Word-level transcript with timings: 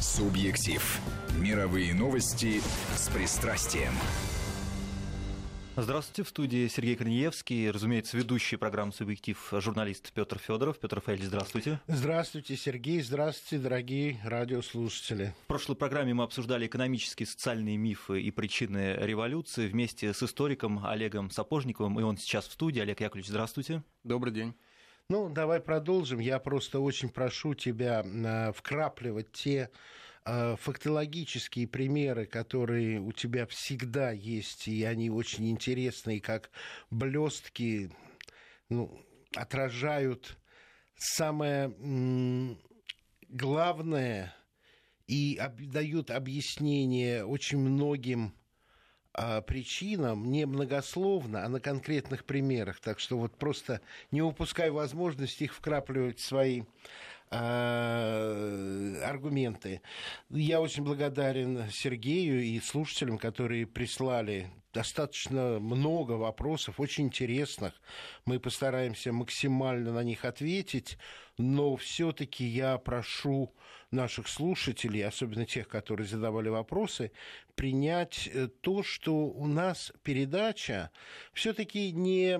Субъектив. 0.00 1.00
Мировые 1.38 1.94
новости 1.94 2.60
с 2.94 3.08
пристрастием. 3.08 3.92
Здравствуйте, 5.74 6.22
в 6.22 6.28
студии 6.28 6.68
Сергей 6.68 6.96
Корнеевский, 6.96 7.70
разумеется, 7.70 8.16
ведущий 8.16 8.56
программы 8.56 8.92
«Субъектив» 8.92 9.38
журналист 9.52 10.12
Петр 10.12 10.38
Федоров. 10.38 10.78
Петр 10.78 10.96
Рафаэльевич, 10.96 11.28
здравствуйте. 11.28 11.80
Здравствуйте, 11.86 12.56
Сергей, 12.56 13.00
здравствуйте, 13.00 13.62
дорогие 13.62 14.20
радиослушатели. 14.24 15.34
В 15.44 15.46
прошлой 15.46 15.76
программе 15.76 16.12
мы 16.12 16.24
обсуждали 16.24 16.66
экономические, 16.66 17.26
социальные 17.26 17.78
мифы 17.78 18.20
и 18.20 18.30
причины 18.30 18.96
революции 18.98 19.66
вместе 19.66 20.12
с 20.12 20.22
историком 20.22 20.84
Олегом 20.84 21.30
Сапожниковым, 21.30 21.98
и 22.00 22.02
он 22.02 22.18
сейчас 22.18 22.46
в 22.46 22.52
студии. 22.52 22.80
Олег 22.80 23.00
Яковлевич, 23.00 23.28
здравствуйте. 23.28 23.82
Добрый 24.04 24.32
день. 24.32 24.54
Ну, 25.08 25.28
давай 25.28 25.60
продолжим. 25.60 26.18
Я 26.18 26.40
просто 26.40 26.80
очень 26.80 27.08
прошу 27.08 27.54
тебя 27.54 28.02
э, 28.04 28.52
вкрапливать 28.52 29.30
те 29.30 29.70
э, 30.24 30.56
фактологические 30.58 31.68
примеры, 31.68 32.26
которые 32.26 32.98
у 32.98 33.12
тебя 33.12 33.46
всегда 33.46 34.10
есть, 34.10 34.66
и 34.66 34.82
они 34.82 35.08
очень 35.08 35.48
интересные, 35.48 36.20
как 36.20 36.50
блестки 36.90 37.92
ну, 38.68 39.00
отражают 39.36 40.36
самое 40.96 41.72
главное 43.28 44.34
и 45.06 45.40
дают 45.60 46.10
объяснение 46.10 47.24
очень 47.24 47.58
многим 47.58 48.34
причинам 49.46 50.30
не 50.30 50.46
многословно, 50.46 51.44
а 51.44 51.48
на 51.48 51.60
конкретных 51.60 52.24
примерах. 52.24 52.80
Так 52.80 53.00
что 53.00 53.18
вот 53.18 53.36
просто 53.36 53.80
не 54.10 54.22
упускай 54.22 54.70
возможности 54.70 55.44
их 55.44 55.54
вкрапливать 55.54 56.18
в 56.18 56.24
свои 56.24 56.62
а, 57.28 59.02
аргументы. 59.04 59.80
Я 60.30 60.60
очень 60.60 60.84
благодарен 60.84 61.68
Сергею 61.70 62.42
и 62.42 62.60
слушателям, 62.60 63.18
которые 63.18 63.66
прислали 63.66 64.48
достаточно 64.72 65.58
много 65.58 66.12
вопросов, 66.12 66.78
очень 66.78 67.06
интересных. 67.06 67.72
Мы 68.26 68.38
постараемся 68.38 69.12
максимально 69.12 69.92
на 69.92 70.04
них 70.04 70.24
ответить, 70.24 70.98
но 71.38 71.76
все-таки 71.76 72.44
я 72.44 72.78
прошу 72.78 73.52
наших 73.90 74.28
слушателей, 74.28 75.04
особенно 75.04 75.46
тех, 75.46 75.66
которые 75.66 76.06
задавали 76.06 76.48
вопросы, 76.48 77.10
принять 77.56 78.28
э, 78.32 78.48
то, 78.60 78.82
что 78.82 79.14
у 79.14 79.46
нас 79.46 79.92
передача 80.02 80.90
все-таки 81.32 81.90
не 81.90 82.36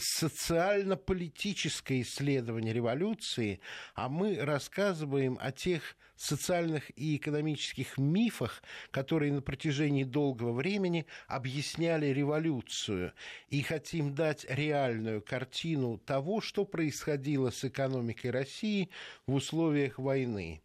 социально-политическое 0.00 2.00
исследование 2.00 2.72
революции, 2.72 3.60
а 3.94 4.08
мы 4.08 4.36
рассказываем 4.36 5.36
о 5.40 5.52
тех 5.52 5.96
социальных 6.22 6.90
и 6.96 7.16
экономических 7.16 7.98
мифах, 7.98 8.62
которые 8.90 9.32
на 9.32 9.42
протяжении 9.42 10.04
долгого 10.04 10.52
времени 10.52 11.06
объясняли 11.26 12.06
революцию, 12.06 13.12
и 13.48 13.62
хотим 13.62 14.14
дать 14.14 14.46
реальную 14.48 15.20
картину 15.20 15.98
того, 15.98 16.40
что 16.40 16.64
происходило 16.64 17.50
с 17.50 17.64
экономикой 17.64 18.30
России 18.30 18.88
в 19.26 19.34
условиях 19.34 19.98
войны. 19.98 20.62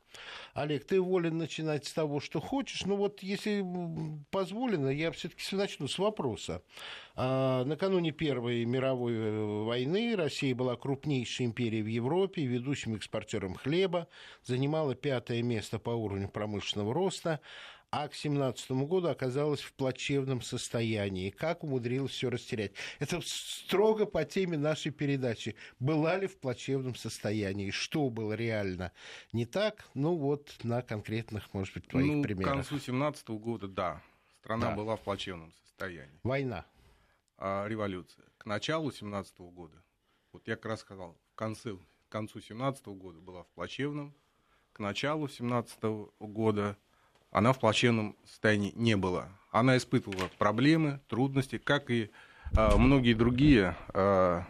Олег, 0.54 0.86
ты 0.86 1.00
волен 1.00 1.38
начинать 1.38 1.86
с 1.86 1.94
того, 1.94 2.20
что 2.20 2.40
хочешь, 2.40 2.86
но 2.86 2.96
вот 2.96 3.22
если 3.22 3.64
позволено, 4.32 4.90
я 4.90 5.12
все-таки 5.12 5.56
начну 5.56 5.88
с 5.88 6.00
вопроса. 6.00 6.64
А, 7.16 7.64
накануне 7.66 8.12
Первой 8.12 8.66
мировой 8.66 9.14
э, 9.14 9.64
войны 9.64 10.16
Россия 10.16 10.56
была 10.56 10.76
крупнейшей 10.76 11.46
империей 11.46 11.84
в 11.84 11.88
Европе, 11.88 12.46
ведущим 12.46 12.96
экспортером 12.96 13.56
хлеба, 13.56 14.08
занимала 14.44 14.96
пятое 14.96 15.42
место 15.42 15.80
по 15.80 15.92
уровню 15.92 16.30
промышленного 16.30 16.94
роста, 16.94 17.40
а 17.90 18.08
к 18.08 18.12
2017 18.12 18.72
году 18.72 19.08
оказалась 19.08 19.62
в 19.62 19.74
плачевном 19.74 20.42
состоянии. 20.42 21.30
Как 21.30 21.64
умудрилась 21.64 22.12
все 22.12 22.30
растерять? 22.30 22.74
Это 23.00 23.22
строго 23.24 24.06
по 24.06 24.26
теме 24.26 24.58
нашей 24.58 24.92
передачи. 24.92 25.56
Была 25.80 26.18
ли 26.18 26.28
в 26.28 26.38
плачевном 26.38 26.96
состоянии? 26.96 27.72
Что 27.72 28.10
было 28.10 28.34
реально 28.34 28.92
не 29.32 29.46
так? 29.46 29.88
Ну 29.94 30.16
вот 30.16 30.58
на 30.64 30.82
конкретных, 30.82 31.54
может 31.54 31.74
быть, 31.74 31.88
твоих 31.88 32.08
ну, 32.08 32.24
примерах. 32.24 32.52
К 32.52 32.56
концу 32.56 32.70
2017 32.72 33.30
года, 33.30 33.68
да, 33.68 34.02
страна 34.40 34.72
да. 34.72 34.76
была 34.76 34.96
в 34.98 35.02
плачевном 35.02 35.54
состоянии. 35.64 36.20
Война. 36.24 36.66
А, 37.38 37.68
революция. 37.68 38.26
К 38.38 38.46
началу 38.46 38.90
2017 38.90 39.40
года, 39.40 39.82
вот 40.34 40.48
я 40.48 40.56
как 40.56 40.66
раз 40.66 40.82
сказал, 40.82 41.18
в 41.32 41.36
конце, 41.36 41.76
к 41.76 42.12
концу 42.12 42.34
2017 42.40 42.86
года 42.88 43.20
была 43.22 43.44
в 43.44 43.48
плачевном, 43.50 44.14
к 44.74 44.80
началу 44.80 45.28
2017 45.28 45.80
года 46.20 46.78
она 47.32 47.54
в 47.54 47.60
плачевном 47.60 48.16
состоянии 48.26 48.72
не 48.76 48.96
была. 48.96 49.30
Она 49.52 49.78
испытывала 49.78 50.30
проблемы, 50.38 51.00
трудности, 51.08 51.58
как 51.58 51.90
и 51.90 52.10
э, 52.56 52.76
многие 52.78 53.14
другие 53.14 53.76
э, 53.94 54.42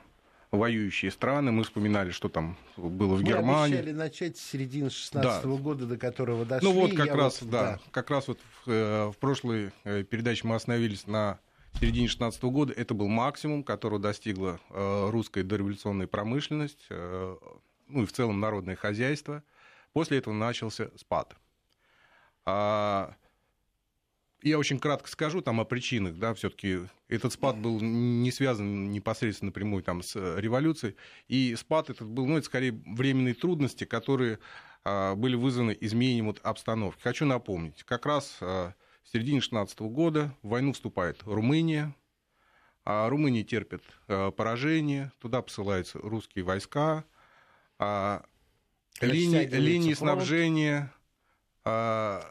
воюющие 0.52 1.12
страны. 1.12 1.52
Мы 1.52 1.64
вспоминали, 1.64 2.12
что 2.12 2.30
там 2.30 2.58
было 2.76 3.16
в 3.16 3.22
Мы 3.22 3.28
Германии. 3.28 3.74
Мы 3.74 3.80
обещали 3.80 3.92
начать 3.92 4.38
с 4.38 4.42
середины 4.42 4.90
16 4.90 5.46
-го 5.46 5.58
да. 5.58 5.64
года, 5.64 5.86
до 5.86 5.98
которого 5.98 6.46
дошли. 6.46 6.68
Ну 6.68 6.74
вот 6.74 6.94
как 6.96 7.14
раз, 7.14 7.42
вот, 7.42 7.50
да, 7.50 7.64
да, 7.64 7.80
как 7.92 8.10
раз 8.10 8.28
вот 8.28 8.40
в, 8.66 8.72
э, 8.72 9.12
в 9.12 9.18
прошлой 9.18 9.72
э, 9.84 10.04
передаче 10.04 10.48
мы 10.48 10.56
остановились 10.56 11.08
на 11.08 11.40
середине 11.80 12.08
16 12.08 12.42
-го 12.42 12.52
года. 12.52 12.74
Это 12.74 12.94
был 12.94 13.08
максимум, 13.08 13.64
которого 13.64 14.00
достигла 14.00 14.60
э, 14.70 15.10
русская 15.12 15.44
дореволюционная 15.44 16.08
промышленность, 16.08 16.86
э, 16.90 17.38
ну 17.88 18.04
и 18.04 18.06
в 18.06 18.14
целом 18.14 18.40
народное 18.40 18.76
хозяйство. 18.76 19.44
После 19.94 20.18
этого 20.18 20.34
начался 20.34 20.90
спад. 20.98 21.36
А, 22.50 23.14
я 24.42 24.58
очень 24.58 24.80
кратко 24.80 25.10
скажу 25.10 25.42
там 25.42 25.60
о 25.60 25.66
причинах, 25.66 26.16
да, 26.16 26.34
все-таки 26.34 26.80
этот 27.10 27.34
спад 27.34 27.58
был 27.58 27.82
не 27.82 28.32
связан 28.32 28.90
непосредственно 28.90 29.50
напрямую 29.50 29.84
там 29.84 30.02
с 30.02 30.16
революцией, 30.40 30.96
и 31.28 31.56
спад 31.56 31.90
этот 31.90 32.08
был, 32.08 32.26
ну, 32.26 32.38
это 32.38 32.46
скорее 32.46 32.72
временные 32.86 33.34
трудности, 33.34 33.84
которые 33.84 34.40
а, 34.86 35.16
были 35.16 35.36
вызваны 35.36 35.78
изменением 35.82 36.28
вот 36.28 36.40
обстановки. 36.42 37.02
Хочу 37.02 37.26
напомнить, 37.26 37.84
как 37.84 38.06
раз 38.06 38.38
а, 38.40 38.74
в 39.04 39.10
середине 39.10 39.42
16 39.42 39.82
года 39.82 40.34
в 40.42 40.48
войну 40.48 40.72
вступает 40.72 41.22
Румыния, 41.26 41.94
а 42.86 43.10
Румыния 43.10 43.44
терпит 43.44 43.84
а, 44.08 44.32
поражение, 44.32 45.12
туда 45.20 45.42
посылаются 45.42 46.00
русские 46.00 46.46
войска, 46.46 47.04
а, 47.78 48.24
линии, 49.02 49.46
линии 49.48 49.94
снабжения 49.94 50.94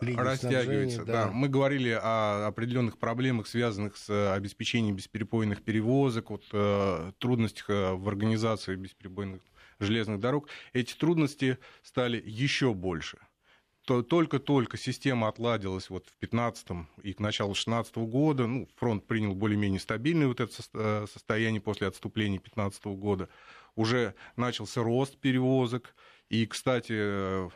Линии 0.01 0.21
растягивается. 0.21 1.05
Да. 1.05 1.27
Да. 1.27 1.31
Мы 1.33 1.49
говорили 1.49 1.91
о 1.91 2.47
определенных 2.47 2.99
проблемах, 2.99 3.47
связанных 3.47 3.97
с 3.97 4.35
обеспечением 4.35 4.97
бесперебойных 4.97 5.63
перевозок, 5.63 6.31
вот, 6.31 6.45
э, 6.53 7.13
трудностях 7.19 7.71
э, 7.71 7.93
в 7.93 8.09
организации 8.09 8.77
бесперебойных 8.77 9.41
железных 9.79 10.21
дорог. 10.21 10.49
Эти 10.73 10.95
трудности 10.95 11.59
стали 11.83 12.23
еще 12.25 12.75
больше. 12.75 13.19
Только-только 13.87 14.77
система 14.77 15.29
отладилась 15.29 15.91
вот 15.91 16.09
в 16.09 16.17
15 16.17 16.67
и 17.05 17.13
к 17.13 17.21
началу 17.21 17.55
16 17.55 17.95
года. 17.99 18.49
Ну, 18.49 18.69
фронт 18.75 19.07
принял 19.07 19.33
более-менее 19.33 19.79
стабильное 19.79 20.27
вот 20.27 20.41
это 20.41 20.53
э, 20.75 21.07
состояние 21.13 21.61
после 21.61 21.87
отступления 21.87 22.41
15 22.41 22.85
года. 22.87 23.29
Уже 23.77 24.15
начался 24.35 24.83
рост 24.83 25.17
перевозок. 25.19 25.95
И, 26.29 26.45
кстати, 26.47 27.49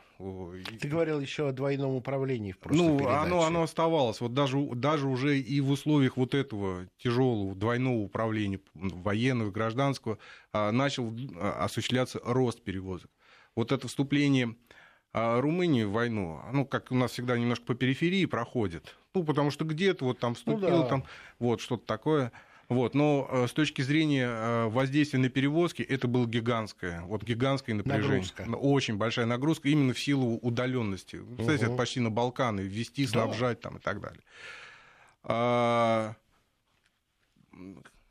ты 0.80 0.88
говорил 0.88 1.18
еще 1.18 1.48
о 1.48 1.52
двойном 1.52 1.96
управлении 1.96 2.52
в 2.52 2.58
прошлой 2.58 2.78
ну, 2.78 2.98
передаче. 2.98 3.18
Оно, 3.18 3.42
оно 3.42 3.62
оставалось. 3.62 4.20
Вот 4.20 4.32
даже, 4.32 4.58
даже 4.74 5.08
уже 5.08 5.38
и 5.38 5.60
в 5.60 5.70
условиях 5.70 6.16
вот 6.16 6.34
этого 6.34 6.86
тяжелого 6.98 7.56
двойного 7.56 7.96
управления 7.96 8.60
военного, 8.74 9.50
гражданского 9.50 10.18
а, 10.52 10.70
начал 10.70 11.12
а, 11.36 11.64
осуществляться 11.64 12.20
рост 12.22 12.62
перевозок. 12.62 13.10
Вот 13.56 13.72
это 13.72 13.88
вступление 13.88 14.54
а, 15.12 15.40
Румынии 15.40 15.82
в 15.82 15.92
войну, 15.92 16.40
ну, 16.52 16.64
как 16.64 16.92
у 16.92 16.94
нас 16.94 17.10
всегда 17.10 17.36
немножко 17.36 17.66
по 17.66 17.74
периферии 17.74 18.26
проходит. 18.26 18.96
Ну, 19.14 19.24
потому 19.24 19.50
что 19.50 19.64
где-то 19.64 20.04
вот 20.04 20.20
там 20.20 20.34
вступил, 20.34 20.68
ну, 20.68 20.82
да. 20.82 20.88
там 20.88 21.04
вот 21.40 21.60
что-то 21.60 21.84
такое. 21.86 22.30
Вот, 22.70 22.94
но 22.94 23.28
э, 23.28 23.48
с 23.48 23.52
точки 23.52 23.82
зрения 23.82 24.28
э, 24.28 24.66
воздействия 24.68 25.18
на 25.18 25.28
перевозки 25.28 25.82
это 25.82 26.06
было 26.06 26.24
гигантское, 26.24 27.02
вот 27.02 27.24
гигантское 27.24 27.74
напряжение. 27.74 28.22
Нагрузка. 28.36 28.42
Очень 28.44 28.96
большая 28.96 29.26
нагрузка 29.26 29.68
именно 29.68 29.92
в 29.92 29.98
силу 29.98 30.38
удаленности. 30.40 31.20
Кстати, 31.36 31.64
угу. 31.64 31.72
это 31.72 31.76
почти 31.76 31.98
на 31.98 32.10
Балканы, 32.10 32.60
ввести, 32.60 33.08
снабжать 33.08 33.58
да. 33.60 33.70
там 33.70 33.78
и 33.78 33.80
так 33.80 34.00
далее. 34.00 34.22
А, 35.24 36.14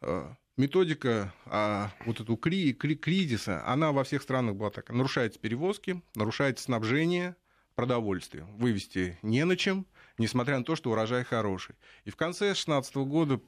а, 0.01 0.33
методика 0.57 1.33
а, 1.45 1.93
вот 2.05 2.19
эту 2.19 2.35
кри, 2.35 2.73
кри, 2.73 2.97
кризиса, 2.97 3.65
она 3.65 3.93
во 3.93 4.03
всех 4.03 4.21
странах 4.21 4.55
была 4.55 4.71
такая. 4.71 4.97
Нарушаются 4.97 5.39
перевозки, 5.39 6.01
нарушается 6.15 6.65
снабжение 6.65 7.37
продовольствия. 7.75 8.43
Вывести 8.57 9.17
не 9.21 9.45
на 9.45 9.55
чем– 9.55 9.85
несмотря 10.19 10.57
на 10.57 10.63
то, 10.63 10.75
что 10.75 10.91
урожай 10.91 11.23
хороший. 11.23 11.75
И 12.05 12.11
в 12.11 12.15
конце 12.15 12.45
2016 12.45 12.95
года 12.97 13.39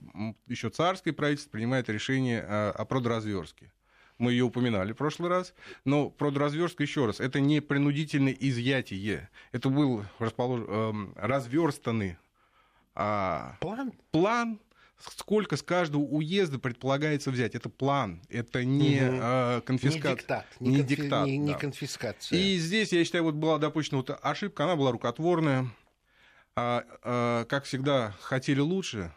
еще 0.48 0.70
царское 0.70 1.14
правительство 1.14 1.52
принимает 1.52 1.90
решение 1.90 2.42
о 2.42 2.86
продразверстке. 2.86 3.72
мы 4.18 4.32
ее 4.32 4.46
упоминали 4.46 4.94
в 4.94 4.98
прошлый 4.98 5.30
раз. 5.30 5.54
Но 5.86 6.10
продразверстка, 6.10 6.84
еще 6.84 7.06
раз, 7.06 7.20
это 7.20 7.40
не 7.40 7.60
принудительное 7.60 8.34
изъятие. 8.34 9.30
Это 9.52 9.70
был 9.70 10.04
располож... 10.20 10.62
Эм, 10.68 11.14
разверстанный 11.16 12.18
а... 12.96 13.58
план? 13.60 13.94
план, 14.12 14.60
сколько 15.10 15.58
с 15.58 15.64
каждого 15.64 16.02
уезда 16.02 16.60
предполагается 16.60 17.32
взять. 17.32 17.56
Это 17.56 17.70
план, 17.70 18.22
это 18.30 18.64
не 18.64 19.02
угу. 19.02 19.18
э, 19.22 19.62
конфискация. 19.66 20.10
Не 20.10 20.16
диктат. 20.16 20.46
Не, 20.60 20.70
не, 20.70 20.78
конфи... 20.78 20.96
диктат, 20.96 21.26
не, 21.26 21.38
не 21.38 21.54
конфискация. 21.54 22.40
И 22.40 22.58
здесь, 22.58 22.92
я 22.92 23.04
считаю, 23.04 23.24
вот 23.24 23.36
была 23.36 23.58
допущена 23.58 23.98
вот 23.98 24.18
ошибка, 24.22 24.66
она 24.66 24.76
была 24.76 24.92
рукотворная. 24.92 25.70
А, 26.56 26.84
а, 27.04 27.46
как 27.46 27.64
всегда, 27.64 28.14
хотели 28.20 28.60
лучше, 28.60 29.12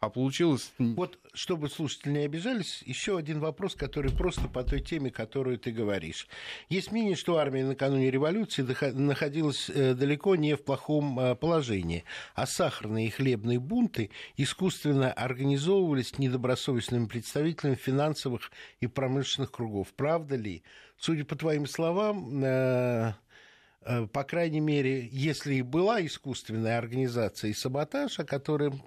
а 0.00 0.10
получилось... 0.10 0.72
Вот, 0.78 1.18
чтобы 1.34 1.68
слушатели 1.68 2.12
не 2.12 2.24
обижались, 2.24 2.82
еще 2.84 3.16
один 3.16 3.40
вопрос, 3.40 3.74
который 3.74 4.12
просто 4.12 4.48
по 4.48 4.62
той 4.62 4.80
теме, 4.80 5.10
которую 5.10 5.58
ты 5.58 5.72
говоришь. 5.72 6.28
Есть 6.68 6.92
мнение, 6.92 7.16
что 7.16 7.38
армия 7.38 7.64
накануне 7.64 8.10
революции 8.10 8.62
находилась 8.92 9.70
э, 9.70 9.94
далеко 9.94 10.36
не 10.36 10.54
в 10.54 10.62
плохом 10.62 11.18
э, 11.18 11.34
положении, 11.34 12.04
а 12.34 12.46
сахарные 12.46 13.08
и 13.08 13.10
хлебные 13.10 13.58
бунты 13.58 14.10
искусственно 14.36 15.12
организовывались 15.12 16.18
недобросовестными 16.18 17.06
представителями 17.06 17.74
финансовых 17.74 18.52
и 18.80 18.86
промышленных 18.86 19.50
кругов. 19.50 19.88
Правда 19.96 20.36
ли? 20.36 20.62
Судя 20.96 21.24
по 21.24 21.34
твоим 21.34 21.66
словам, 21.66 22.44
э, 22.44 23.14
по 24.12 24.24
крайней 24.24 24.60
мере, 24.60 25.08
если 25.10 25.56
и 25.56 25.62
была 25.62 26.04
искусственная 26.04 26.78
организация 26.78 27.50
и 27.50 27.54
саботаж, 27.54 28.18
о 28.18 28.24
котором 28.24 28.82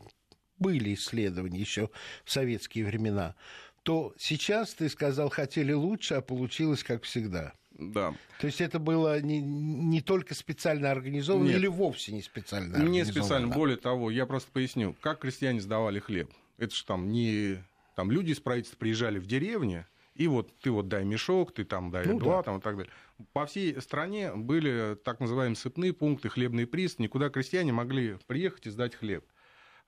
были 0.59 0.93
исследования 0.93 1.59
еще 1.59 1.89
в 2.23 2.31
советские 2.31 2.85
времена, 2.85 3.35
то 3.83 4.13
сейчас, 4.17 4.73
ты 4.73 4.89
сказал, 4.89 5.29
хотели 5.29 5.73
лучше, 5.73 6.15
а 6.15 6.21
получилось 6.21 6.83
как 6.83 7.03
всегда. 7.03 7.53
Да. 7.71 8.13
То 8.39 8.47
есть 8.47 8.61
это 8.61 8.77
было 8.77 9.19
не, 9.21 9.41
не 9.41 10.01
только 10.01 10.35
специально 10.35 10.91
организовано 10.91 11.47
Нет. 11.47 11.57
или 11.57 11.67
вовсе 11.67 12.11
не 12.11 12.21
специально 12.21 12.75
организовано? 12.75 12.93
Не 12.93 13.05
специально. 13.05 13.47
Более 13.47 13.77
того, 13.77 14.11
я 14.11 14.25
просто 14.27 14.51
поясню, 14.51 14.95
как 15.01 15.19
крестьяне 15.19 15.61
сдавали 15.61 15.99
хлеб. 15.99 16.31
Это 16.57 16.75
же 16.75 16.85
там 16.85 17.09
не... 17.11 17.63
Там 17.95 18.11
люди 18.11 18.31
из 18.31 18.39
правительства 18.39 18.77
приезжали 18.77 19.19
в 19.19 19.25
деревню, 19.25 19.87
и 20.15 20.27
вот 20.27 20.57
ты 20.59 20.71
вот 20.71 20.87
дай 20.87 21.05
мешок, 21.05 21.53
ты 21.53 21.63
там 21.63 21.89
дай 21.89 22.05
ну, 22.05 22.19
два, 22.19 22.37
да. 22.37 22.43
там 22.43 22.57
и 22.57 22.61
так 22.61 22.75
далее. 22.75 22.91
По 23.33 23.45
всей 23.45 23.79
стране 23.81 24.33
были 24.35 24.95
так 25.03 25.19
называемые 25.19 25.55
сыпные 25.55 25.93
пункты, 25.93 26.29
хлебные 26.29 26.67
пристани, 26.67 27.07
куда 27.07 27.29
крестьяне 27.29 27.71
могли 27.71 28.17
приехать 28.27 28.67
и 28.67 28.69
сдать 28.69 28.95
хлеб. 28.95 29.25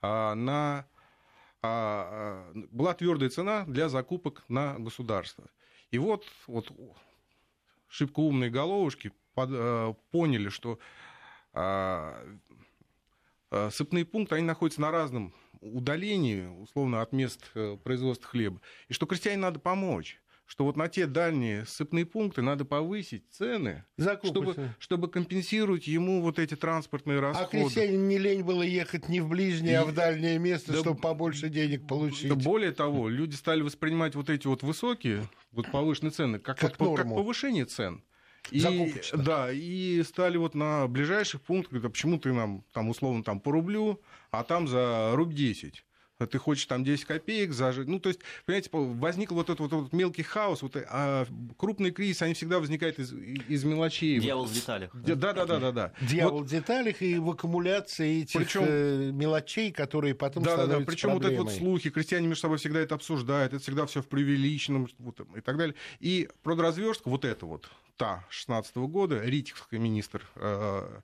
А, 0.01 0.35
на, 0.35 0.85
а, 1.61 2.51
а, 2.51 2.53
была 2.71 2.93
твердая 2.93 3.29
цена 3.29 3.65
для 3.65 3.89
закупок 3.89 4.43
на 4.47 4.79
государство. 4.79 5.49
И 5.91 5.97
вот, 5.97 6.25
вот 6.47 6.71
шибко 7.87 8.21
умные 8.21 8.49
головушки 8.49 9.11
под, 9.33 9.97
поняли, 10.11 10.49
что 10.49 10.79
сыпные 13.71 14.05
пункты, 14.05 14.35
они 14.35 14.45
находятся 14.45 14.81
на 14.81 14.89
разном 14.89 15.33
удалении, 15.71 16.45
условно, 16.45 17.01
от 17.01 17.13
мест 17.13 17.41
э, 17.55 17.77
производства 17.83 18.29
хлеба, 18.29 18.61
и 18.87 18.93
что 18.93 19.05
крестьяне 19.05 19.37
надо 19.37 19.59
помочь 19.59 20.19
что 20.45 20.65
вот 20.65 20.75
на 20.75 20.87
те 20.87 21.07
дальние 21.07 21.65
сыпные 21.65 22.05
пункты 22.05 22.41
надо 22.41 22.65
повысить 22.65 23.23
цены, 23.31 23.85
чтобы, 24.23 24.55
чтобы 24.77 25.09
компенсировать 25.09 25.87
ему 25.87 26.21
вот 26.21 26.37
эти 26.37 26.55
транспортные 26.55 27.19
а 27.19 27.21
расходы. 27.21 27.57
А 27.57 27.61
крестьянин 27.61 28.07
не 28.07 28.17
лень 28.17 28.43
было 28.43 28.61
ехать 28.61 29.09
не 29.09 29.21
в 29.21 29.29
ближнее, 29.29 29.73
И... 29.73 29.75
а 29.75 29.85
в 29.85 29.93
дальнее 29.93 30.37
место, 30.37 30.73
да, 30.73 30.79
чтобы 30.79 30.99
побольше 30.99 31.49
денег 31.49 31.87
получить. 31.87 32.29
Да 32.29 32.35
более 32.35 32.71
того, 32.71 33.09
люди 33.09 33.35
стали 33.35 33.61
воспринимать 33.61 34.15
вот 34.15 34.29
эти 34.29 34.45
вот 34.47 34.63
высокие, 34.63 35.27
вот 35.51 35.71
повышенные 35.71 36.11
цены, 36.11 36.39
как, 36.39 36.59
как, 36.59 36.79
вот, 36.79 36.97
как 36.97 37.07
повышение 37.07 37.65
цен. 37.65 38.03
И, 38.51 38.93
да, 39.13 39.51
и 39.51 40.03
стали 40.03 40.37
вот 40.37 40.53
на 40.53 40.87
ближайших 40.87 41.41
пунктах, 41.41 41.71
говорят, 41.71 41.89
а 41.89 41.93
почему 41.93 42.19
ты 42.19 42.33
нам 42.33 42.63
там 42.73 42.89
условно 42.89 43.23
там 43.23 43.39
по 43.39 43.51
рублю, 43.51 44.01
а 44.31 44.43
там 44.43 44.67
за 44.67 45.11
рубль 45.15 45.33
10 45.33 45.83
ты 46.27 46.37
хочешь 46.37 46.65
там 46.65 46.83
10 46.83 47.05
копеек 47.05 47.53
зажить. 47.53 47.87
Ну, 47.87 47.99
то 47.99 48.09
есть, 48.09 48.21
понимаете, 48.45 48.69
возник 48.71 49.31
вот 49.31 49.49
этот 49.49 49.59
вот, 49.59 49.71
вот 49.71 49.93
мелкий 49.93 50.23
хаос, 50.23 50.61
вот, 50.61 50.75
а 50.75 51.25
крупные 51.57 51.91
кризисы, 51.91 52.23
они 52.23 52.33
всегда 52.33 52.59
возникают 52.59 52.99
из, 52.99 53.13
из 53.13 53.63
мелочей. 53.63 54.19
Дьявол 54.19 54.45
в 54.45 54.53
деталях. 54.53 54.91
Да, 54.93 55.15
да, 55.15 55.45
да, 55.45 55.59
да, 55.59 55.71
да. 55.71 55.93
Дьявол 56.01 56.39
вот. 56.39 56.47
в 56.47 56.49
деталях 56.49 57.01
и 57.01 57.17
в 57.17 57.29
аккумуляции 57.29 58.23
этих 58.23 58.39
причем, 58.39 58.63
э, 58.65 59.11
мелочей, 59.11 59.71
которые 59.71 60.15
потом 60.15 60.43
да, 60.43 60.51
становятся 60.51 60.79
да, 60.79 60.85
да. 60.85 60.91
Причем 60.91 61.13
вот 61.13 61.25
эти 61.25 61.37
вот 61.37 61.51
слухи, 61.51 61.89
крестьяне 61.89 62.27
между 62.27 62.41
собой 62.41 62.57
всегда 62.57 62.79
это 62.79 62.95
обсуждают, 62.95 63.53
это 63.53 63.61
всегда 63.61 63.85
все 63.85 64.01
в 64.01 64.07
преувеличенном 64.07 64.87
вот, 64.99 65.19
и 65.35 65.41
так 65.41 65.57
далее. 65.57 65.75
И 65.99 66.29
продразверстка, 66.43 67.09
вот 67.09 67.25
это 67.25 67.45
вот, 67.45 67.69
та 67.97 68.25
16 68.29 68.75
-го 68.75 68.87
года, 68.87 69.21
Ритихский 69.21 69.77
министр 69.77 70.25
э, 70.35 71.01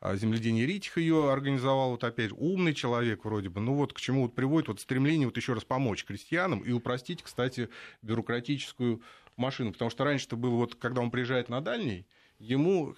а 0.00 0.14
земледение 0.16 0.64
Ритих 0.64 0.96
ее 0.96 1.32
организовал, 1.32 1.90
вот 1.90 2.04
опять 2.04 2.30
умный 2.32 2.72
человек 2.72 3.24
вроде 3.24 3.48
бы, 3.48 3.60
ну 3.60 3.74
вот 3.74 3.92
к 3.92 4.00
чему 4.00 4.22
вот 4.22 4.34
приводит 4.34 4.68
вот 4.68 4.80
стремление 4.80 5.26
вот 5.26 5.36
еще 5.36 5.54
раз 5.54 5.64
помочь 5.64 6.04
крестьянам 6.04 6.60
и 6.60 6.70
упростить, 6.70 7.22
кстати, 7.22 7.68
бюрократическую 8.02 9.02
машину, 9.36 9.72
потому 9.72 9.90
что 9.90 10.04
раньше-то 10.04 10.36
было 10.36 10.54
вот, 10.54 10.76
когда 10.76 11.00
он 11.00 11.10
приезжает 11.10 11.48
на 11.48 11.60
дальний, 11.60 12.06
ему 12.38 12.94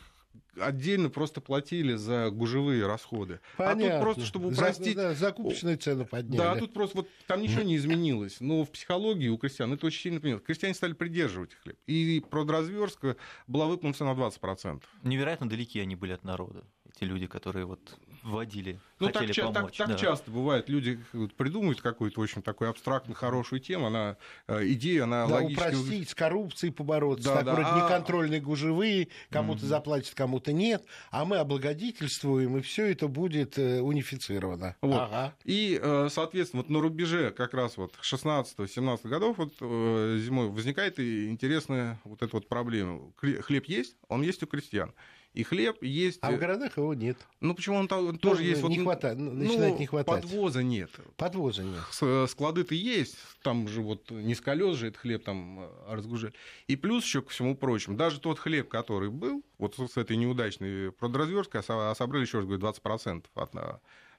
отдельно 0.58 1.10
просто 1.10 1.40
платили 1.40 1.94
за 1.94 2.30
гужевые 2.30 2.86
расходы. 2.86 3.40
Понятно. 3.56 3.86
А 3.86 3.90
тут 3.90 4.00
просто, 4.02 4.24
чтобы 4.24 4.48
упростить... 4.48 4.96
За, 4.96 5.08
да, 5.08 5.14
закупочную 5.14 5.78
цену 5.78 6.04
подняли. 6.04 6.38
Да, 6.38 6.52
а 6.52 6.56
тут 6.56 6.72
просто 6.72 6.98
вот 6.98 7.08
там 7.26 7.40
ничего 7.40 7.62
не 7.62 7.76
изменилось. 7.76 8.40
Но 8.40 8.64
в 8.64 8.70
психологии 8.70 9.28
у 9.28 9.38
крестьян 9.38 9.72
это 9.72 9.86
очень 9.86 10.02
сильно 10.02 10.20
поменялось. 10.20 10.44
Крестьяне 10.44 10.74
стали 10.74 10.92
придерживать 10.92 11.54
хлеб. 11.54 11.78
И 11.86 12.22
продразверстка 12.30 13.16
была 13.46 13.66
выполнена 13.66 14.14
на 14.14 14.18
20%. 14.18 14.82
Невероятно 15.02 15.48
далеки 15.48 15.80
они 15.80 15.96
были 15.96 16.12
от 16.12 16.24
народа 16.24 16.64
эти 16.94 17.04
люди, 17.04 17.26
которые 17.26 17.66
вот 17.66 17.80
вводили, 18.22 18.78
ну, 18.98 19.06
хотели 19.06 19.32
так, 19.32 19.54
помочь. 19.54 19.76
Так, 19.76 19.88
так 19.88 19.96
да. 19.96 19.96
часто 19.96 20.30
бывает. 20.30 20.68
Люди 20.68 21.00
придумывают 21.36 21.80
какую-то 21.80 22.20
очень 22.20 22.42
такую 22.42 22.70
абстрактную, 22.70 23.16
хорошую 23.16 23.60
тему, 23.60 23.86
она, 23.86 24.16
э, 24.46 24.66
идея, 24.68 25.04
она 25.04 25.26
да, 25.26 25.36
логически... 25.36 25.68
упростить, 25.68 26.10
с 26.10 26.14
коррупцией 26.14 26.72
побороться, 26.72 27.28
да, 27.28 27.36
так, 27.36 27.44
да. 27.44 27.54
вроде 27.54 27.68
а... 27.70 27.84
неконтрольные 27.84 28.40
гужевые, 28.40 29.08
кому-то 29.30 29.64
mm-hmm. 29.64 29.68
заплатят, 29.68 30.14
кому-то 30.14 30.52
нет, 30.52 30.84
а 31.10 31.24
мы 31.24 31.38
облагодетельствуем, 31.38 32.58
и 32.58 32.60
все 32.60 32.90
это 32.92 33.08
будет 33.08 33.58
э, 33.58 33.80
унифицировано. 33.80 34.76
Вот. 34.82 35.00
Ага. 35.00 35.34
И, 35.44 35.78
э, 35.82 36.08
соответственно, 36.10 36.62
вот 36.62 36.70
на 36.70 36.80
рубеже 36.80 37.30
как 37.30 37.54
раз 37.54 37.76
вот 37.76 37.94
16-17 38.02 39.08
годов 39.08 39.38
вот 39.38 39.54
зимой 39.60 40.48
возникает 40.48 41.00
интересная 41.00 42.00
вот 42.04 42.22
эта 42.22 42.36
вот 42.36 42.48
проблема. 42.48 43.12
Хлеб 43.16 43.64
есть, 43.66 43.96
он 44.08 44.22
есть 44.22 44.42
у 44.42 44.46
крестьян 44.46 44.92
и 45.32 45.42
хлеб 45.44 45.82
есть. 45.82 46.18
А 46.22 46.32
в 46.32 46.38
городах 46.38 46.76
его 46.76 46.92
нет. 46.94 47.16
Ну 47.40 47.54
почему 47.54 47.76
он, 47.76 47.88
там, 47.88 48.18
тоже 48.18 48.42
есть? 48.42 48.62
Не 48.62 48.78
вот, 48.78 48.84
хватает, 48.84 49.18
ну, 49.18 49.32
начинает 49.32 49.78
не 49.78 49.86
хватать. 49.86 50.22
Подвоза 50.22 50.62
нет. 50.62 50.90
Подвоза 51.16 51.62
нет. 51.62 51.80
Э, 52.00 52.26
склады-то 52.28 52.74
есть, 52.74 53.16
там 53.42 53.68
же 53.68 53.80
вот 53.80 54.10
не 54.10 54.34
с 54.34 54.40
колес 54.40 54.76
же 54.76 54.88
этот 54.88 55.00
хлеб 55.00 55.22
там 55.22 55.60
э, 55.60 55.94
разгружали. 55.94 56.34
И 56.66 56.76
плюс 56.76 57.04
еще 57.04 57.22
ко 57.22 57.30
всему 57.30 57.56
прочему, 57.56 57.96
даже 57.96 58.20
тот 58.20 58.38
хлеб, 58.38 58.68
который 58.68 59.10
был, 59.10 59.42
вот 59.58 59.76
с 59.76 59.96
этой 59.96 60.16
неудачной 60.16 60.90
продразверсткой, 60.92 61.62
а 61.66 61.94
собрали 61.94 62.22
еще 62.22 62.38
раз 62.38 62.46
говорю 62.46 62.62
20% 62.62 63.24
от 63.34 63.54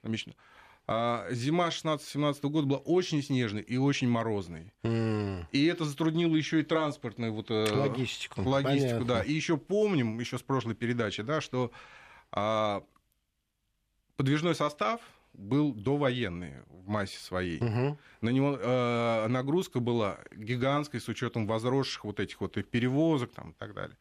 намеченного 0.03 0.38
а 0.38 0.41
зима 0.88 1.69
16-17 1.69 2.50
года 2.50 2.67
была 2.67 2.79
очень 2.79 3.23
снежной 3.23 3.61
и 3.61 3.77
очень 3.77 4.09
морозной. 4.09 4.73
Mm. 4.83 5.45
И 5.51 5.65
это 5.65 5.85
затруднило 5.85 6.35
еще 6.35 6.59
и 6.59 6.63
транспортную 6.63 7.33
вот, 7.33 7.50
э, 7.50 7.67
логистику. 7.71 8.41
логистику 8.41 9.05
да. 9.05 9.21
И 9.21 9.31
еще 9.31 9.57
помним, 9.57 10.19
еще 10.19 10.38
с 10.38 10.41
прошлой 10.41 10.75
передачи, 10.75 11.23
да, 11.23 11.39
что 11.39 11.71
а, 12.31 12.83
подвижной 14.17 14.55
состав 14.55 15.01
был 15.33 15.73
довоенный 15.73 16.55
в 16.67 16.88
массе 16.88 17.17
своей. 17.19 17.59
Угу. 17.59 17.97
На 18.21 18.29
него 18.29 18.57
э, 18.59 19.27
нагрузка 19.27 19.79
была 19.79 20.19
гигантской 20.35 21.00
с 21.00 21.07
учетом 21.07 21.47
возросших 21.47 22.03
вот 22.03 22.19
этих 22.19 22.41
вот 22.41 22.53
перевозок 22.69 23.31
там, 23.31 23.51
и 23.51 23.53
так 23.53 23.73
далее. 23.73 23.97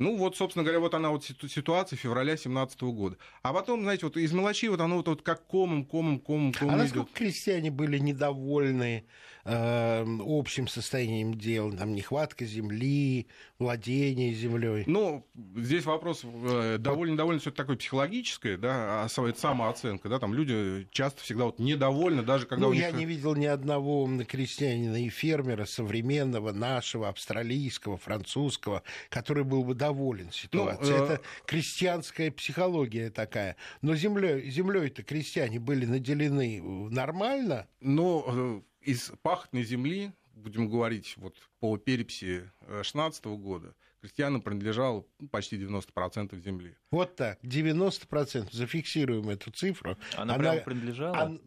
Ну, 0.00 0.16
вот, 0.16 0.34
собственно 0.34 0.64
говоря, 0.64 0.80
вот 0.80 0.94
она 0.94 1.10
вот 1.10 1.24
ситуация 1.24 1.98
февраля 1.98 2.32
2017 2.32 2.80
года. 2.80 3.18
А 3.42 3.52
потом, 3.52 3.82
знаете, 3.82 4.06
вот 4.06 4.16
из 4.16 4.32
мелочей 4.32 4.70
вот 4.70 4.80
оно 4.80 4.96
вот, 4.96 5.08
вот 5.08 5.20
как 5.20 5.46
комом, 5.46 5.84
комом, 5.84 6.18
комом, 6.18 6.54
комом 6.54 6.74
А 6.74 6.78
насколько 6.78 7.10
идет. 7.10 7.18
крестьяне 7.18 7.70
были 7.70 7.98
недовольны 7.98 9.04
э, 9.44 10.06
общим 10.24 10.68
состоянием 10.68 11.34
дел? 11.34 11.70
Там 11.76 11.94
нехватка 11.94 12.46
земли, 12.46 13.26
владение 13.58 14.32
землей? 14.32 14.84
Ну, 14.86 15.26
здесь 15.54 15.84
вопрос 15.84 16.22
э, 16.24 16.78
довольно, 16.78 17.18
довольно 17.18 17.38
все 17.38 17.50
такое 17.50 17.76
психологическое, 17.76 18.56
да, 18.56 19.04
а 19.04 19.08
самооценка, 19.10 20.08
да, 20.08 20.18
там 20.18 20.32
люди 20.32 20.88
часто 20.92 21.20
всегда 21.22 21.44
вот 21.44 21.58
недовольны, 21.58 22.22
даже 22.22 22.46
когда 22.46 22.64
ну, 22.64 22.70
у 22.70 22.72
них... 22.72 22.80
я 22.80 22.90
не 22.90 23.04
видел 23.04 23.34
ни 23.34 23.44
одного 23.44 24.08
крестьянина 24.26 25.04
и 25.04 25.10
фермера 25.10 25.66
современного, 25.66 26.52
нашего, 26.52 27.10
австралийского, 27.10 27.98
французского, 27.98 28.82
который 29.10 29.44
был 29.44 29.62
бы 29.62 29.74
доволен 29.74 29.89
доволен 29.90 30.30
ситуацией. 30.30 30.98
Ну, 30.98 31.04
Это 31.04 31.14
э... 31.14 31.18
крестьянская 31.46 32.30
психология 32.30 33.10
такая. 33.10 33.56
Но 33.82 33.96
землей, 33.96 34.50
землей-то 34.50 35.02
крестьяне 35.02 35.58
были 35.58 35.84
наделены 35.84 36.62
нормально. 36.90 37.66
Но 37.80 38.24
э, 38.26 38.60
из 38.82 39.12
пахотной 39.22 39.64
земли 39.64 40.12
будем 40.34 40.70
говорить, 40.70 41.14
вот 41.16 41.36
по 41.58 41.76
переписи 41.76 42.50
16 42.82 43.24
года, 43.26 43.74
крестьянам 44.00 44.40
принадлежало 44.40 45.04
ну, 45.18 45.28
почти 45.28 45.56
90% 45.56 46.38
земли. 46.40 46.76
Вот 46.90 47.16
так, 47.16 47.38
90%. 47.42 48.48
Зафиксируем 48.52 49.28
эту 49.28 49.50
цифру. 49.50 49.98
Она, 50.16 50.34
она 50.34 50.38
прямо 50.38 50.60
принадлежала? 50.60 51.18
Она... 51.18 51.38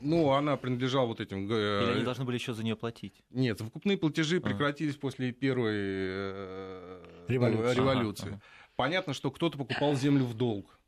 Ну, 0.00 0.30
она 0.30 0.56
принадлежала 0.56 1.06
вот 1.06 1.20
этим... 1.20 1.46
Или 1.46 1.94
они 1.94 2.04
должны 2.04 2.24
были 2.24 2.36
еще 2.36 2.54
за 2.54 2.64
нее 2.64 2.76
платить? 2.76 3.22
Нет, 3.30 3.60
выкупные 3.60 3.96
платежи 3.96 4.40
прекратились 4.40 4.96
а. 4.96 4.98
после 4.98 5.32
первой 5.32 7.01
революции. 7.32 7.74
революции. 7.74 8.26
Ага, 8.26 8.34
ага. 8.34 8.42
Понятно, 8.76 9.14
что 9.14 9.30
кто-то 9.30 9.58
покупал 9.58 9.94
землю 9.94 10.24
в 10.24 10.34
долг, 10.34 10.78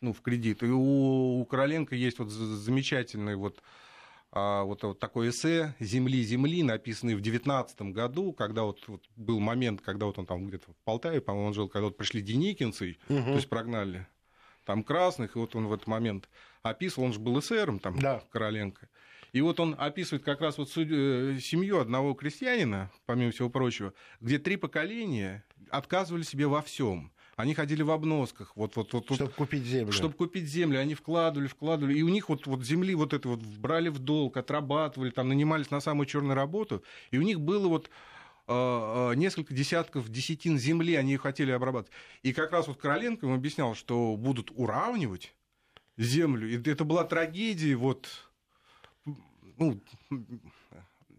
ну, 0.00 0.12
в 0.12 0.22
кредит. 0.22 0.62
И 0.62 0.66
у, 0.66 1.40
у 1.40 1.44
Короленко 1.44 1.94
есть 1.94 2.18
вот 2.18 2.30
замечательный 2.30 3.36
вот 3.36 3.62
а, 4.32 4.62
вот, 4.62 4.82
вот 4.84 4.98
такое 5.00 5.30
эссе 5.30 5.74
«Земли, 5.80 6.22
земли», 6.22 6.62
написанное 6.62 7.16
в 7.16 7.20
19 7.20 7.82
году, 7.92 8.32
когда 8.32 8.62
вот, 8.62 8.78
вот 8.86 9.02
был 9.16 9.40
момент, 9.40 9.80
когда 9.80 10.06
вот 10.06 10.18
он 10.18 10.26
там 10.26 10.46
где-то 10.46 10.70
в 10.70 10.76
Полтаве, 10.84 11.20
по-моему, 11.20 11.48
он 11.48 11.54
жил, 11.54 11.68
когда 11.68 11.86
вот 11.86 11.96
пришли 11.96 12.22
деникинцы, 12.22 12.96
угу. 13.08 13.24
то 13.24 13.34
есть 13.34 13.48
прогнали 13.48 14.06
там 14.64 14.84
красных, 14.84 15.34
и 15.34 15.38
вот 15.38 15.56
он 15.56 15.66
в 15.66 15.72
этот 15.72 15.88
момент 15.88 16.28
описывал, 16.62 17.06
он 17.06 17.12
же 17.12 17.18
был 17.18 17.40
эсером 17.40 17.80
там, 17.80 17.98
да. 17.98 18.22
Короленко. 18.30 18.88
И 19.32 19.40
вот 19.40 19.60
он 19.60 19.76
описывает 19.78 20.24
как 20.24 20.40
раз 20.40 20.58
вот 20.58 20.68
э, 20.76 21.38
семью 21.40 21.78
одного 21.80 22.14
крестьянина, 22.14 22.90
помимо 23.06 23.30
всего 23.30 23.48
прочего, 23.48 23.94
где 24.20 24.38
три 24.38 24.56
поколения 24.56 25.44
отказывали 25.70 26.22
себе 26.22 26.46
во 26.46 26.62
всем. 26.62 27.12
Они 27.36 27.54
ходили 27.54 27.82
в 27.82 27.90
обносках. 27.90 28.52
Вот, 28.54 28.76
вот, 28.76 28.92
вот, 28.92 29.04
чтобы 29.04 29.30
купить 29.30 29.64
землю. 29.64 29.92
Чтобы 29.92 30.14
купить 30.14 30.46
землю. 30.46 30.78
Они 30.78 30.94
вкладывали, 30.94 31.48
вкладывали. 31.48 31.98
И 31.98 32.02
у 32.02 32.08
них 32.08 32.28
вот, 32.28 32.46
вот 32.46 32.64
земли 32.64 32.94
вот 32.94 33.14
это 33.14 33.28
вот 33.28 33.40
брали 33.40 33.88
в 33.88 33.98
долг, 33.98 34.36
отрабатывали, 34.36 35.10
там 35.10 35.28
нанимались 35.28 35.70
на 35.70 35.80
самую 35.80 36.06
черную 36.06 36.34
работу. 36.34 36.82
И 37.10 37.18
у 37.18 37.22
них 37.22 37.40
было 37.40 37.68
вот 37.68 37.88
э, 38.46 38.52
э, 39.12 39.14
несколько 39.16 39.54
десятков 39.54 40.10
десятин 40.10 40.58
земли, 40.58 40.96
они 40.96 41.12
ее 41.12 41.18
хотели 41.18 41.50
обрабатывать. 41.50 41.92
И 42.22 42.32
как 42.32 42.52
раз 42.52 42.68
вот 42.68 42.76
Короленко 42.76 43.26
им 43.26 43.32
объяснял, 43.32 43.74
что 43.74 44.16
будут 44.16 44.50
уравнивать 44.54 45.34
землю. 45.96 46.48
И 46.48 46.70
это 46.70 46.84
была 46.84 47.04
трагедия 47.04 47.74
вот 47.74 48.29
ну, 49.60 49.80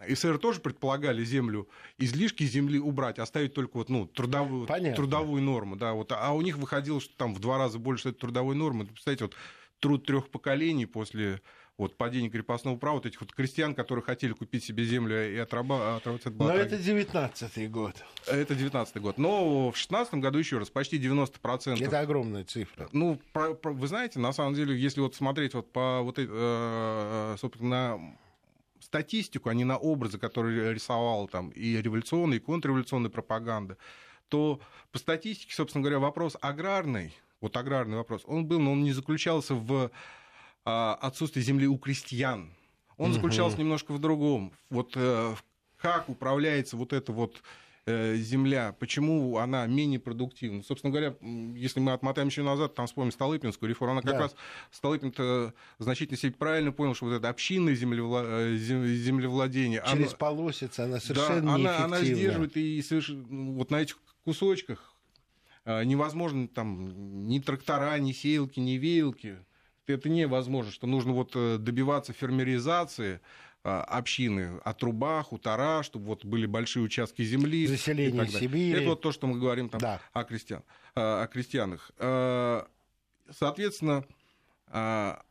СССР 0.07 0.37
тоже 0.39 0.59
предполагали 0.59 1.23
землю, 1.23 1.69
излишки 1.97 2.43
земли 2.43 2.79
убрать, 2.79 3.19
оставить 3.19 3.53
только 3.53 3.77
вот, 3.77 3.89
ну, 3.89 4.07
трудовую, 4.07 4.67
трудовую 4.95 5.41
норму. 5.41 5.75
Да, 5.75 5.93
вот, 5.93 6.11
а 6.11 6.31
у 6.33 6.41
них 6.41 6.57
выходило, 6.57 6.99
что 6.99 7.15
там 7.15 7.33
в 7.33 7.39
два 7.39 7.57
раза 7.57 7.79
больше 7.79 8.09
этой 8.09 8.19
трудовой 8.19 8.55
нормы. 8.55 8.85
Представляете, 8.85 9.25
вот 9.25 9.35
труд 9.79 10.05
трех 10.05 10.29
поколений 10.29 10.85
после 10.85 11.41
вот, 11.77 11.97
падения 11.97 12.29
крепостного 12.29 12.77
права, 12.77 12.95
вот 12.95 13.05
этих 13.07 13.21
вот 13.21 13.33
крестьян, 13.33 13.73
которые 13.73 14.03
хотели 14.03 14.33
купить 14.33 14.63
себе 14.63 14.83
землю 14.85 15.33
и 15.33 15.37
отрабатывать 15.37 16.21
это 16.21 16.31
Но 16.31 16.53
это 16.53 16.75
19-й 16.75 17.67
год. 17.67 17.95
Это 18.27 18.53
19-й 18.53 18.99
год. 18.99 19.17
Но 19.17 19.71
в 19.71 19.77
16 19.77 20.15
году, 20.15 20.37
еще 20.37 20.59
раз, 20.59 20.69
почти 20.69 20.99
90%. 20.99 21.83
Это 21.83 21.99
огромная 21.99 22.43
цифра. 22.43 22.87
Ну, 22.91 23.19
про, 23.33 23.55
про, 23.55 23.71
вы 23.71 23.87
знаете, 23.87 24.19
на 24.19 24.31
самом 24.31 24.53
деле, 24.53 24.77
если 24.77 25.01
вот 25.01 25.15
смотреть 25.15 25.55
вот 25.55 25.71
по 25.71 26.01
вот, 26.01 26.15
э, 26.19 27.35
собственно, 27.39 28.15
статистику, 28.81 29.49
а 29.49 29.53
не 29.53 29.63
на 29.63 29.77
образы, 29.77 30.17
которые 30.17 30.73
рисовала 30.73 31.27
там 31.27 31.49
и 31.49 31.81
революционная, 31.81 32.37
и 32.37 32.41
контрреволюционная 32.41 33.09
пропаганда, 33.09 33.77
то 34.27 34.59
по 34.91 34.99
статистике, 34.99 35.53
собственно 35.53 35.83
говоря, 35.83 35.99
вопрос 35.99 36.37
аграрный, 36.41 37.13
вот 37.39 37.55
аграрный 37.57 37.97
вопрос, 37.97 38.23
он 38.25 38.45
был, 38.45 38.59
но 38.59 38.73
он 38.73 38.83
не 38.83 38.91
заключался 38.91 39.55
в 39.55 39.91
а, 40.65 40.95
отсутствии 40.95 41.41
земли 41.41 41.67
у 41.67 41.77
крестьян. 41.77 42.53
Он 42.97 43.13
заключался 43.13 43.57
немножко 43.57 43.93
в 43.93 43.99
другом. 43.99 44.53
Вот 44.69 44.91
э, 44.95 45.35
как 45.77 46.07
управляется 46.07 46.77
вот 46.77 46.93
это 46.93 47.11
вот 47.11 47.41
земля, 47.87 48.75
почему 48.79 49.37
она 49.37 49.65
менее 49.65 49.99
продуктивна. 49.99 50.61
Собственно 50.63 50.91
говоря, 50.91 51.15
если 51.55 51.79
мы 51.79 51.93
отмотаем 51.93 52.27
еще 52.27 52.43
назад, 52.43 52.75
там 52.75 52.85
вспомним 52.85 53.11
Столыпинскую 53.11 53.69
реформу, 53.69 53.93
она 53.93 54.01
как 54.01 54.11
да. 54.11 54.19
раз, 54.19 54.35
Столыпин 54.71 55.13
в 55.17 55.53
значительной 55.79 56.17
степени 56.17 56.37
правильно 56.37 56.71
понял, 56.71 56.93
что 56.93 57.05
вот 57.05 57.13
это 57.13 57.29
общинное 57.29 57.73
землевла... 57.73 58.23
Э, 58.23 58.55
землевладение... 58.55 59.83
Через 59.89 60.09
оно... 60.09 60.17
полосицы 60.17 60.79
она 60.81 60.99
совершенно 60.99 61.47
да, 61.47 61.55
она, 61.55 61.85
она 61.85 62.01
сдерживает 62.01 62.55
и 62.55 62.81
совершенно, 62.81 63.25
ну, 63.27 63.53
вот 63.53 63.71
на 63.71 63.81
этих 63.81 63.97
кусочках 64.23 64.93
э, 65.65 65.83
невозможно 65.83 66.47
там 66.47 67.27
ни 67.27 67.39
трактора, 67.39 67.97
ни 67.97 68.11
сеялки, 68.11 68.59
ни 68.59 68.73
веялки. 68.73 69.37
Это 69.87 70.07
невозможно, 70.07 70.71
что 70.71 70.87
нужно 70.87 71.11
вот 71.11 71.31
добиваться 71.33 72.13
фермеризации, 72.13 73.15
а, 73.15 73.19
общины 73.63 74.59
о 74.63 74.73
трубах, 74.73 75.27
хутора, 75.27 75.83
чтобы 75.83 76.05
вот 76.05 76.25
были 76.25 76.45
большие 76.45 76.83
участки 76.83 77.21
земли. 77.21 77.67
Заселение 77.67 78.27
Сибири. 78.27 78.71
Это 78.71 78.89
вот 78.89 79.01
то, 79.01 79.11
что 79.11 79.27
мы 79.27 79.39
говорим 79.39 79.69
там 79.69 79.79
да. 79.79 80.01
о, 80.13 80.23
крестьян, 80.23 80.63
о 80.95 81.27
крестьянах. 81.27 81.91
А, 81.97 82.67
соответственно, 83.29 84.03
а, 84.67 85.21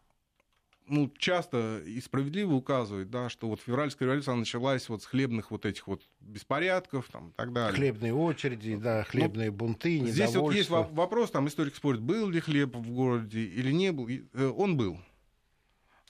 ну, 0.90 1.10
часто 1.16 1.80
и 1.86 2.00
справедливо 2.00 2.54
указывают, 2.54 3.10
да, 3.10 3.28
что 3.28 3.48
вот 3.48 3.60
февральская 3.60 4.06
революция 4.06 4.34
началась 4.34 4.88
вот 4.88 5.02
с 5.02 5.06
хлебных 5.06 5.50
вот 5.50 5.64
этих 5.64 5.86
вот 5.86 6.02
беспорядков 6.20 7.08
там, 7.10 7.30
и 7.30 7.32
так 7.32 7.52
далее. 7.52 7.74
Хлебные 7.74 8.12
очереди, 8.12 8.76
да, 8.76 8.98
ну, 8.98 9.04
хлебные 9.04 9.50
ну, 9.50 9.56
бунты, 9.56 9.98
Здесь 10.06 10.34
вот 10.34 10.52
есть 10.52 10.68
вопрос, 10.68 11.30
там 11.30 11.46
историк 11.46 11.76
спорит, 11.76 12.00
был 12.00 12.28
ли 12.28 12.40
хлеб 12.40 12.74
в 12.74 12.90
городе 12.90 13.40
или 13.40 13.70
не 13.70 13.92
был. 13.92 14.08
Э, 14.08 14.48
он 14.48 14.76
был. 14.76 14.98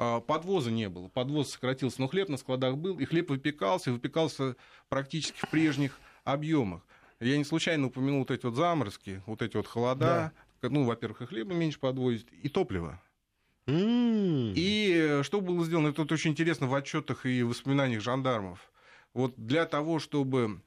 А, 0.02 0.20
подвоза 0.20 0.70
не 0.70 0.88
было, 0.88 1.08
подвоз 1.08 1.50
сократился, 1.50 2.00
но 2.00 2.08
хлеб 2.08 2.30
на 2.30 2.38
складах 2.38 2.78
был, 2.78 2.98
и 2.98 3.04
хлеб 3.04 3.28
выпекался, 3.28 3.90
и 3.90 3.92
выпекался 3.92 4.56
практически 4.88 5.36
в 5.44 5.50
прежних 5.50 6.00
объемах. 6.24 6.80
Я 7.20 7.36
не 7.36 7.44
случайно 7.44 7.88
упомянул 7.88 8.20
вот 8.20 8.30
эти 8.30 8.46
вот 8.46 8.54
заморозки, 8.54 9.22
вот 9.26 9.42
эти 9.42 9.58
вот 9.58 9.66
холода. 9.66 10.32
Да. 10.62 10.68
Ну, 10.70 10.84
во-первых, 10.84 11.20
и 11.20 11.26
хлеба 11.26 11.52
меньше 11.52 11.78
подвозит, 11.78 12.26
и 12.32 12.48
топливо. 12.48 12.98
Mm. 13.66 14.54
И 14.56 15.20
что 15.22 15.42
было 15.42 15.62
сделано? 15.66 15.88
Это 15.88 16.00
вот 16.00 16.12
очень 16.12 16.30
интересно 16.30 16.66
в 16.66 16.74
отчетах 16.74 17.26
и 17.26 17.42
воспоминаниях 17.42 18.00
жандармов. 18.00 18.72
Вот 19.12 19.34
для 19.36 19.66
того, 19.66 19.98
чтобы 19.98 20.62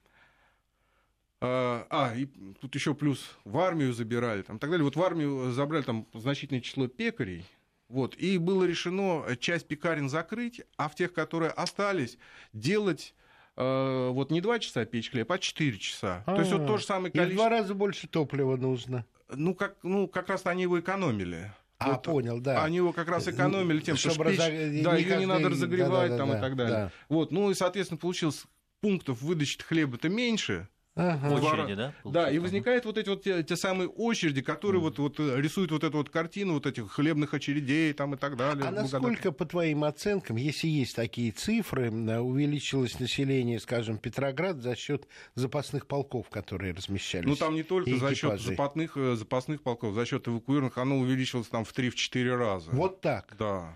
а, 1.42 1.88
а, 1.90 2.16
и 2.16 2.28
тут 2.62 2.76
еще 2.76 2.94
плюс 2.94 3.36
в 3.46 3.58
армию 3.58 3.94
забирали, 3.94 4.44
там, 4.44 4.60
так 4.60 4.70
далее. 4.70 4.86
Вот 4.86 4.96
в 4.96 5.02
армию 5.02 5.52
забрали 5.54 5.82
там 5.82 6.06
значительное 6.14 6.62
число 6.62 6.88
пекарей, 6.88 7.46
вот. 7.90 8.16
И 8.16 8.38
было 8.38 8.64
решено 8.64 9.24
часть 9.40 9.68
пекарен 9.68 10.10
закрыть, 10.10 10.62
а 10.78 10.90
в 10.90 10.96
тех, 10.96 11.14
которые 11.14 11.52
остались, 11.52 12.18
делать 12.54 13.14
э, 13.56 14.10
вот 14.12 14.32
не 14.32 14.42
два 14.42 14.60
часа 14.60 14.86
печь 14.86 15.12
хлеб, 15.12 15.32
а 15.32 15.38
четыре 15.38 15.78
часа. 15.78 16.24
А-а-а. 16.26 16.36
То 16.36 16.42
есть 16.42 16.54
вот 16.54 16.66
то 16.66 16.78
же 16.78 16.86
самое 16.86 17.12
количество... 17.12 17.32
И 17.32 17.36
в 17.36 17.38
два 17.38 17.50
раза 17.50 17.74
больше 17.74 18.08
топлива 18.08 18.58
нужно. 18.58 19.06
Ну, 19.30 19.56
как, 19.56 19.78
ну, 19.84 20.08
как 20.08 20.30
раз 20.30 20.46
они 20.46 20.64
его 20.64 20.80
экономили. 20.80 21.52
А, 21.80 21.94
вот, 21.94 22.04
понял, 22.04 22.40
да. 22.40 22.64
Они 22.64 22.78
его 22.78 22.94
как 22.94 23.10
раз 23.10 23.28
экономили 23.28 23.80
тем, 23.80 23.96
Чтобы 23.96 24.16
что 24.16 24.24
печь, 24.26 24.40
разог... 24.40 24.84
да, 24.84 24.96
ее 24.96 25.18
не 25.18 25.26
надо 25.26 25.50
разогревать 25.50 26.12
да, 26.12 26.18
да, 26.18 26.18
там 26.18 26.30
да, 26.30 26.38
и 26.38 26.42
так 26.42 26.56
далее. 26.56 26.74
Да. 26.74 26.92
Вот, 27.10 27.32
ну 27.32 27.52
и, 27.52 27.54
соответственно, 27.54 27.98
получилось 27.98 28.46
пунктов 28.80 29.22
выдачи 29.22 29.62
хлеба-то 29.62 30.10
меньше, 30.10 30.68
Ага. 30.96 31.34
Очереди, 31.34 31.74
да? 31.74 31.94
Да, 32.04 32.30
и 32.30 32.38
возникают 32.38 32.86
вот 32.86 33.00
эти 33.00 33.10
вот 33.10 33.24
те, 33.24 33.42
те 33.42 33.56
самые 33.56 33.90
очереди, 33.90 34.42
которые 34.42 34.80
mm. 34.80 34.84
вот, 34.84 35.00
вот 35.00 35.20
э, 35.20 35.42
рисуют 35.42 35.72
вот 35.72 35.84
эту 35.84 35.98
вот 35.98 36.12
картину 36.12 36.54
вот 36.54 36.68
этих 36.68 36.92
хлебных 36.92 37.34
очередей 37.34 37.94
там 37.94 38.14
и 38.14 38.18
так 38.18 38.38
далее. 38.38 38.66
А 38.68 38.72
насколько, 38.72 39.32
по 39.32 39.46
твоим 39.46 39.86
оценкам, 39.86 40.36
если 40.36 40.68
есть 40.68 40.96
такие 40.96 41.32
цифры, 41.32 41.92
увеличилось 41.92 43.00
население, 43.00 43.60
скажем, 43.60 43.98
Петроград 43.98 44.58
за 44.58 44.76
счет 44.76 45.08
запасных 45.34 45.88
полков, 45.88 46.30
которые 46.30 46.74
размещались? 46.74 47.26
Ну, 47.26 47.36
там 47.36 47.56
не 47.56 47.64
только 47.64 47.96
за 47.96 48.14
счет 48.14 48.40
запасных, 48.40 48.96
э, 48.96 49.16
запасных 49.16 49.64
полков, 49.64 49.96
за 49.96 50.06
счет 50.06 50.28
эвакуированных, 50.28 50.78
оно 50.78 51.00
увеличилось 51.00 51.48
там 51.48 51.66
в 51.66 51.74
3-4 51.74 52.36
раза. 52.36 52.70
Вот 52.72 53.02
так? 53.02 53.36
Да. 53.40 53.76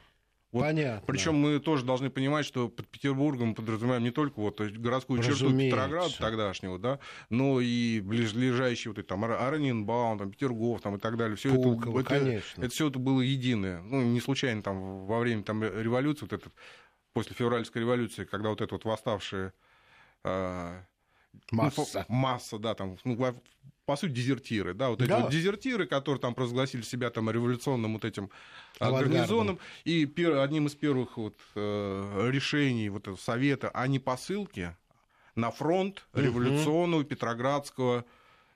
Вот, 0.51 0.62
Понятно. 0.62 1.06
Причем 1.06 1.36
мы 1.36 1.60
тоже 1.60 1.84
должны 1.84 2.10
понимать, 2.10 2.46
что 2.46 2.70
под 2.70 2.88
Петербургом 2.88 3.54
подразумеваем 3.54 4.04
не 4.04 4.12
только 4.12 4.39
вот 4.39 4.62
городскую 4.62 5.22
черту 5.22 5.56
Петрограда 5.56 6.18
тогдашнего, 6.18 6.80
да, 6.80 7.00
но 7.30 7.60
и 7.60 8.00
ближайшие 8.00 8.92
вот 8.92 9.00
эти 9.00 9.08
там 9.08 9.25
Аранинбаум, 9.25 10.18
там, 10.18 10.32
Петергоф 10.32 10.82
там, 10.82 10.96
и 10.96 11.00
так 11.00 11.18
далее. 11.18 11.36
Все 11.36 11.54
Пулково, 11.54 12.00
это, 12.00 12.10
конечно. 12.10 12.62
это, 12.62 12.68
это 12.68 12.74
все 12.74 12.88
это 12.88 12.98
было 12.98 13.20
единое. 13.20 13.82
Ну, 13.82 14.01
не 14.04 14.22
случайно 14.22 14.63
там 14.63 15.06
во 15.06 15.20
время 15.20 15.44
там, 15.44 15.63
революции, 15.63 16.22
вот 16.22 16.34
этот, 16.34 16.54
после 17.12 17.36
февральской 17.36 17.82
революции, 17.82 18.24
когда 18.24 18.50
вот 18.50 18.62
это 18.62 18.74
вот 18.74 18.86
восставшие 18.86 19.51
а, 20.24 20.82
Масса. 21.51 22.06
Ну, 22.08 22.16
масса, 22.16 22.58
да, 22.58 22.74
там, 22.74 22.98
ну, 23.04 23.36
по 23.88 23.96
сути, 23.96 24.12
дезертиры, 24.12 24.74
да, 24.74 24.89
вот 24.89 25.01
эти 25.01 25.08
да. 25.08 25.22
вот 25.22 25.32
дезертиры, 25.32 25.88
которые 25.88 26.20
там 26.20 26.36
провозгласили 26.36 26.82
себя 26.82 27.10
там 27.10 27.32
революционным 27.32 27.94
вот 27.94 28.03
этим 28.03 28.29
а, 28.79 28.91
гарнизоном, 28.91 29.60
и 29.86 30.06
пер, 30.06 30.39
одним 30.39 30.67
из 30.67 30.75
первых 30.75 31.15
вот 31.15 31.36
э, 31.56 32.29
решений 32.29 32.89
вот 32.89 33.03
этого 33.03 33.15
совета 33.15 33.70
о 33.70 33.88
непосылке 33.88 34.75
на 35.36 35.51
фронт 35.51 36.06
революционного 36.13 37.01
угу. 37.01 37.08
Петроградского 37.08 38.03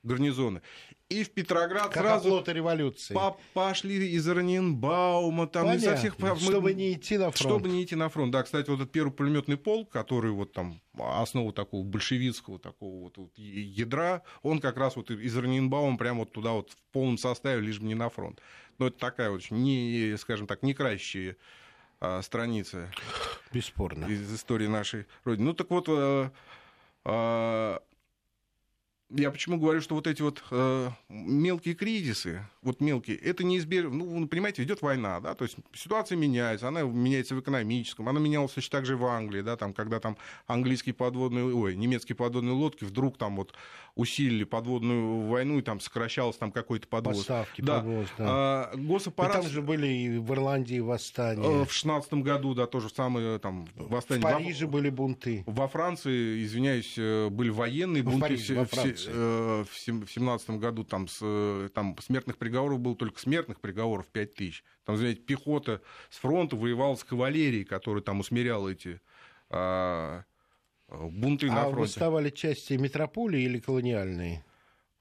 гарнизоны. 0.03 0.61
И 1.09 1.23
в 1.23 1.31
Петроград 1.31 1.91
как 1.91 2.03
сразу 2.03 2.41
революции. 2.47 3.13
по- 3.13 3.37
пошли 3.53 4.11
из 4.11 4.25
Раненбаума, 4.27 5.45
там 5.47 5.65
Понятно. 5.65 5.85
изо 5.85 5.95
всех... 5.97 6.19
мы- 6.19 6.35
Чтобы 6.39 6.73
не 6.73 6.93
идти 6.93 7.17
на 7.17 7.31
фронт. 7.31 7.37
Чтобы 7.37 7.69
не 7.69 7.83
идти 7.83 7.95
на 7.95 8.07
фронт. 8.09 8.31
Да, 8.31 8.43
кстати, 8.43 8.69
вот 8.69 8.79
этот 8.79 8.91
первый 8.93 9.11
пулеметный 9.11 9.57
полк, 9.57 9.89
который 9.89 10.31
вот 10.31 10.53
там 10.53 10.79
основу 10.97 11.51
такого 11.51 11.83
большевистского 11.83 12.59
такого 12.59 13.03
вот, 13.03 13.17
вот 13.17 13.31
ядра, 13.37 14.21
он 14.41 14.59
как 14.59 14.77
раз 14.77 14.95
вот 14.95 15.11
из 15.11 15.35
Раненбаума 15.37 15.97
прямо 15.97 16.19
вот 16.19 16.31
туда 16.31 16.51
вот 16.51 16.71
в 16.71 16.77
полном 16.93 17.17
составе, 17.17 17.61
лишь 17.61 17.79
бы 17.79 17.87
не 17.87 17.95
на 17.95 18.09
фронт. 18.09 18.39
Но 18.77 18.87
это 18.87 18.97
такая 18.97 19.29
вот, 19.31 19.41
не, 19.51 20.15
скажем 20.17 20.47
так, 20.47 20.63
не 20.63 20.73
кращая 20.73 21.35
а, 21.99 22.21
страница 22.21 22.89
Бесспорно. 23.51 24.05
из 24.05 24.33
истории 24.33 24.67
нашей 24.67 25.05
Родины. 25.25 25.47
Ну 25.47 25.53
так 25.53 25.69
вот, 25.69 25.85
э, 25.89 26.29
э, 27.05 27.79
я 29.15 29.31
почему 29.31 29.57
говорю, 29.57 29.81
что 29.81 29.95
вот 29.95 30.07
эти 30.07 30.21
вот 30.21 30.43
э, 30.51 30.89
мелкие 31.09 31.75
кризисы, 31.75 32.45
вот 32.61 32.79
мелкие, 32.79 33.17
это 33.17 33.43
неизбежно. 33.43 33.89
Ну, 33.91 34.05
вы 34.05 34.27
понимаете, 34.27 34.63
идет 34.63 34.81
война, 34.81 35.19
да, 35.19 35.35
то 35.35 35.43
есть 35.43 35.57
ситуация 35.73 36.17
меняется, 36.17 36.67
она 36.67 36.81
меняется 36.81 37.35
в 37.35 37.39
экономическом, 37.39 38.07
она 38.07 38.19
менялась 38.19 38.51
точно 38.51 38.79
так 38.79 38.85
же 38.85 38.97
в 38.97 39.05
Англии, 39.05 39.41
да, 39.41 39.57
там, 39.57 39.73
когда 39.73 39.99
там 39.99 40.17
английские 40.47 40.93
подводные, 40.93 41.45
ой, 41.45 41.75
немецкие 41.75 42.15
подводные 42.15 42.53
лодки 42.53 42.83
вдруг 42.83 43.17
там 43.17 43.35
вот 43.37 43.53
усилили 43.95 44.43
подводную 44.43 45.27
войну, 45.27 45.59
и 45.59 45.61
там 45.61 45.79
сокращалось 45.79 46.37
там 46.37 46.51
какой-то 46.51 46.87
подвоз. 46.87 47.17
Поставки, 47.17 47.61
да. 47.61 47.77
подвоз, 47.79 48.07
да. 48.17 48.25
А, 48.27 48.71
И 48.75 48.81
госаппарат... 48.81 49.41
там 49.41 49.47
же 49.47 49.61
были 49.61 49.87
и 49.87 50.17
в 50.17 50.31
Ирландии 50.31 50.79
восстания. 50.79 51.43
э, 51.43 51.65
В 51.65 51.71
шестнадцатом 51.71 52.21
году, 52.21 52.53
да, 52.53 52.67
тоже 52.67 52.89
самое 52.89 53.39
там 53.39 53.67
в 53.75 53.89
восстание. 53.89 54.23
Париже 54.23 54.67
были 54.67 54.89
бунты. 54.89 55.43
Во 55.45 55.67
Франции, 55.67 56.43
извиняюсь, 56.43 56.93
э, 56.97 57.27
были 57.29 57.49
военные 57.49 58.01
В 58.03 58.05
бунты 58.05 58.21
Париже, 58.21 58.53
в, 58.53 58.57
во 58.59 58.65
в 58.65 58.69
э, 59.07 59.63
в 59.69 59.77
сем- 59.77 60.05
в 60.05 60.11
семнадцатом 60.11 60.59
году 60.59 60.83
там, 60.83 61.07
с, 61.07 61.19
э, 61.21 61.69
там 61.73 61.95
смертных 61.99 62.37
приговоров 62.37 62.79
было 62.79 62.95
только 62.95 63.19
смертных 63.19 63.59
приговоров 63.59 64.07
5 64.07 64.33
тысяч. 64.35 64.63
Там, 64.85 64.97
знаете, 64.97 65.21
пехота 65.21 65.81
с 66.09 66.17
фронта 66.17 66.55
воевала 66.55 66.95
с 66.95 67.03
кавалерией, 67.03 67.63
которая 67.65 68.01
там 68.03 68.19
усмиряла 68.19 68.69
эти 68.69 68.99
а, 69.49 70.23
э, 70.87 71.07
бунты 71.09 71.47
на 71.47 71.61
А 71.63 71.63
фронте. 71.65 71.81
восставали 71.81 72.29
части 72.29 72.73
метрополии 72.73 73.41
или 73.41 73.59
колониальные? 73.59 74.43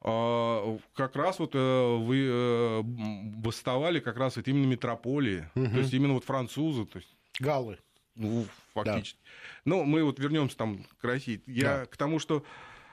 А, 0.03 0.79
как 0.95 1.15
раз 1.17 1.39
вот 1.39 1.55
э, 1.55 1.97
вы 1.99 2.27
м, 2.27 3.43
восставали 3.43 4.01
как 4.01 4.17
раз 4.17 4.37
вот 4.37 4.49
именно 4.49 4.67
метрополии, 4.67 5.49
Мгм. 5.55 5.73
то 5.73 5.79
есть 5.79 5.93
именно 5.93 6.15
вот 6.15 6.25
французы, 6.25 6.87
то 6.87 6.99
есть 6.99 7.15
Галлы. 7.39 7.79
Ну, 8.17 8.45
фактически. 8.75 9.19
Но 9.65 9.85
мы 9.85 10.03
вот 10.05 10.19
вернемся 10.19 10.57
там 10.57 10.85
к 11.01 11.05
России. 11.05 11.41
Я 11.47 11.79
Да. 11.81 11.87
к 11.87 11.97
тому, 11.97 12.19
что 12.19 12.45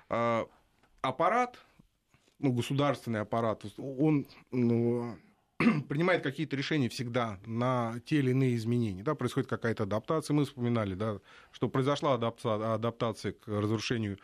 а, 0.10 0.48
аппарат, 1.02 1.60
ну, 2.40 2.52
государственный 2.52 3.22
аппарат, 3.22 3.64
он 3.78 4.28
ну, 4.52 5.18
принимает 5.90 6.24
какие-то 6.24 6.56
решения 6.56 6.90
всегда 6.90 7.40
на 7.46 8.00
те 8.06 8.18
или 8.18 8.32
иные 8.32 8.56
изменения. 8.56 9.04
Да, 9.04 9.16
происходит 9.16 9.50
какая-то 9.50 9.84
адаптация. 9.84 10.34
Мы 10.34 10.46
вспоминали, 10.46 10.94
да, 10.94 11.20
что 11.52 11.70
произошла 11.70 12.16
адапта- 12.16 12.76
адаптация 12.76 13.34
к 13.34 13.48
разрушению 13.48 14.20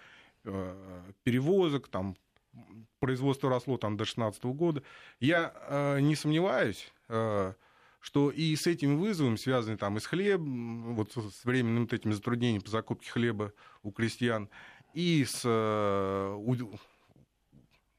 э, 0.46 1.12
перевозок, 1.24 1.88
там, 1.88 2.15
производство 3.00 3.50
росло 3.50 3.77
там, 3.77 3.94
до 3.94 4.06
2016 4.06 4.44
года. 4.46 4.84
Я 5.20 5.53
э, 5.68 6.00
не 6.01 6.15
сомневаюсь, 6.15 6.92
э, 7.10 7.53
что 8.00 8.30
и 8.30 8.56
с 8.56 8.68
этими 8.68 8.96
вызовами, 8.96 9.38
связанными 9.38 9.77
там 9.77 9.98
и 9.98 10.00
с 10.00 10.06
хлебом, 10.06 10.96
вот 10.96 11.13
с 11.13 11.46
временным 11.46 11.84
вот 11.84 11.94
этими 11.94 12.12
затруднениями 12.12 12.62
по 12.62 12.70
закупке 12.70 13.10
хлеба 13.10 13.53
у 13.82 13.92
крестьян, 13.92 14.50
и 14.93 15.25
с 15.25 15.41
э, 15.43 16.38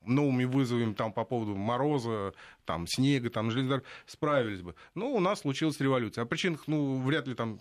новыми 0.03 0.45
вызовами 0.45 0.93
там, 0.93 1.13
по 1.13 1.25
поводу 1.25 1.55
мороза, 1.55 2.35
там, 2.65 2.87
снега, 2.87 3.31
там, 3.31 3.51
железных 3.51 3.71
дорог, 3.71 3.85
справились 4.07 4.61
бы. 4.61 4.75
Но 4.95 5.11
у 5.13 5.21
нас 5.21 5.41
случилась 5.41 5.81
революция. 5.81 6.23
О 6.23 6.27
причинах, 6.27 6.65
ну, 6.67 7.01
вряд 7.01 7.27
ли 7.27 7.35
там 7.35 7.61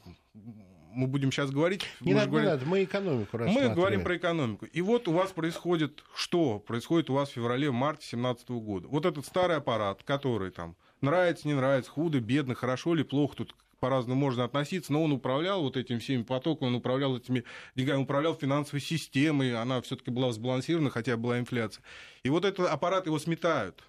мы 0.94 1.08
будем 1.08 1.32
сейчас 1.32 1.50
говорить. 1.52 1.86
Не 2.02 2.14
Мы 2.14 2.20
надо, 2.20 2.30
говорим- 2.30 2.48
не 2.48 2.54
надо, 2.54 2.66
мы 2.68 2.84
экономику 2.84 3.38
мы 3.38 3.70
говорим 3.74 4.04
про 4.04 4.18
экономику. 4.18 4.66
И 4.68 4.82
вот 4.82 5.08
у 5.08 5.12
вас 5.14 5.32
происходит 5.32 6.04
что? 6.16 6.60
Происходит 6.60 7.10
у 7.10 7.14
вас 7.16 7.30
в 7.30 7.34
феврале-марте 7.34 8.02
2017 8.16 8.50
года. 8.60 8.88
Вот 8.88 9.06
этот 9.06 9.26
старый 9.26 9.58
аппарат, 9.58 10.04
который 10.04 10.52
там 10.52 10.76
нравится, 11.02 11.48
не 11.48 11.56
нравится, 11.56 11.90
худо, 11.90 12.20
бедно, 12.20 12.54
хорошо 12.56 12.94
или 12.94 13.04
плохо, 13.04 13.38
тут 13.38 13.56
по-разному 13.84 14.18
можно 14.18 14.46
относиться, 14.46 14.94
но 14.94 15.04
он 15.04 15.12
управлял 15.12 15.62
вот 15.62 15.76
этими 15.76 16.00
всеми 16.00 16.24
потоками, 16.24 16.70
он 16.70 16.76
управлял 16.76 17.18
этими 17.18 17.44
деньгами, 17.76 18.04
управлял 18.04 18.34
финансовой 18.34 18.80
системой, 18.80 19.54
она 19.56 19.82
все-таки 19.82 20.10
была 20.10 20.32
сбалансирована, 20.32 20.90
хотя 20.90 21.18
была 21.18 21.38
инфляция. 21.38 21.84
И 22.24 22.30
вот 22.30 22.46
этот 22.46 22.70
аппарат 22.70 23.08
его 23.08 23.20
сметают. 23.20 23.84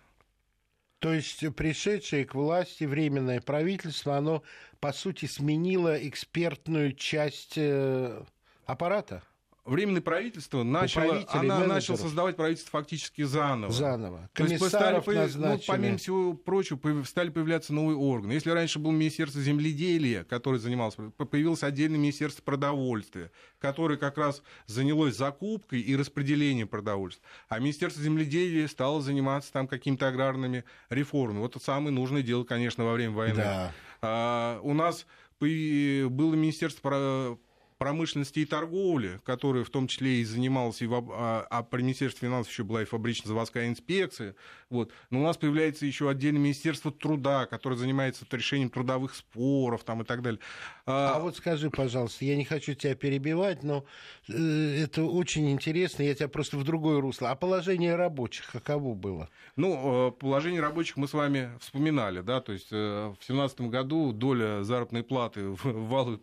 То 0.99 1.15
есть 1.15 1.45
пришедшее 1.55 2.25
к 2.25 2.35
власти 2.35 2.83
временное 2.83 3.41
правительство, 3.41 4.17
оно, 4.17 4.43
по 4.81 4.93
сути, 4.93 5.27
сменило 5.27 5.97
экспертную 5.97 6.95
часть 6.95 7.57
э, 7.57 8.21
аппарата 8.67 9.23
Временное 9.65 10.03
правительство 10.03 10.63
начало, 10.63 11.25
она 11.29 11.61
начала 11.61 11.97
создавать 11.97 12.37
правительство 12.37 12.79
фактически 12.81 13.23
заново. 13.23 13.73
заново. 13.73 14.29
То 14.35 14.45
есть 14.45 14.59
Комиссаров 14.59 15.03
стали, 15.05 15.17
появ- 15.17 15.37
ну, 15.37 15.59
помимо 15.67 15.97
всего 15.97 16.35
прочего, 16.35 16.79
стали 17.05 17.31
появляться 17.31 17.73
новые 17.73 17.97
органы. 17.97 18.33
Если 18.33 18.51
раньше 18.51 18.79
было 18.79 18.93
Министерство 18.93 19.41
земледелия, 19.41 20.25
которое 20.25 20.59
занималось, 20.59 20.97
по- 21.17 21.25
появилось 21.25 21.63
отдельное 21.63 21.99
Министерство 21.99 22.43
продовольствия, 22.43 23.31
которое 23.59 23.97
как 23.97 24.19
раз 24.19 24.43
занялось 24.67 25.17
закупкой 25.17 25.81
и 25.81 25.97
распределением 25.97 26.69
продовольствия. 26.69 27.25
А 27.49 27.59
Министерство 27.59 28.03
земледелия 28.03 28.69
стало 28.69 29.01
заниматься 29.01 29.51
там 29.51 29.67
какими-то 29.67 30.09
аграрными 30.09 30.65
реформами. 30.91 31.39
Вот 31.39 31.57
это 31.57 31.65
самое 31.65 31.91
нужное 31.91 32.21
дело, 32.21 32.45
конечно, 32.45 32.85
во 32.85 32.93
время 32.93 33.15
войны. 33.15 33.37
Да. 33.37 33.73
А, 34.03 34.61
у 34.63 34.75
нас 34.75 35.07
было 35.41 36.35
Министерство 36.35 37.39
промышленности 37.85 38.39
и 38.39 38.47
торговли, 38.47 39.21
которое 39.27 39.63
в 39.63 39.69
том 39.69 39.89
числе 39.89 40.23
и 40.23 40.25
занималось, 40.25 40.81
и 40.81 40.87
в, 40.87 40.95
а, 41.13 41.47
а 41.51 41.63
при 41.63 41.83
Министерстве 41.83 42.29
финансов 42.29 42.51
еще 42.51 42.65
была 42.65 42.81
и 42.81 42.87
фабрично-заводская 42.87 43.69
инспекция. 43.69 44.37
Вот. 44.71 44.91
Но 45.11 45.21
у 45.21 45.23
нас 45.23 45.37
появляется 45.37 45.85
еще 45.85 46.09
отдельное 46.09 46.41
Министерство 46.41 46.91
труда, 46.91 47.45
которое 47.45 47.77
занимается 47.77 48.25
решением 48.31 48.71
трудовых 48.71 49.15
споров 49.15 49.85
там, 49.85 50.01
и 50.01 50.05
так 50.07 50.23
далее. 50.23 50.41
А 50.87 51.19
вот 51.19 51.37
скажи, 51.37 51.71
пожалуйста, 51.71 52.25
я 52.27 52.37
не 52.37 52.45
хочу 52.45 52.75
тебя 52.75 52.95
перебивать, 52.95 53.63
но 53.63 53.85
э, 54.29 54.83
это 54.85 55.05
очень 55.05 55.51
интересно, 55.51 56.03
я 56.03 56.15
тебя 56.15 56.29
просто 56.29 56.59
в 56.59 56.65
другое 56.65 57.01
русло. 57.01 57.31
А 57.31 57.35
положение 57.37 57.97
рабочих 57.97 58.51
каково 58.53 58.95
было? 58.95 59.31
Ну, 59.57 60.09
э, 60.09 60.13
положение 60.13 60.61
рабочих 60.61 60.99
мы 60.99 61.09
с 61.09 61.15
вами 61.15 61.51
вспоминали, 61.61 62.21
да, 62.21 62.41
то 62.43 62.53
есть 62.53 62.69
э, 62.71 63.07
в 63.09 63.15
2017 63.27 63.63
году 63.63 64.13
доля 64.13 64.63
заработной 64.63 65.03
платы 65.03 65.49
в 65.49 65.89
валу, 65.89 66.21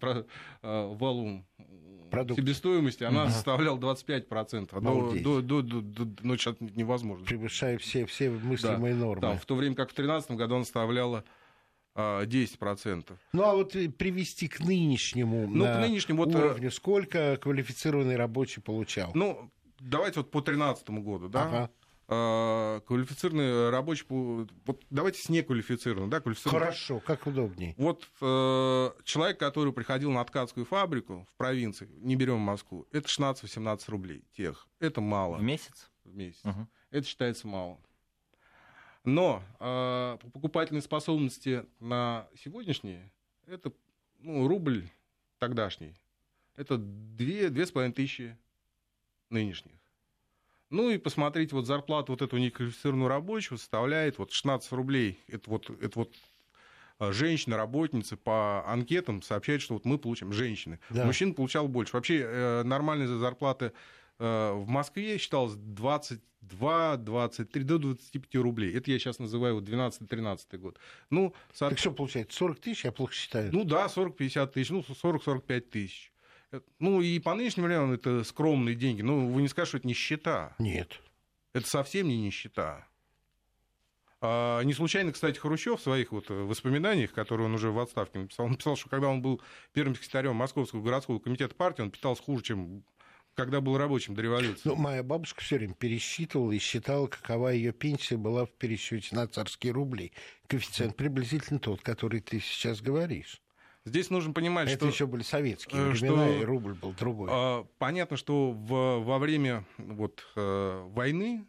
валу 0.61 1.43
Продукт. 2.11 2.39
себестоимости, 2.39 3.03
она 3.03 3.23
Ага. 3.23 3.31
составляла 3.31 3.77
25%. 3.79 4.69
До, 4.71 4.77
Обалдеть. 4.77 5.23
до, 5.23 5.41
до, 5.41 5.61
до, 5.61 5.81
до- 5.81 6.21
ну, 6.23 6.35
сейчас 6.37 6.55
невозможно. 6.59 7.25
Превышая 7.25 7.77
все, 7.77 8.05
все 8.05 8.29
мыслимые 8.29 8.93
нормы. 8.93 9.21
Да, 9.21 9.37
в 9.37 9.45
то 9.45 9.55
время 9.55 9.75
как 9.75 9.89
в 9.89 9.95
2013 9.95 10.31
году 10.31 10.55
она 10.55 10.63
составляла 10.65 11.19
а, 11.19 11.23
10%. 11.95 13.17
Ну, 13.33 13.43
а 13.43 13.53
вот 13.53 13.73
привести 13.97 14.47
к 14.47 14.59
нынешнему, 14.59 15.47
Ну, 15.47 15.65
на 15.65 15.75
к 15.75 15.79
нынешнему 15.79 16.25
вот, 16.25 16.33
э, 16.33 16.37
уровню, 16.37 16.71
сколько 16.71 17.37
квалифицированный 17.37 18.15
рабочий 18.15 18.61
получал? 18.61 19.11
Ну, 19.13 19.51
давайте 19.79 20.19
вот 20.19 20.31
по 20.31 20.41
2013 20.41 20.89
году, 21.03 21.27
да? 21.29 21.43
Ага. 21.43 21.69
А, 22.13 22.81
квалифицированный 22.81 23.69
рабочий, 23.69 24.05
вот 24.09 24.83
давайте 24.89 25.21
с 25.21 25.29
неквалифицированным, 25.29 26.09
да, 26.09 26.19
квалифицированный. 26.19 26.59
Хорошо, 26.65 26.99
как 26.99 27.25
удобней. 27.25 27.73
Вот 27.77 28.09
э, 28.19 28.89
человек, 29.05 29.39
который 29.39 29.71
приходил 29.71 30.11
на 30.11 30.21
ткацкую 30.25 30.65
фабрику 30.65 31.25
в 31.31 31.37
провинции, 31.37 31.87
не 31.99 32.17
берем 32.17 32.39
Москву, 32.39 32.85
это 32.91 33.07
16-18 33.07 33.79
рублей 33.87 34.25
тех. 34.35 34.67
Это 34.79 34.99
мало 34.99 35.37
В 35.37 35.41
месяц? 35.41 35.89
в 36.03 36.13
месяц. 36.13 36.43
Мгм. 36.43 36.67
Это 36.89 37.07
считается 37.07 37.47
мало. 37.47 37.79
Но 39.03 39.43
э, 39.59 40.17
по 40.21 40.29
покупательной 40.29 40.81
способности 40.81 41.65
на 41.79 42.27
сегодняшние, 42.35 43.11
это 43.47 43.71
ну, 44.19 44.47
рубль 44.47 44.89
тогдашний, 45.39 45.95
это 46.55 46.75
2-2,5 46.75 47.93
тысячи 47.93 48.37
нынешних. 49.29 49.73
Ну 50.69 50.89
и 50.89 50.97
посмотрите, 50.97 51.55
вот 51.55 51.65
зарплата 51.65 52.11
вот 52.11 52.21
этого 52.21 52.39
неквалифицированного 52.39 53.09
рабочего 53.09 53.57
составляет 53.57 54.19
вот 54.19 54.31
16 54.31 54.71
рублей. 54.71 55.19
Это 55.27 55.49
вот, 55.49 55.69
это 55.69 55.99
вот 55.99 56.15
э, 56.99 57.11
женщина, 57.11 57.57
работницы 57.57 58.15
по 58.15 58.63
анкетам 58.65 59.21
сообщают, 59.23 59.63
что 59.63 59.73
вот 59.73 59.85
мы 59.85 59.97
получим, 59.97 60.31
женщины. 60.31 60.79
Да. 60.89 61.05
Мужчин 61.05 61.33
получал 61.33 61.67
больше. 61.67 61.93
Вообще 61.93 62.21
э, 62.21 62.63
нормальная 62.63 63.07
зарплата 63.07 63.65
э, 63.65 63.71
в 64.25 64.65
Москве 64.67 65.17
считалась 65.17 65.55
22, 65.55 66.97
23, 66.97 67.63
до 67.63 67.77
25 67.79 68.35
рублей. 68.35 68.73
Это 68.75 68.91
я 68.91 68.99
сейчас 68.99 69.19
называю 69.19 69.55
вот 69.55 69.63
12-13 69.63 70.57
год. 70.57 70.77
Ну, 71.09 71.33
со- 71.53 71.69
Так 71.69 71.79
что 71.79 71.91
получается, 71.91 72.37
40 72.37 72.59
тысяч, 72.59 72.85
я 72.85 72.91
плохо 72.91 73.13
считаю. 73.13 73.51
ну 73.51 73.63
да, 73.63 73.87
40-50 73.87 74.47
тысяч, 74.47 74.69
ну 74.69 74.81
40-45 74.81 75.59
тысяч. 75.61 76.11
Э, 76.51 76.61
Ну 76.79 77.01
и 77.01 77.19
по 77.19 77.33
нынешним 77.33 77.63
временам 77.65 77.91
это 77.93 78.23
скромные 78.23 78.75
деньги. 78.75 79.01
Ну 79.01 79.29
вы 79.31 79.41
не 79.41 79.47
скажете, 79.47 79.69
что 79.69 79.77
это 79.79 79.87
нищета. 79.87 80.55
Нет. 80.59 80.99
Это 81.53 81.67
совсем 81.67 82.07
не 82.07 82.17
нищета. 82.21 82.85
А, 84.23 84.61
не 84.61 84.73
случайно, 84.73 85.11
кстати, 85.11 85.39
Хрущев 85.39 85.79
в 85.79 85.83
своих 85.83 86.11
вот 86.11 86.29
воспоминаниях, 86.29 87.11
которые 87.11 87.47
он 87.47 87.55
уже 87.55 87.71
в 87.71 87.79
отставке 87.79 88.19
написал, 88.19 88.45
он 88.45 88.51
написал, 88.51 88.75
что 88.75 88.87
когда 88.89 89.07
он 89.07 89.21
был 89.21 89.41
первым 89.73 89.95
секретарем 89.95 90.35
Московского 90.35 90.81
городского 90.83 91.17
комитета 91.19 91.55
партии, 91.55 91.81
он 91.81 91.89
питался 91.89 92.21
хуже, 92.21 92.43
чем 92.43 92.83
когда 93.43 93.61
был 93.61 93.77
рабочим 93.77 94.13
до 94.13 94.21
революции. 94.21 94.61
Ну, 94.65 94.75
моя 94.75 95.03
бабушка 95.03 95.41
все 95.41 95.57
время 95.57 95.73
пересчитывала 95.73 96.51
и 96.51 96.59
считала, 96.59 97.07
какова 97.07 97.49
ее 97.49 97.73
пенсия 97.73 98.17
была 98.17 98.45
в 98.45 98.51
пересчете 98.51 99.15
на 99.15 99.27
царские 99.27 99.73
рубли. 99.73 100.11
Коэффициент 100.47 100.95
приблизительно 100.95 101.59
тот, 101.59 101.81
который 101.81 102.19
ты 102.19 102.39
сейчас 102.39 102.81
говоришь. 102.81 103.41
Здесь 103.83 104.11
нужно 104.11 104.31
понимать, 104.31 104.67
Это 104.67 104.77
что... 104.77 104.87
еще 104.87 105.07
были 105.07 105.23
советские 105.23 105.81
э, 105.81 105.89
времена, 105.89 106.27
что, 106.27 106.41
и 106.41 106.43
рубль 106.43 106.75
был 106.75 106.93
другой. 106.93 107.29
А, 107.31 107.65
понятно, 107.79 108.15
что 108.15 108.51
в, 108.51 108.99
во 109.03 109.17
время 109.17 109.65
вот, 109.79 110.23
э, 110.35 110.83
войны, 110.89 111.47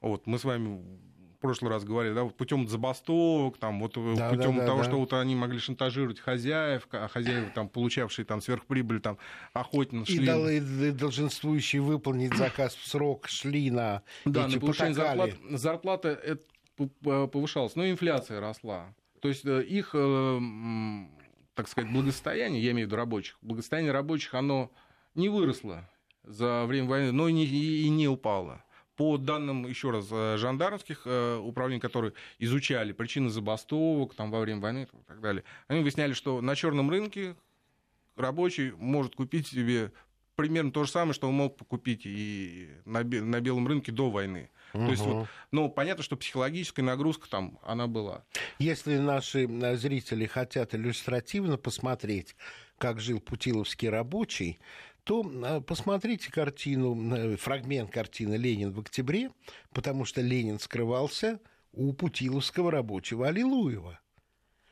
вот 0.00 0.26
мы 0.26 0.40
с 0.40 0.44
вами 0.44 0.82
в 1.40 1.42
прошлый 1.42 1.70
раз 1.70 1.84
говорили, 1.84 2.12
да, 2.12 2.24
вот 2.24 2.36
путем 2.36 2.68
забастовок, 2.68 3.56
там, 3.56 3.80
вот 3.80 3.96
э, 3.96 4.14
да, 4.14 4.28
путем 4.28 4.58
да, 4.58 4.66
того, 4.66 4.80
да. 4.80 4.84
что 4.84 4.98
вот 4.98 5.14
они 5.14 5.34
могли 5.34 5.58
шантажировать 5.58 6.20
хозяев, 6.20 6.86
а 6.92 7.08
хозяева, 7.08 7.48
там, 7.54 7.70
получавшие 7.70 8.26
там 8.26 8.42
сверхприбыль, 8.42 9.00
там, 9.00 9.16
охотно 9.54 10.04
шли... 10.04 10.22
И, 10.22 10.26
дал, 10.26 10.46
и 10.46 10.90
долженствующие 10.90 11.80
выполнить 11.80 12.36
заказ 12.36 12.74
в 12.74 12.86
срок 12.86 13.26
шли 13.26 13.70
на 13.70 14.02
Да, 14.26 14.48
на 14.48 14.60
повышение 14.60 14.92
зарплаты. 14.92 15.36
Зарплата 15.48 16.08
это 16.10 16.42
повышалась, 17.02 17.74
но 17.74 17.88
инфляция 17.88 18.38
росла. 18.38 18.94
То 19.22 19.28
есть 19.28 19.46
э, 19.46 19.62
их, 19.62 19.92
так 21.54 21.68
сказать, 21.68 21.90
благосостояние, 21.90 22.62
я 22.62 22.72
имею 22.72 22.86
в 22.86 22.88
виду 22.88 22.96
рабочих, 22.96 23.38
благосостояние 23.40 23.92
рабочих, 23.92 24.34
оно 24.34 24.70
не 25.14 25.30
выросло 25.30 25.88
за 26.22 26.66
время 26.66 26.86
войны, 26.86 27.12
но 27.12 27.28
и 27.28 27.32
не, 27.32 27.46
и 27.46 27.88
не 27.88 28.08
упало 28.08 28.62
по 29.00 29.16
данным, 29.16 29.66
еще 29.66 29.92
раз, 29.92 30.08
э, 30.10 30.36
жандармских 30.36 31.06
э, 31.06 31.38
управлений, 31.38 31.80
которые 31.80 32.12
изучали 32.38 32.92
причины 32.92 33.30
забастовок 33.30 34.14
там, 34.14 34.30
во 34.30 34.40
время 34.40 34.60
войны 34.60 34.88
и 34.92 35.06
так 35.06 35.22
далее, 35.22 35.42
они 35.68 35.80
выясняли, 35.80 36.12
что 36.12 36.42
на 36.42 36.54
черном 36.54 36.90
рынке 36.90 37.34
рабочий 38.14 38.72
может 38.72 39.16
купить 39.16 39.46
себе 39.46 39.90
примерно 40.36 40.70
то 40.70 40.84
же 40.84 40.90
самое, 40.90 41.14
что 41.14 41.28
он 41.28 41.34
мог 41.34 41.56
купить 41.66 42.02
и 42.04 42.68
на, 42.84 43.02
на 43.02 43.40
белом 43.40 43.66
рынке 43.66 43.90
до 43.90 44.10
войны. 44.10 44.50
Угу. 44.74 44.84
То 44.84 44.90
есть, 44.90 45.02
вот, 45.02 45.28
ну, 45.50 45.70
понятно, 45.70 46.04
что 46.04 46.18
психологическая 46.18 46.84
нагрузка 46.84 47.26
там, 47.30 47.58
она 47.62 47.86
была. 47.86 48.24
Если 48.58 48.98
наши 48.98 49.46
э, 49.46 49.76
зрители 49.76 50.26
хотят 50.26 50.74
иллюстративно 50.74 51.56
посмотреть, 51.56 52.36
как 52.76 53.00
жил 53.00 53.20
путиловский 53.20 53.88
рабочий, 53.88 54.58
то 55.04 55.24
а, 55.44 55.60
посмотрите 55.60 56.30
картину, 56.30 57.36
фрагмент 57.36 57.90
картины 57.90 58.34
«Ленин 58.34 58.72
в 58.72 58.80
октябре», 58.80 59.30
потому 59.72 60.04
что 60.04 60.20
Ленин 60.20 60.58
скрывался 60.58 61.40
у 61.72 61.92
Путиловского 61.92 62.70
рабочего 62.70 63.28
Аллилуева 63.28 64.00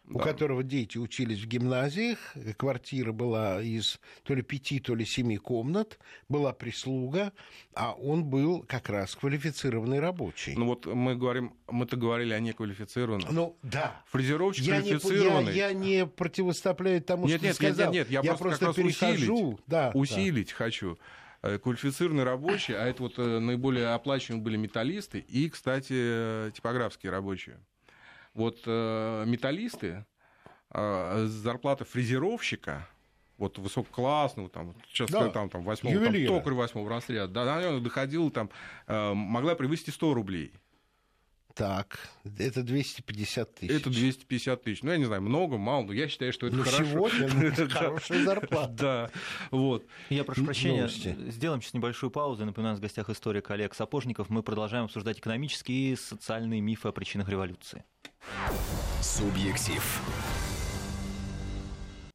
да. 0.09 0.15
у 0.15 0.19
которого 0.19 0.63
дети 0.63 0.99
учились 0.99 1.41
в 1.41 1.47
гимназиях, 1.47 2.19
квартира 2.57 3.13
была 3.13 3.63
из 3.63 4.01
то 4.23 4.35
ли 4.35 4.43
пяти, 4.43 4.81
то 4.81 4.95
ли 4.95 5.05
семи 5.05 5.37
комнат, 5.37 5.99
была 6.29 6.53
прислуга, 6.53 7.33
а 7.75 7.93
он 7.93 8.25
был 8.25 8.65
как 8.67 8.89
раз 8.89 9.15
квалифицированный 9.15 10.01
рабочий. 10.01 10.55
Ну 10.57 10.67
вот 10.67 10.87
мы 10.87 11.15
говорим, 11.15 11.55
мы-то 11.69 11.97
говорили 11.97 12.33
о 12.33 12.41
неквалифицированном. 12.41 13.29
Ну 13.31 13.59
да. 13.63 14.03
Фрезеровщик 14.07 14.65
я 14.65 14.81
квалифицированный. 14.81 15.53
Не, 15.53 15.59
я, 15.59 15.69
я 15.69 15.75
не 15.75 16.07
противоставляю 16.07 17.03
тому, 17.03 17.27
нет, 17.27 17.39
что 17.39 17.47
нет, 17.47 17.57
ты 17.57 17.65
сказал. 17.65 17.93
Нет, 17.93 18.09
нет, 18.09 18.11
нет, 18.11 18.25
я, 18.25 18.33
я 18.33 18.37
просто, 18.37 18.65
просто 18.65 18.83
перехожу. 18.83 19.35
Усилить, 19.35 19.61
да, 19.67 19.91
усилить 19.95 20.49
да. 20.49 20.55
хочу 20.55 20.99
э, 21.43 21.59
квалифицированные 21.59 22.25
рабочие, 22.25 22.79
а 22.79 22.87
это 22.87 23.03
вот 23.03 23.19
э, 23.19 23.39
наиболее 23.39 23.89
оплачиваемые 23.89 24.43
были 24.43 24.57
металлисты 24.57 25.19
и, 25.19 25.51
кстати, 25.51 25.93
э, 25.93 26.51
типографские 26.55 27.13
рабочие. 27.13 27.59
Вот 28.39 28.61
э, 28.67 29.25
металлисты, 29.27 30.07
э, 30.71 31.27
зарплата 31.27 31.85
фрезеровщика, 31.85 32.87
вот 33.37 33.59
высококлассного, 33.59 34.49
там, 34.49 34.77
сейчас 34.87 35.11
да. 35.11 35.29
там, 35.31 35.51
там, 35.51 35.65
восьмого, 35.65 35.99
там, 35.99 36.15
токарь 36.25 36.55
восьмого 36.55 36.89
разряда, 36.89 37.33
да, 37.33 37.57
она 37.57 37.81
доходила, 37.81 38.31
там, 38.31 38.49
э, 38.87 39.13
могла 39.13 39.57
превысить 39.57 39.93
100 39.93 40.15
рублей. 40.15 40.53
Так, 41.59 41.99
это 42.39 42.63
250 42.63 43.55
тысяч. 43.57 43.71
Это 43.73 43.91
250 43.91 44.63
тысяч. 44.63 44.83
Ну, 44.85 44.93
я 44.93 44.97
не 44.97 45.07
знаю, 45.07 45.23
много, 45.23 45.59
мало, 45.59 45.83
но 45.83 45.93
я 45.93 46.07
считаю, 46.07 46.33
что 46.33 46.47
это 46.47 46.55
ну, 46.55 46.63
хорошо. 46.63 46.85
Сегодня 46.85 47.69
хорошая 47.69 48.25
зарплата. 48.25 48.73
Да, 48.79 49.11
вот. 49.51 49.85
Я 50.09 50.23
прошу 50.23 50.45
прощения, 50.45 50.87
сделаем 50.87 51.61
сейчас 51.61 51.75
небольшую 51.75 52.13
паузу. 52.13 52.45
Напоминаю, 52.45 52.75
у 52.75 52.75
нас 52.75 52.79
в 52.79 52.83
гостях 52.83 53.11
историк 53.11 53.51
Олег 53.51 53.75
Сапожников. 53.75 54.31
Мы 54.31 54.45
продолжаем 54.45 54.85
обсуждать 54.85 55.19
экономические 55.19 55.95
и 55.95 55.97
социальные 55.97 56.61
мифы 56.61 56.87
о 56.87 56.93
причинах 56.93 57.29
революции. 57.29 57.83
Субъектив. 59.03 59.83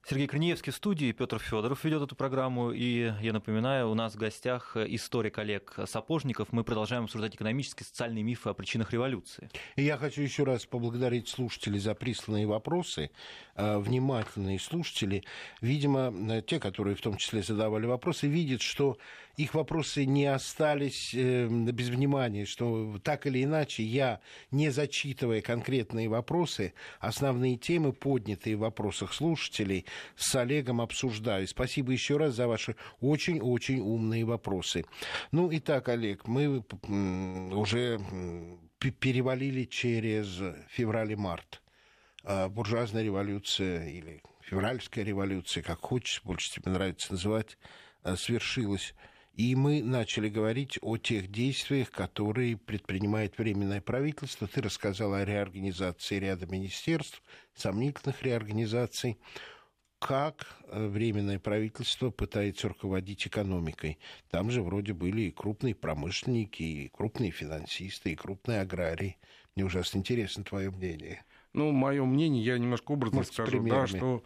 Сергей 0.05 0.27
Корнеевский 0.27 0.73
в 0.73 0.75
студии, 0.75 1.13
Петр 1.13 1.39
Федоров 1.39 1.81
ведет 1.85 2.01
эту 2.01 2.15
программу. 2.17 2.71
И 2.71 3.13
я 3.21 3.31
напоминаю, 3.31 3.89
у 3.89 3.93
нас 3.93 4.15
в 4.15 4.17
гостях 4.17 4.75
историк 4.75 5.37
Олег 5.37 5.79
Сапожников. 5.85 6.51
Мы 6.51 6.65
продолжаем 6.65 7.05
обсуждать 7.05 7.35
экономические 7.35 7.87
социальные 7.87 8.21
мифы 8.23 8.49
о 8.49 8.53
причинах 8.53 8.91
революции. 8.91 9.49
И 9.77 9.83
я 9.83 9.97
хочу 9.97 10.21
еще 10.21 10.43
раз 10.43 10.65
поблагодарить 10.65 11.29
слушателей 11.29 11.79
за 11.79 11.95
присланные 11.95 12.45
вопросы. 12.45 13.11
Э, 13.55 13.77
внимательные 13.77 14.59
слушатели, 14.59 15.23
видимо, 15.61 16.13
э, 16.13 16.41
те, 16.41 16.59
которые 16.59 16.97
в 16.97 17.01
том 17.01 17.15
числе 17.15 17.41
задавали 17.41 17.85
вопросы, 17.85 18.27
видят, 18.27 18.61
что 18.61 18.97
их 19.35 19.53
вопросы 19.55 20.05
не 20.05 20.25
остались 20.25 21.13
э, 21.13 21.47
без 21.47 21.89
внимания, 21.89 22.45
что 22.45 22.99
так 23.03 23.25
или 23.25 23.43
иначе 23.43 23.83
я, 23.83 24.19
не 24.51 24.69
зачитывая 24.69 25.41
конкретные 25.41 26.07
вопросы, 26.07 26.73
основные 26.99 27.57
темы, 27.57 27.93
поднятые 27.93 28.55
в 28.55 28.59
вопросах 28.59 29.13
слушателей, 29.13 29.85
с 30.15 30.35
Олегом 30.35 30.81
обсуждаю. 30.81 31.47
Спасибо 31.47 31.91
еще 31.91 32.17
раз 32.17 32.35
за 32.35 32.47
ваши 32.47 32.75
очень-очень 33.01 33.79
умные 33.79 34.23
вопросы. 34.23 34.85
Ну, 35.31 35.49
итак, 35.51 35.89
Олег, 35.89 36.27
мы 36.27 36.63
уже 37.51 37.99
перевалили 38.79 39.63
через 39.65 40.41
февраль 40.69 41.13
и 41.13 41.15
март. 41.15 41.61
А, 42.23 42.49
буржуазная 42.49 43.03
революция 43.03 43.87
или 43.89 44.21
февральская 44.41 45.03
революция, 45.03 45.63
как 45.63 45.81
хочешь, 45.81 46.21
больше 46.23 46.51
тебе 46.51 46.71
нравится 46.71 47.11
называть, 47.11 47.57
а, 48.03 48.15
свершилась. 48.15 48.93
И 49.33 49.55
мы 49.55 49.81
начали 49.81 50.29
говорить 50.29 50.77
о 50.81 50.97
тех 50.97 51.31
действиях, 51.31 51.89
которые 51.89 52.55
предпринимает 52.55 53.37
Временное 53.39 53.81
правительство. 53.81 54.47
Ты 54.47 54.61
рассказал 54.61 55.15
о 55.15 55.25
реорганизации 55.25 56.19
ряда 56.19 56.45
министерств, 56.45 57.23
сомнительных 57.55 58.21
реорганизаций. 58.21 59.17
Как 59.97 60.45
э, 60.67 60.87
Временное 60.87 61.39
правительство 61.39 62.11
пытается 62.11 62.67
руководить 62.67 63.25
экономикой? 63.25 63.97
Там 64.29 64.51
же 64.51 64.61
вроде 64.61 64.93
были 64.93 65.21
и 65.21 65.31
крупные 65.31 65.73
промышленники, 65.73 66.61
и 66.61 66.89
крупные 66.89 67.31
финансисты, 67.31 68.11
и 68.11 68.15
крупные 68.15 68.61
аграрии. 68.61 69.17
Мне 69.55 69.65
ужасно 69.65 69.97
интересно 69.97 70.43
твое 70.43 70.69
мнение. 70.69 71.23
Ну, 71.53 71.71
мое 71.71 72.05
мнение, 72.05 72.43
я 72.43 72.59
немножко 72.59 72.91
образно 72.91 73.17
Может, 73.17 73.33
скажу, 73.33 73.63
да, 73.67 73.87
что 73.87 74.23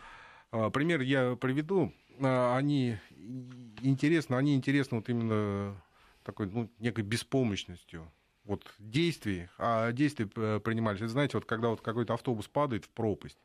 а, 0.51 0.69
пример 0.69 1.01
я 1.01 1.35
приведу. 1.35 1.93
А, 2.21 2.55
они 2.57 2.97
интересны, 3.81 4.35
они 4.35 4.55
интересны 4.55 4.97
вот 4.97 5.09
именно 5.09 5.81
такой, 6.23 6.47
ну, 6.47 6.69
некой 6.79 7.03
беспомощностью 7.03 8.11
вот 8.43 8.63
действий, 8.79 9.49
а 9.57 9.91
действия 9.91 10.27
принимались. 10.59 10.99
Это, 11.01 11.09
знаете, 11.09 11.37
вот 11.37 11.45
когда 11.45 11.69
вот 11.69 11.81
какой-то 11.81 12.13
автобус 12.13 12.47
падает 12.47 12.85
в 12.85 12.89
пропасть, 12.89 13.37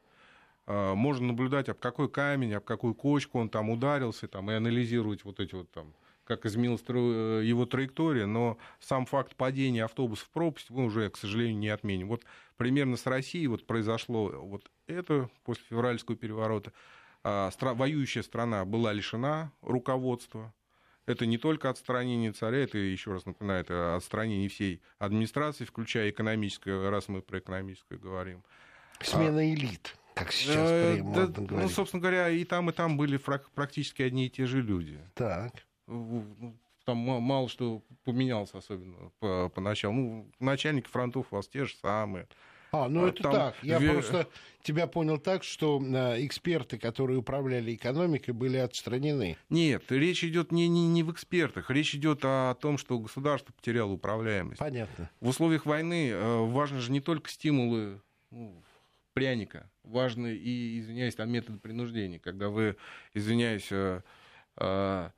а, 0.67 0.95
можно 0.95 1.29
наблюдать, 1.29 1.69
об 1.69 1.79
какой 1.79 2.09
камень, 2.09 2.55
об 2.55 2.65
какую 2.65 2.95
кочку 2.95 3.39
он 3.39 3.49
там 3.49 3.71
ударился, 3.71 4.29
там, 4.29 4.51
и 4.51 4.55
анализировать 4.55 5.25
вот 5.25 5.41
эти 5.41 5.55
вот 5.55 5.71
там 5.71 5.95
как 6.25 6.47
изменилась 6.47 6.83
э, 6.89 7.43
его 7.45 7.67
траектория, 7.67 8.27
но 8.27 8.57
сам 8.81 9.07
факт 9.07 9.35
падения 9.37 9.85
автобуса 9.85 10.25
в 10.25 10.31
пропасть 10.31 10.71
мы 10.71 10.85
уже, 10.85 11.11
к 11.11 11.17
сожалению, 11.17 11.59
не 11.59 11.69
отменим. 11.69 12.09
Вот 12.09 12.23
примерно 12.57 12.97
с 12.97 13.07
Россией 13.07 13.49
вот 13.49 13.67
произошло 13.67 14.29
вот 14.29 14.71
это 14.87 15.29
после 15.45 15.65
февральского 15.69 16.17
переворота. 16.17 16.73
А, 17.25 17.51
воюющая 17.61 18.23
страна 18.23 18.65
была 18.65 18.93
лишена 18.93 19.53
руководства. 19.63 20.53
Это 21.07 21.27
не 21.27 21.39
только 21.39 21.69
отстранение 21.69 22.33
царя, 22.33 22.63
это, 22.63 22.79
еще 22.79 23.13
раз 23.13 23.27
напоминаю, 23.27 23.63
это 23.63 23.97
отстранение 23.97 24.49
всей 24.49 24.81
администрации, 24.99 25.65
включая 25.65 26.11
экономическое, 26.11 26.91
раз 26.91 27.09
мы 27.09 27.23
про 27.23 27.41
экономическое 27.41 27.99
говорим. 27.99 28.45
Смена 29.01 29.41
а, 29.41 29.45
элит, 29.45 29.97
как 30.15 30.31
сейчас 30.31 30.57
э, 30.57 31.01
да, 31.03 31.27
говорить. 31.27 31.51
Ну, 31.51 31.69
собственно 31.69 32.01
говоря, 32.01 32.29
и 32.29 32.45
там, 32.45 32.71
и 32.71 32.73
там 32.73 32.97
были 32.97 33.17
практически 33.17 34.03
одни 34.03 34.27
и 34.27 34.31
те 34.31 34.47
же 34.47 34.63
люди. 34.63 35.01
Так. 35.15 35.67
Ну, 35.89 36.57
там 36.85 36.99
мало 36.99 37.49
что 37.49 37.83
поменялось, 38.05 38.55
особенно 38.55 39.11
по, 39.19 39.49
поначалу. 39.49 39.95
Ну, 39.95 40.33
начальники 40.39 40.89
фронтов 40.89 41.27
у 41.31 41.37
вас 41.37 41.49
те 41.49 41.65
же 41.65 41.75
самые. 41.77 42.29
А, 42.73 42.89
ну 42.89 43.07
это 43.07 43.23
там... 43.23 43.33
так. 43.33 43.57
Я 43.63 43.79
ве... 43.79 43.93
просто 43.93 44.27
тебя 44.63 44.87
понял 44.87 45.19
так, 45.19 45.45
что 45.45 45.83
э, 45.83 46.25
эксперты, 46.25 46.79
которые 46.79 47.19
управляли 47.19 47.75
экономикой, 47.75 48.31
были 48.31 48.57
отстранены. 48.57 49.37
Нет, 49.51 49.85
речь 49.91 50.25
идет 50.25 50.53
не, 50.53 50.69
не, 50.69 50.87
не 50.87 51.03
в 51.03 51.13
экспертах, 51.13 51.71
речь 51.71 51.95
идет 51.95 52.21
о 52.23 52.55
том, 52.55 52.79
что 52.79 52.99
государство 52.99 53.53
потеряло 53.53 53.93
управляемость. 53.93 54.59
Понятно. 54.59 55.11
В 55.21 55.29
условиях 55.29 55.67
войны 55.67 56.11
э, 56.11 56.39
важны 56.47 56.81
же 56.81 56.93
не 56.93 57.01
только 57.01 57.29
стимулы 57.29 58.01
ну, 58.31 58.63
пряника, 59.13 59.69
важны 59.85 60.35
и, 60.35 60.81
извиняюсь, 60.81 61.15
там 61.15 61.31
методы 61.31 61.59
принуждения, 61.59 62.19
когда 62.19 62.49
вы, 62.49 62.77
извиняюсь, 63.13 63.69
э, 63.71 64.01
э, 64.57 65.11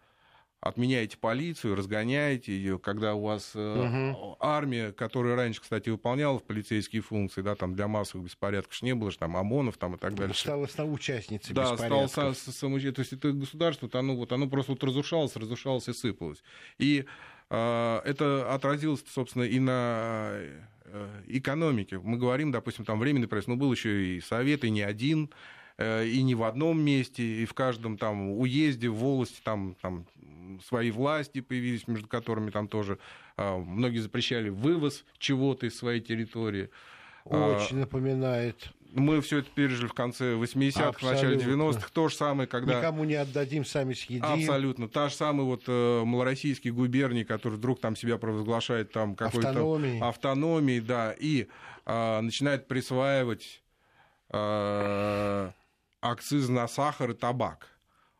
отменяете 0.64 1.18
полицию, 1.18 1.76
разгоняете 1.76 2.52
ее, 2.52 2.78
когда 2.78 3.14
у 3.14 3.22
вас 3.22 3.54
угу. 3.54 4.36
армия, 4.40 4.92
которая 4.92 5.36
раньше, 5.36 5.60
кстати, 5.60 5.90
выполняла 5.90 6.38
полицейские 6.38 7.02
функции, 7.02 7.42
да, 7.42 7.54
там 7.54 7.74
для 7.74 7.86
массовых 7.86 8.26
беспорядков 8.26 8.80
не 8.80 8.94
было, 8.94 9.12
там 9.12 9.36
ОМОНов 9.36 9.76
там 9.76 9.96
и 9.96 9.98
так 9.98 10.14
далее. 10.14 10.34
Стала 10.34 10.66
участницей 10.90 11.54
да, 11.54 11.72
беспорядков. 11.72 12.10
стал 12.10 12.34
сам, 12.34 12.52
сам, 12.52 12.92
то 12.92 13.00
есть 13.00 13.12
это 13.12 13.32
государство, 13.32 13.86
-то, 13.86 13.98
оно, 13.98 14.16
вот, 14.16 14.32
оно 14.32 14.48
просто 14.48 14.72
вот 14.72 14.82
разрушалось, 14.82 15.36
разрушалось 15.36 15.86
и 15.88 15.92
сыпалось. 15.92 16.42
И 16.78 17.04
э, 17.50 18.00
это 18.02 18.54
отразилось, 18.54 19.04
собственно, 19.06 19.42
и 19.42 19.58
на 19.58 20.30
э, 20.86 21.22
экономике. 21.26 21.98
Мы 21.98 22.16
говорим, 22.16 22.52
допустим, 22.52 22.86
там 22.86 22.98
временный 22.98 23.28
правительство, 23.28 23.52
но 23.52 23.58
был 23.58 23.70
еще 23.70 24.16
и 24.16 24.20
совет, 24.22 24.64
и 24.64 24.70
не 24.70 24.80
один, 24.80 25.24
э, 25.24 25.63
и 25.78 26.22
не 26.22 26.34
в 26.34 26.44
одном 26.44 26.80
месте, 26.80 27.22
и 27.22 27.46
в 27.46 27.54
каждом 27.54 27.98
там 27.98 28.30
уезде, 28.30 28.88
в 28.88 28.94
волости 28.94 29.40
там, 29.42 29.76
там 29.80 30.06
свои 30.66 30.90
власти 30.90 31.40
появились, 31.40 31.88
между 31.88 32.06
которыми 32.06 32.50
там 32.50 32.68
тоже 32.68 32.98
а, 33.36 33.58
многие 33.58 33.98
запрещали 33.98 34.48
вывоз 34.48 35.04
чего-то 35.18 35.66
из 35.66 35.76
своей 35.76 36.00
территории. 36.00 36.70
А, 37.24 37.56
Очень 37.56 37.78
напоминает. 37.78 38.68
Мы 38.92 39.20
все 39.22 39.38
это 39.38 39.50
пережили 39.52 39.88
в 39.88 39.92
конце 39.92 40.34
80-х, 40.34 40.92
в 40.92 41.02
начале 41.02 41.36
90-х. 41.36 41.88
То 41.92 42.08
же 42.08 42.14
самое, 42.14 42.46
когда... 42.46 42.78
Никому 42.78 43.02
не 43.02 43.14
отдадим, 43.14 43.64
сами 43.64 43.92
съедим. 43.92 44.24
Абсолютно. 44.24 44.88
Та 44.88 45.08
же 45.08 45.16
самая 45.16 45.44
вот 45.44 45.64
э, 45.66 46.04
малороссийские 46.04 46.72
губернии, 46.72 47.24
который 47.24 47.54
вдруг 47.54 47.80
там 47.80 47.96
себя 47.96 48.18
провозглашает 48.18 48.92
там 48.92 49.16
какой-то... 49.16 49.48
Автономией. 49.48 50.00
Автономией, 50.00 50.80
да. 50.80 51.12
И 51.18 51.48
э, 51.86 52.20
начинает 52.20 52.68
присваивать 52.68 53.62
э, 54.30 55.50
акциз 56.04 56.48
на 56.48 56.68
сахар 56.68 57.10
и 57.10 57.14
табак. 57.14 57.68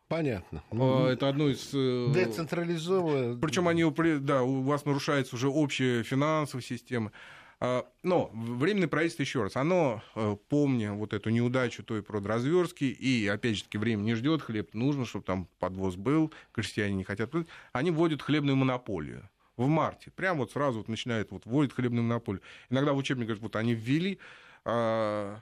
Понятно. 0.07 0.63
А, 0.71 1.09
это 1.09 1.29
одно 1.29 1.49
из... 1.49 1.71
Э, 1.73 2.11
Децентрализованное. 2.13 3.37
Причем 3.37 3.67
они, 3.67 3.83
да, 4.19 4.43
у 4.43 4.61
вас 4.61 4.85
нарушается 4.85 5.35
уже 5.35 5.49
общая 5.49 6.03
финансовая 6.03 6.63
система. 6.63 7.11
А, 7.59 7.85
но 8.03 8.29
временное 8.33 8.87
правительство, 8.87 9.23
еще 9.23 9.43
раз, 9.43 9.55
оно, 9.55 10.03
э, 10.15 10.35
помня 10.49 10.93
вот 10.93 11.13
эту 11.13 11.29
неудачу 11.31 11.83
той 11.83 12.03
продразверстки, 12.03 12.83
и, 12.83 13.27
опять 13.27 13.57
же 13.57 13.63
таки, 13.63 13.77
время 13.77 14.01
не 14.01 14.13
ждет, 14.13 14.41
хлеб 14.41 14.73
нужно, 14.73 15.05
чтобы 15.05 15.25
там 15.25 15.47
подвоз 15.59 15.95
был, 15.95 16.31
крестьяне 16.51 16.95
не 16.95 17.03
хотят, 17.03 17.31
они 17.71 17.91
вводят 17.91 18.21
хлебную 18.21 18.55
монополию 18.57 19.29
в 19.57 19.67
марте. 19.67 20.11
Прям 20.11 20.37
вот 20.37 20.51
сразу 20.51 20.79
вот 20.79 20.87
начинает 20.87 21.31
вот 21.31 21.45
вводит 21.45 21.73
хлебную 21.73 22.03
монополию. 22.03 22.41
Иногда 22.69 22.93
в 22.93 22.97
учебник 22.97 23.25
говорят, 23.27 23.41
вот 23.41 23.55
они 23.55 23.73
ввели, 23.73 24.19
а, 24.65 25.39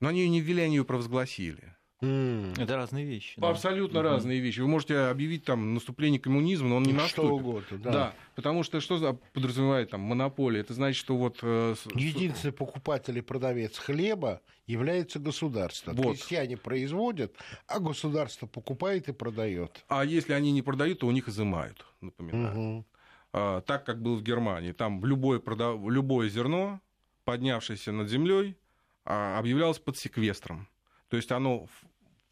но 0.00 0.08
они 0.08 0.20
ее 0.20 0.28
не 0.30 0.40
ввели, 0.40 0.62
они 0.62 0.76
ее 0.76 0.84
провозгласили. 0.84 1.75
Mm. 2.02 2.60
Это 2.60 2.76
разные 2.76 3.06
вещи. 3.06 3.40
Да. 3.40 3.48
Абсолютно 3.48 3.98
mm-hmm. 3.98 4.02
разные 4.02 4.40
вещи. 4.40 4.60
Вы 4.60 4.68
можете 4.68 4.98
объявить 4.98 5.44
там 5.44 5.72
наступление 5.72 6.20
коммунизма, 6.20 6.68
но 6.68 6.76
он 6.76 6.82
не 6.82 6.92
что 6.92 7.02
наступит. 7.02 7.28
Что 7.28 7.34
угодно, 7.34 7.78
да. 7.78 7.90
да. 7.90 8.14
Потому 8.34 8.62
что 8.64 8.80
что 8.80 9.18
подразумевает 9.32 9.90
там 9.90 10.02
монополия? 10.02 10.60
Это 10.60 10.74
значит, 10.74 10.98
что 10.98 11.16
вот... 11.16 11.38
Э, 11.42 11.74
Единственный 11.94 12.52
покупатель 12.52 13.16
и 13.16 13.22
продавец 13.22 13.78
хлеба 13.78 14.42
является 14.66 15.18
государство. 15.18 15.92
Вот. 15.92 16.16
Крестьяне 16.16 16.58
производят, 16.58 17.34
а 17.66 17.80
государство 17.80 18.46
покупает 18.46 19.08
и 19.08 19.12
продает. 19.12 19.84
А 19.88 20.04
если 20.04 20.34
они 20.34 20.52
не 20.52 20.60
продают, 20.60 20.98
то 20.98 21.06
у 21.06 21.12
них 21.12 21.28
изымают, 21.28 21.86
напоминаю. 22.02 22.56
Mm-hmm. 22.56 22.84
А, 23.32 23.60
так, 23.62 23.86
как 23.86 24.02
было 24.02 24.16
в 24.16 24.22
Германии. 24.22 24.72
Там 24.72 25.02
любое, 25.04 25.38
продав... 25.38 25.80
любое 25.88 26.28
зерно, 26.28 26.80
поднявшееся 27.24 27.92
над 27.92 28.08
землей, 28.08 28.56
а, 29.04 29.38
объявлялось 29.38 29.78
под 29.78 29.96
секвестром. 29.96 30.68
То 31.16 31.18
есть 31.18 31.32
оно, 31.32 31.66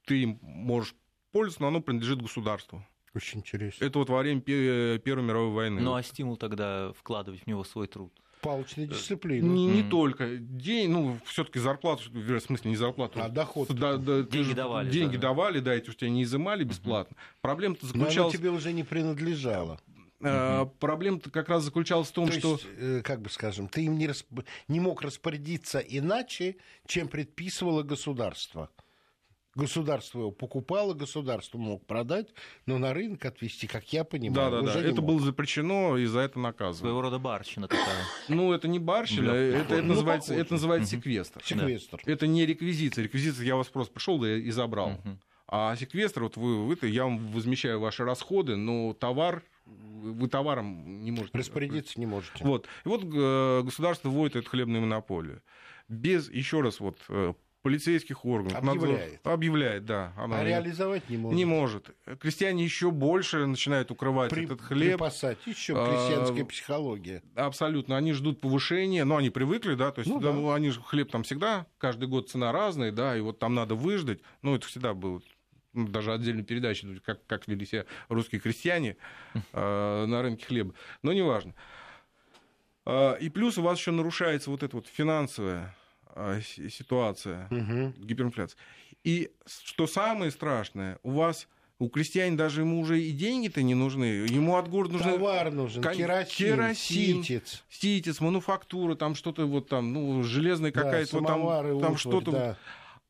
ты 0.04 0.24
им 0.24 0.38
можешь 0.42 0.94
пользоваться, 1.32 1.62
но 1.62 1.68
оно 1.68 1.80
принадлежит 1.80 2.20
государству. 2.20 2.86
Очень 3.14 3.38
интересно. 3.38 3.82
Это 3.82 3.98
вот 3.98 4.10
во 4.10 4.18
время 4.18 4.42
Первой 4.42 5.24
мировой 5.24 5.52
войны. 5.54 5.80
Ну 5.80 5.94
а 5.94 6.02
стимул 6.02 6.36
тогда 6.36 6.92
вкладывать 6.92 7.44
в 7.44 7.46
него 7.46 7.64
свой 7.64 7.86
труд? 7.86 8.12
Палочная 8.42 8.86
дисциплина. 8.86 9.42
Не, 9.42 9.66
не 9.68 9.82
mm. 9.84 9.88
только. 9.88 10.36
День, 10.36 10.90
ну, 10.90 11.18
все-таки 11.24 11.60
зарплату, 11.60 12.02
в 12.12 12.40
смысле, 12.40 12.72
не 12.72 12.76
зарплату. 12.76 13.22
А 13.22 13.30
доход. 13.30 13.72
Да, 13.72 13.96
да, 13.96 14.22
деньги 14.22 14.52
давали. 14.52 14.90
Деньги 14.90 15.16
да. 15.16 15.28
давали, 15.28 15.60
да, 15.60 15.72
эти 15.72 15.88
у 15.88 15.94
тебя 15.94 16.10
не 16.10 16.24
изымали 16.24 16.64
бесплатно. 16.64 17.14
Mm-hmm. 17.14 17.40
Проблема-то 17.40 17.86
заключалась... 17.86 18.16
Но 18.16 18.22
оно 18.24 18.32
тебе 18.32 18.50
уже 18.50 18.74
не 18.74 18.84
принадлежало. 18.84 19.80
Uh-huh. 20.24 20.70
Проблема-то 20.80 21.30
как 21.30 21.48
раз 21.48 21.64
заключалась 21.64 22.08
в 22.08 22.12
том, 22.12 22.28
То 22.28 22.32
что... 22.32 22.52
Есть, 22.52 22.66
э, 22.78 23.02
как 23.02 23.20
бы 23.20 23.28
скажем, 23.30 23.68
ты 23.68 23.84
им 23.84 23.98
не, 23.98 24.06
расп... 24.06 24.26
не 24.68 24.80
мог 24.80 25.02
распорядиться 25.02 25.78
иначе, 25.78 26.56
чем 26.86 27.08
предписывало 27.08 27.82
государство. 27.82 28.70
Государство 29.54 30.18
его 30.18 30.30
покупало, 30.32 30.94
государство 30.94 31.58
мог 31.58 31.86
продать, 31.86 32.26
но 32.66 32.78
на 32.78 32.92
рынок 32.92 33.24
отвести, 33.24 33.68
как 33.68 33.92
я 33.92 34.02
понимаю, 34.02 34.50
да, 34.50 34.60
да, 34.62 34.62
уже 34.62 34.82
да. 34.82 34.88
Это 34.88 35.00
мог. 35.00 35.10
было 35.10 35.20
запрещено, 35.20 35.96
и 35.96 36.06
за 36.06 36.20
это 36.20 36.40
наказывали. 36.40 36.88
Своего 36.88 37.02
рода 37.02 37.18
барщина 37.20 37.68
такая. 37.68 38.04
Ну, 38.28 38.52
это 38.52 38.66
не 38.66 38.80
барщина, 38.80 39.30
это, 39.30 39.74
это, 39.74 39.82
ну, 39.82 39.94
называется, 39.94 40.34
это 40.34 40.54
называется 40.54 40.90
секвестр. 40.96 41.40
Секвестр. 41.44 42.00
Да. 42.04 42.12
Это 42.12 42.26
не 42.26 42.44
реквизиция. 42.46 43.04
Реквизиция 43.04 43.46
я 43.46 43.54
вас 43.54 43.68
просто 43.68 43.94
пришел 43.94 44.18
да, 44.18 44.36
и 44.36 44.50
забрал. 44.50 44.98
А 45.46 45.76
секвестр, 45.76 46.24
вот 46.24 46.36
вы, 46.36 46.66
вы, 46.66 46.88
я 46.88 47.04
вам 47.04 47.18
возмещаю 47.30 47.78
ваши 47.78 48.02
расходы, 48.02 48.56
но 48.56 48.92
товар 48.92 49.44
вы 49.66 50.28
товаром 50.28 51.02
не 51.02 51.10
можете... 51.10 51.38
Распорядиться 51.38 51.98
не 51.98 52.06
можете. 52.06 52.44
Вот. 52.44 52.66
И 52.84 52.88
вот 52.88 53.02
э, 53.04 53.62
государство 53.62 54.08
вводит 54.08 54.36
эту 54.36 54.50
хлебную 54.50 54.82
монополию. 54.82 55.42
Без, 55.88 56.30
еще 56.30 56.60
раз, 56.60 56.80
вот, 56.80 56.98
э, 57.08 57.34
полицейских 57.64 58.26
органов. 58.26 58.58
Объявляет. 58.58 59.12
Надзор, 59.12 59.32
объявляет, 59.32 59.84
да. 59.86 60.12
Она 60.18 60.40
а 60.40 60.44
реализовать 60.44 61.08
не 61.08 61.16
может. 61.16 61.36
Не 61.36 61.44
может. 61.46 61.90
Крестьяне 62.20 62.62
еще 62.62 62.90
больше 62.90 63.46
начинают 63.46 63.90
укрывать 63.90 64.30
При, 64.30 64.44
этот 64.44 64.60
хлеб. 64.60 64.92
Припасать. 64.92 65.38
Еще 65.46 65.72
крестьянская 65.72 66.42
а, 66.42 66.46
психология. 66.46 67.22
Абсолютно. 67.34 67.96
Они 67.96 68.12
ждут 68.12 68.42
повышения, 68.42 69.04
но 69.04 69.16
они 69.16 69.30
привыкли, 69.30 69.74
да, 69.76 69.92
то 69.92 70.00
есть 70.00 70.10
ну, 70.10 70.20
да. 70.20 70.34
Ну, 70.34 70.52
они 70.52 70.70
хлеб 70.72 71.10
там 71.10 71.22
всегда, 71.22 71.66
каждый 71.78 72.06
год 72.06 72.28
цена 72.28 72.52
разная, 72.52 72.92
да, 72.92 73.16
и 73.16 73.22
вот 73.22 73.38
там 73.38 73.54
надо 73.54 73.74
выждать. 73.74 74.20
Ну, 74.42 74.54
это 74.54 74.66
всегда 74.66 74.92
было 74.92 75.22
ну, 75.74 75.88
даже 75.88 76.12
отдельную 76.12 76.44
передачу, 76.44 76.86
как, 77.04 77.24
как 77.26 77.46
вели 77.48 77.66
себя 77.66 77.84
русские 78.08 78.40
крестьяне 78.40 78.96
э, 79.52 80.04
на 80.06 80.22
рынке 80.22 80.46
хлеба. 80.46 80.74
Но 81.02 81.12
неважно. 81.12 81.54
Э, 82.86 83.16
и 83.20 83.28
плюс 83.28 83.58
у 83.58 83.62
вас 83.62 83.78
еще 83.78 83.90
нарушается 83.90 84.50
вот 84.50 84.62
эта 84.62 84.76
вот 84.76 84.86
финансовая 84.86 85.74
а, 86.16 86.40
ситуация, 86.40 87.48
угу. 87.50 87.92
гиперинфляция. 87.98 88.56
И 89.02 89.32
что 89.46 89.86
самое 89.86 90.30
страшное, 90.30 90.98
у 91.02 91.10
вас 91.10 91.48
у 91.80 91.88
крестьян 91.88 92.36
даже 92.36 92.60
ему 92.60 92.80
уже 92.80 93.00
и 93.00 93.10
деньги-то 93.10 93.62
не 93.62 93.74
нужны. 93.74 94.04
Ему 94.04 94.56
от 94.56 94.68
города 94.68 94.94
нужны... 94.94 95.12
Товар 95.12 95.50
нужен, 95.50 95.82
кон... 95.82 95.92
керосин, 95.92 96.54
керосин 96.54 97.22
ситец. 97.24 97.64
Ситец, 97.68 98.20
мануфактура, 98.20 98.94
там 98.94 99.14
что-то 99.16 99.46
вот 99.46 99.68
там, 99.68 99.92
ну, 99.92 100.22
железная 100.22 100.70
какая-то, 100.70 101.18
вот 101.18 101.26
там, 101.26 101.80
там 101.80 101.96
что-то... 101.96 102.30
Да. 102.30 102.58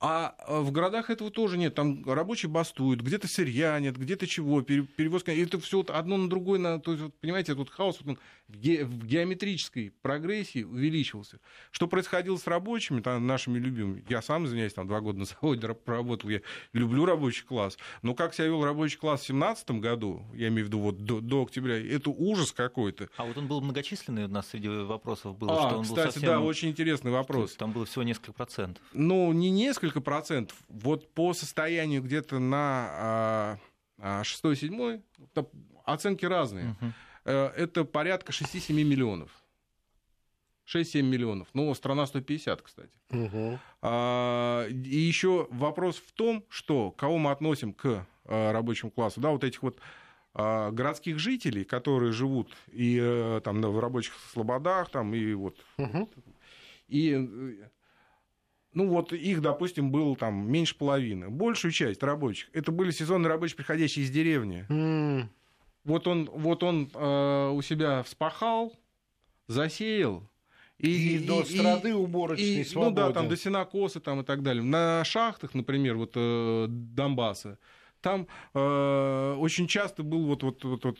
А 0.06 0.34
э, 0.46 0.60
в 0.60 0.70
городах 0.70 1.08
этого 1.08 1.30
тоже 1.30 1.56
нет. 1.56 1.74
Там 1.74 2.04
рабочие 2.06 2.50
бастуют, 2.50 3.00
где-то 3.00 3.26
сырья 3.26 3.80
нет, 3.80 3.96
где-то 3.96 4.26
чего, 4.26 4.60
перевозка. 4.60 5.32
И 5.32 5.42
это 5.42 5.58
все 5.58 5.82
одно 5.88 6.18
на 6.18 6.28
другое. 6.28 6.58
На, 6.58 6.78
то 6.78 6.92
есть, 6.92 7.04
вот, 7.04 7.14
понимаете, 7.20 7.52
этот 7.52 7.70
хаос 7.70 8.00
вот 8.02 8.18
ге, 8.48 8.84
в 8.84 9.06
геометрической 9.06 9.92
прогрессии 10.02 10.62
увеличивался. 10.62 11.40
Что 11.70 11.86
происходило 11.86 12.36
с 12.36 12.46
рабочими, 12.46 13.00
там, 13.00 13.26
нашими 13.26 13.58
любимыми? 13.58 14.04
Я 14.08 14.20
сам, 14.20 14.44
извиняюсь, 14.44 14.74
там 14.74 14.86
два 14.86 15.00
года 15.00 15.20
на 15.20 15.24
заводе 15.24 15.68
проработал, 15.72 16.30
я 16.30 16.40
люблю 16.72 17.04
рабочий 17.04 17.44
класс. 17.44 17.78
Но 18.02 18.14
как 18.14 18.34
себя 18.34 18.46
вел 18.46 18.64
рабочий 18.64 18.98
класс 18.98 19.22
в 19.22 19.26
2017 19.28 19.70
году, 19.72 20.22
я 20.34 20.48
имею 20.48 20.66
в 20.66 20.68
виду 20.68 20.80
вот 20.80 21.04
до, 21.04 21.20
до 21.20 21.44
октября, 21.44 21.76
это 21.76 22.10
ужас 22.10 22.52
какой-то. 22.52 23.08
А 23.16 23.24
вот 23.24 23.38
он 23.38 23.46
был 23.46 23.60
многочисленный 23.60 24.24
у 24.24 24.28
нас 24.28 24.48
среди 24.48 24.68
вопросов 24.68 25.36
был. 25.38 25.50
А, 25.50 25.68
что 25.68 25.78
он 25.78 25.84
кстати, 25.84 26.06
был 26.06 26.12
совсем... 26.12 26.28
да, 26.28 26.40
очень 26.40 26.68
интересный 26.68 27.10
вопрос. 27.10 27.54
Там 27.54 27.72
было 27.72 27.86
всего 27.86 28.02
несколько 28.02 28.32
процентов. 28.32 28.82
Ну, 28.92 29.32
не 29.32 29.50
несколько 29.50 29.93
несколько 29.94 30.00
процентов. 30.00 30.56
Вот 30.68 31.12
по 31.14 31.34
состоянию 31.34 32.02
где-то 32.02 32.38
на 32.38 33.58
6-7, 33.98 35.02
а, 35.34 35.44
оценки 35.84 36.26
разные. 36.26 36.76
Угу. 36.80 36.92
Это 37.30 37.84
порядка 37.84 38.32
6-7 38.32 38.72
миллионов. 38.72 39.30
6-7 40.66 41.02
миллионов. 41.02 41.48
Ну, 41.54 41.74
страна 41.74 42.06
150, 42.06 42.62
кстати. 42.62 42.90
Угу. 43.10 43.58
А, 43.82 44.66
и 44.68 44.98
еще 44.98 45.46
вопрос 45.50 45.96
в 45.96 46.12
том, 46.12 46.44
что 46.48 46.90
кого 46.90 47.18
мы 47.18 47.30
относим 47.30 47.72
к 47.72 48.06
а, 48.24 48.52
рабочему 48.52 48.90
классу. 48.90 49.20
Да, 49.20 49.30
вот 49.30 49.44
этих 49.44 49.62
вот 49.62 49.78
городских 50.36 51.20
жителей, 51.20 51.62
которые 51.62 52.10
живут 52.10 52.56
и 52.72 53.40
там 53.44 53.60
в 53.60 53.78
рабочих 53.78 54.14
слободах, 54.32 54.90
там 54.90 55.14
и 55.14 55.32
вот. 55.32 55.64
Угу. 55.78 56.10
И 56.88 57.60
ну 58.74 58.88
вот 58.88 59.12
их, 59.12 59.40
допустим, 59.40 59.90
было 59.90 60.14
там 60.16 60.50
меньше 60.50 60.76
половины. 60.76 61.30
Большую 61.30 61.72
часть 61.72 62.02
рабочих, 62.02 62.48
это 62.52 62.70
были 62.72 62.90
сезонные 62.90 63.28
рабочие, 63.30 63.56
приходящие 63.56 64.04
из 64.04 64.10
деревни. 64.10 64.66
М, 64.68 65.30
Вот 65.84 66.06
он, 66.06 66.28
вот 66.32 66.62
он 66.62 66.90
э, 66.94 67.50
у 67.50 67.62
себя 67.62 68.02
вспахал, 68.02 68.72
засеял, 69.46 70.22
И, 70.78 71.18
до 71.26 71.42
и- 71.42 71.44
страды 71.44 71.94
уборочной 71.94 72.60
и, 72.62 72.64
свободен. 72.64 72.94
ну 72.94 73.08
да, 73.08 73.12
там 73.12 73.28
до 73.28 73.36
сенокоса 73.36 74.00
там 74.00 74.20
и 74.20 74.24
так 74.24 74.42
далее. 74.42 74.62
На 74.62 75.04
шахтах, 75.04 75.54
например, 75.54 75.96
вот 75.96 76.12
э, 76.16 76.66
Донбасса, 76.68 77.58
там 78.00 78.26
э, 78.54 79.36
очень 79.38 79.66
часто 79.66 80.02
был 80.02 80.24
вот, 80.26 80.42
вот, 80.42 80.64
вот, 80.64 80.84
вот 80.84 80.98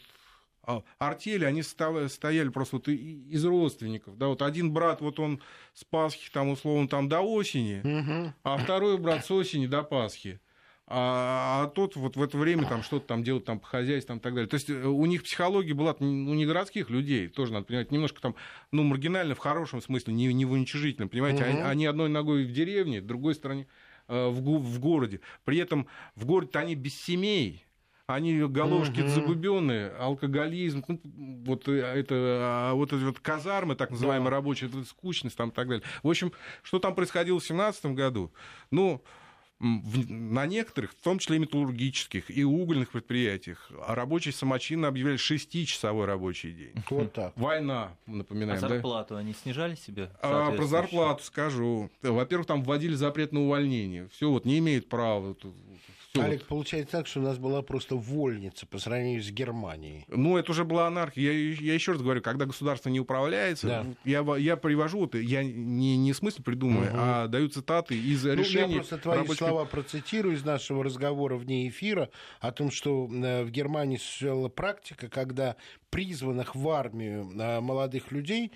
артели, 0.98 1.44
они 1.44 1.62
стояли 1.62 2.48
просто 2.48 2.76
вот 2.76 2.88
из 2.88 3.44
родственников. 3.44 4.16
Да, 4.18 4.28
вот 4.28 4.42
один 4.42 4.72
брат, 4.72 5.00
вот 5.00 5.20
он 5.20 5.40
с 5.74 5.84
Пасхи, 5.84 6.30
там, 6.32 6.50
условно, 6.50 6.88
там 6.88 7.08
до 7.08 7.20
осени, 7.20 8.32
а 8.42 8.56
второй 8.56 8.98
брат 8.98 9.24
с 9.24 9.30
осени 9.30 9.66
до 9.66 9.82
Пасхи. 9.82 10.40
А, 10.86 11.64
а 11.64 11.68
тот 11.68 11.96
вот 11.96 12.16
в 12.16 12.22
это 12.22 12.36
время 12.36 12.68
там 12.68 12.82
что-то 12.82 13.06
там 13.06 13.24
делает 13.24 13.46
там 13.46 13.58
по 13.58 13.66
хозяйству 13.66 14.08
там, 14.08 14.18
и 14.18 14.20
так 14.20 14.34
далее. 14.34 14.48
То 14.48 14.54
есть 14.54 14.68
э, 14.68 14.84
у 14.84 15.06
них 15.06 15.22
психология 15.22 15.72
была 15.72 15.96
ну, 15.98 16.34
не 16.34 16.44
городских 16.44 16.90
людей, 16.90 17.28
тоже 17.28 17.54
надо 17.54 17.64
понимать, 17.64 17.90
немножко 17.90 18.20
там, 18.20 18.34
ну, 18.70 18.82
маргинально 18.82 19.34
в 19.34 19.38
хорошем 19.38 19.80
смысле, 19.80 20.12
не, 20.12 20.32
не 20.34 20.44
в 20.44 20.52
уничижительном, 20.52 21.08
понимаете? 21.08 21.44
Мгм. 21.44 21.52
Они, 21.52 21.62
они 21.62 21.86
одной 21.86 22.10
ногой 22.10 22.44
в 22.44 22.52
деревне, 22.52 23.00
другой 23.00 23.34
стороне 23.34 23.66
э, 24.08 24.28
в, 24.28 24.42
в 24.42 24.78
городе. 24.78 25.20
При 25.44 25.56
этом 25.56 25.86
в 26.16 26.26
городе 26.26 26.58
они 26.58 26.74
без 26.74 27.00
семей, 27.00 27.63
они 28.06 28.38
головушки 28.40 29.00
Мгм. 29.00 29.08
загубенные, 29.08 29.90
алкоголизм, 29.90 30.84
ну, 30.86 31.00
вот 31.46 31.68
э, 31.68 31.72
это, 31.80 32.14
а, 32.14 32.74
вот 32.74 32.92
эти 32.92 33.02
вот 33.02 33.18
казармы, 33.20 33.76
так 33.76 33.90
называемые 33.90 34.30
Да. 34.30 34.36
рабочие, 34.36 34.68
это 34.68 34.84
скучность 34.84 35.36
там 35.36 35.48
и 35.48 35.52
так 35.52 35.68
далее. 35.68 35.84
В 36.02 36.08
общем, 36.10 36.32
что 36.62 36.78
там 36.78 36.94
происходило 36.94 37.40
в 37.40 37.44
17 37.44 37.94
году? 37.94 38.30
Ну, 38.70 39.02
в- 39.60 40.10
на 40.10 40.44
некоторых, 40.46 40.90
в 40.92 40.96
том 41.02 41.18
числе 41.18 41.36
и 41.36 41.38
металлургических, 41.38 42.30
и 42.30 42.44
угольных 42.44 42.90
предприятиях, 42.90 43.70
а 43.86 43.94
рабочие 43.94 44.34
самочинно 44.34 44.88
объявляли 44.88 45.16
шестичасовой 45.16 46.04
рабочий 46.04 46.52
день. 46.52 46.74
Вот 46.90 47.12
так. 47.14 47.32
Война, 47.36 47.96
А 48.06 48.10
напоминаем, 48.10 48.60
да? 48.60 48.68
зарплату 48.68 49.16
они 49.16 49.32
снижали 49.32 49.76
себе? 49.76 50.10
А, 50.20 50.50
про 50.52 50.66
зарплату 50.66 51.24
скажу. 51.24 51.90
Во-первых, 52.02 52.46
там 52.46 52.62
вводили 52.62 52.94
запрет 52.94 53.32
на 53.32 53.40
увольнение. 53.44 54.08
Все, 54.08 54.28
вот 54.28 54.44
не 54.44 54.58
имеет 54.58 54.90
права. 54.90 55.34
Вот. 56.14 56.24
Олег, 56.26 56.44
получается 56.46 56.92
так, 56.98 57.06
что 57.08 57.18
у 57.20 57.22
нас 57.24 57.38
была 57.38 57.60
просто 57.62 57.96
вольница 57.96 58.66
по 58.66 58.78
сравнению 58.78 59.20
с 59.22 59.30
Германией. 59.30 60.04
Ну, 60.08 60.36
это 60.36 60.52
уже 60.52 60.64
была 60.64 60.86
анархия. 60.86 61.32
Я, 61.32 61.54
я 61.54 61.74
еще 61.74 61.92
раз 61.92 62.02
говорю, 62.02 62.22
когда 62.22 62.46
государство 62.46 62.88
не 62.88 63.00
управляется, 63.00 63.66
Да. 63.66 63.86
я, 64.04 64.24
я 64.36 64.56
привожу, 64.56 65.00
вот, 65.00 65.16
я 65.16 65.42
не, 65.42 65.96
не 65.96 66.12
смысл 66.12 66.42
придумываю, 66.42 66.90
Мгм. 66.90 66.98
а 67.00 67.26
даю 67.26 67.48
цитаты 67.48 67.98
из 67.98 68.22
Ну, 68.22 68.30
я 68.30 68.36
решений 68.36 68.76
просто 68.76 68.98
твои 68.98 69.18
рабочих- 69.18 69.38
слова 69.38 69.64
процитирую 69.64 70.36
из 70.36 70.44
нашего 70.44 70.84
разговора 70.84 71.36
вне 71.36 71.68
эфира 71.68 72.10
о 72.40 72.52
том, 72.52 72.70
что 72.70 73.08
э, 73.12 73.42
в 73.42 73.50
Германии 73.50 73.96
существовала 73.96 74.48
практика, 74.48 75.08
когда 75.08 75.56
призванных 75.94 76.56
в 76.56 76.68
армию 76.70 77.30
э, 77.38 77.60
молодых 77.60 78.10
людей 78.10 78.50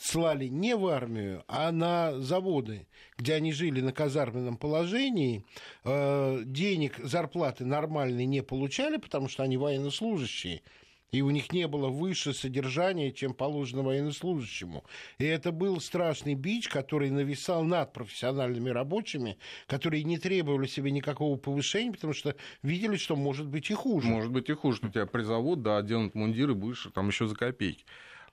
слали 0.00 0.46
не 0.48 0.74
в 0.74 0.88
армию, 0.88 1.44
а 1.46 1.70
на 1.70 2.18
заводы, 2.18 2.88
где 3.16 3.34
они 3.34 3.52
жили 3.52 3.80
на 3.80 3.92
казарменном 3.92 4.56
положении, 4.56 5.44
э, 5.84 6.42
денег, 6.44 6.98
зарплаты 6.98 7.64
нормальные 7.64 8.26
не 8.26 8.42
получали, 8.42 8.96
потому 8.96 9.28
что 9.28 9.44
они 9.44 9.56
военнослужащие, 9.56 10.62
и 11.12 11.22
у 11.22 11.30
них 11.30 11.52
не 11.52 11.66
было 11.66 11.88
выше 11.88 12.32
содержания, 12.32 13.12
чем 13.12 13.34
положено 13.34 13.82
военнослужащему. 13.82 14.84
И 15.18 15.24
это 15.24 15.52
был 15.52 15.80
страшный 15.80 16.34
бич, 16.34 16.68
который 16.68 17.10
нависал 17.10 17.64
над 17.64 17.92
профессиональными 17.92 18.70
рабочими, 18.70 19.38
которые 19.66 20.04
не 20.04 20.18
требовали 20.18 20.66
себе 20.66 20.90
никакого 20.90 21.36
повышения, 21.36 21.92
потому 21.92 22.12
что 22.12 22.36
видели, 22.62 22.96
что 22.96 23.16
может 23.16 23.46
быть 23.46 23.70
и 23.70 23.74
хуже. 23.74 24.08
Может 24.08 24.30
быть 24.30 24.48
и 24.48 24.54
хуже, 24.54 24.78
что 24.78 24.88
тебя 24.88 25.06
призовут, 25.06 25.62
да, 25.62 25.78
оденут 25.78 26.14
мундиры, 26.14 26.54
будешь 26.54 26.88
там 26.94 27.08
еще 27.08 27.26
за 27.26 27.34
копейки. 27.34 27.84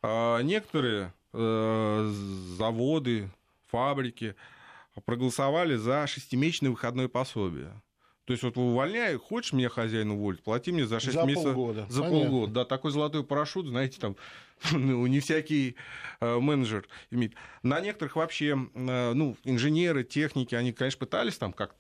А 0.02 0.42
некоторые 0.42 1.14
э, 1.34 2.12
заводы, 2.58 3.30
фабрики 3.68 4.36
проголосовали 5.06 5.76
за 5.76 6.06
шестимесячное 6.08 6.72
выходное 6.72 7.08
пособие. 7.08 7.82
То 8.28 8.34
есть 8.34 8.44
вот 8.44 8.58
увольняй, 8.58 9.16
хочешь 9.16 9.54
меня 9.54 9.70
хозяин 9.70 10.12
уволить, 10.12 10.44
плати 10.44 10.74
мне 10.74 10.86
за 10.86 11.00
6 11.00 11.14
За 11.14 11.24
месяцев. 11.24 11.56
полгода, 11.56 11.86
За 11.88 12.02
понятно. 12.02 12.30
полгода. 12.30 12.52
Да, 12.52 12.66
такой 12.66 12.92
золотой 12.92 13.24
парашют, 13.24 13.68
знаете, 13.68 14.02
там 14.02 14.18
ну, 14.74 15.08
не 15.08 15.22
всякий 15.22 15.78
э, 16.20 16.38
менеджер 16.38 16.90
имеет. 17.10 17.36
На 17.64 17.80
некоторых 17.80 18.18
вообще, 18.18 18.48
э, 18.74 19.14
ну, 19.14 19.38
инженеры, 19.46 20.04
техники, 20.04 20.56
они, 20.56 20.74
конечно, 20.74 21.00
пытались 21.00 21.38
там 21.38 21.54
как-то, 21.54 21.80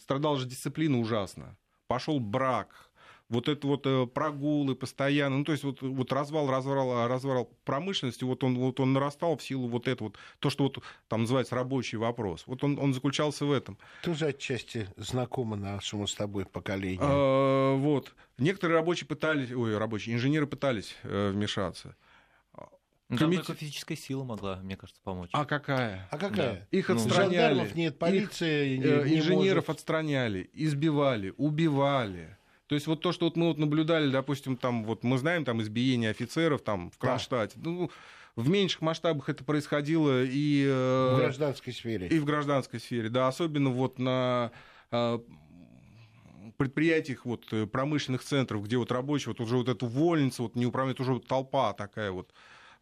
страдала 0.00 0.36
же 0.36 0.46
дисциплина 0.46 0.98
ужасно. 0.98 1.56
Пошел 1.86 2.18
брак, 2.18 2.90
вот 3.32 3.48
это 3.48 3.66
вот 3.66 3.86
э, 3.86 4.06
прогулы 4.06 4.74
постоянно, 4.76 5.38
ну, 5.38 5.44
то 5.44 5.52
есть 5.52 5.64
вот, 5.64 5.80
вот 5.80 6.12
развал, 6.12 6.50
развал, 6.50 7.08
развал 7.08 7.50
промышленности, 7.64 8.24
вот 8.24 8.44
он, 8.44 8.56
вот 8.58 8.78
он 8.78 8.92
нарастал 8.92 9.36
в 9.36 9.42
силу 9.42 9.68
вот 9.68 9.88
этого, 9.88 10.08
вот, 10.08 10.18
то, 10.38 10.50
что 10.50 10.64
вот 10.64 10.78
там 11.08 11.22
называется 11.22 11.54
рабочий 11.54 11.96
вопрос. 11.96 12.44
Вот 12.46 12.62
он, 12.62 12.78
он 12.78 12.92
заключался 12.94 13.46
в 13.46 13.52
этом. 13.52 13.78
Тоже 14.04 14.26
отчасти 14.26 14.86
знакомо 14.96 15.56
нашему 15.56 16.06
с 16.06 16.14
тобой 16.14 16.44
поколению. 16.44 17.00
А, 17.02 17.76
вот. 17.76 18.14
Некоторые 18.38 18.76
рабочие 18.76 19.06
пытались, 19.08 19.50
ой, 19.50 19.76
рабочие, 19.78 20.14
инженеры 20.14 20.46
пытались 20.46 20.94
э, 21.02 21.30
вмешаться. 21.30 21.96
Ну, 23.08 23.18
там 23.18 23.28
Комитет- 23.28 23.46
только 23.46 23.60
физическая 23.60 23.96
сила 23.96 24.24
могла, 24.24 24.56
мне 24.62 24.74
кажется, 24.74 25.00
помочь. 25.04 25.28
А 25.34 25.44
какая? 25.44 26.08
А 26.10 26.16
какая? 26.16 26.66
Их 26.70 26.88
Ну, 26.88 26.94
отстраняли. 26.94 27.34
Жандармов 27.36 27.74
нет, 27.74 27.92
Их, 27.92 27.98
полиция 27.98 28.78
не- 28.78 28.82
э, 28.84 29.08
не 29.08 29.18
инженеров 29.18 29.68
может. 29.68 29.80
отстраняли, 29.80 30.48
избивали, 30.54 31.34
убивали. 31.36 32.38
То 32.72 32.76
есть 32.76 32.86
вот 32.86 33.02
то, 33.02 33.12
что 33.12 33.26
вот 33.26 33.36
мы 33.36 33.48
вот 33.48 33.58
наблюдали, 33.58 34.10
допустим, 34.10 34.56
там 34.56 34.84
вот 34.84 35.04
мы 35.04 35.18
знаем 35.18 35.44
там 35.44 35.60
избиение 35.60 36.08
офицеров 36.08 36.62
там 36.62 36.88
в 36.88 36.94
Да. 36.94 37.06
Кронштадте. 37.06 37.58
Ну, 37.62 37.90
в 38.34 38.48
меньших 38.48 38.80
масштабах 38.80 39.28
это 39.28 39.44
происходило 39.44 40.24
и, 40.24 40.64
э, 40.66 41.14
в 41.14 41.18
гражданской 41.18 41.74
сфере. 41.74 42.08
и 42.08 42.18
в 42.18 42.24
гражданской 42.24 42.80
сфере, 42.80 43.10
да, 43.10 43.28
особенно 43.28 43.68
вот 43.68 43.98
на 43.98 44.52
э, 44.90 45.18
предприятиях 46.56 47.26
вот 47.26 47.44
э, 47.52 47.66
промышленных 47.66 48.22
центров, 48.22 48.64
где 48.64 48.78
вот 48.78 48.90
рабочие, 48.90 49.34
вот 49.34 49.42
уже 49.42 49.58
вот 49.58 49.68
эту 49.68 49.84
вольницу, 49.84 50.44
вот 50.44 50.56
не 50.56 50.64
управляют, 50.64 50.98
уже 50.98 51.12
вот 51.12 51.26
толпа 51.26 51.74
такая 51.74 52.10
вот. 52.10 52.32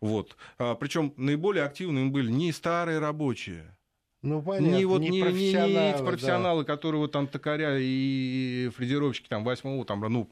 Вот. 0.01 0.37
Причем 0.57 1.13
наиболее 1.17 1.65
активными 1.65 2.11
были 2.11 2.31
не 2.31 2.53
старые 2.53 3.01
рабочие, 3.01 3.77
Ну, 4.23 4.43
понятно, 4.43 4.77
не, 4.77 4.85
вот, 4.85 5.01
не, 5.01 5.09
не, 5.09 5.11
не- 5.11 5.19
не 5.19 5.23
профессионалы, 5.25 5.89
эти 5.89 5.99
да. 5.99 6.05
профессионалы, 6.05 6.65
которые 6.65 7.01
вот 7.01 7.13
там 7.13 7.27
токаря 7.27 7.79
и 7.79 8.71
фрезеровщики 8.77 9.29
там 9.29 9.45
восьмого, 9.45 9.85
там, 9.87 10.01
ну, 10.01 10.29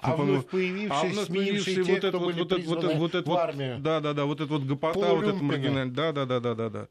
А 0.00 0.14
вновь 0.14 0.46
появившиеся, 0.46 0.94
а 0.94 1.04
вновь 1.04 1.26
сменившие 1.26 1.74
появившие 1.74 1.84
те, 1.84 1.92
вот 1.92 2.04
это 2.04 2.18
вот, 2.18 2.34
вот, 2.34 2.84
вот, 2.84 2.94
вот 2.94 3.14
это 3.14 3.24
в 3.24 3.32
вот, 3.32 3.38
армию. 3.38 3.78
да, 3.80 4.00
да, 4.00 4.12
да, 4.12 4.24
вот 4.24 4.40
это 4.40 4.52
вот 4.52 4.62
гопота, 4.62 5.14
вот 5.14 5.24
это 5.24 5.42
маргинальное, 5.42 5.92
да, 5.92 6.12
да, 6.12 6.26
да, 6.26 6.38
да, 6.38 6.54
да, 6.54 6.70
да, 6.70 6.88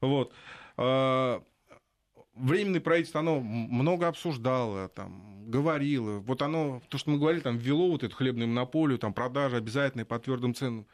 вот. 0.00 0.32
А, 0.76 1.42
Временное 2.34 2.80
правительство, 2.80 3.20
оно 3.20 3.40
много 3.40 4.08
обсуждало, 4.08 4.88
там, 4.88 5.50
говорило. 5.50 6.18
Вот 6.20 6.40
оно, 6.40 6.80
то, 6.88 6.96
что 6.96 7.10
мы 7.10 7.18
говорили, 7.18 7.42
там, 7.42 7.58
ввело 7.58 7.90
вот 7.90 8.04
эту 8.04 8.16
хлебную 8.16 8.48
монополию, 8.48 8.98
там, 8.98 9.12
продажи 9.12 9.56
обязательные 9.56 10.06
по 10.06 10.18
твердым 10.18 10.54
ценам. 10.54 10.86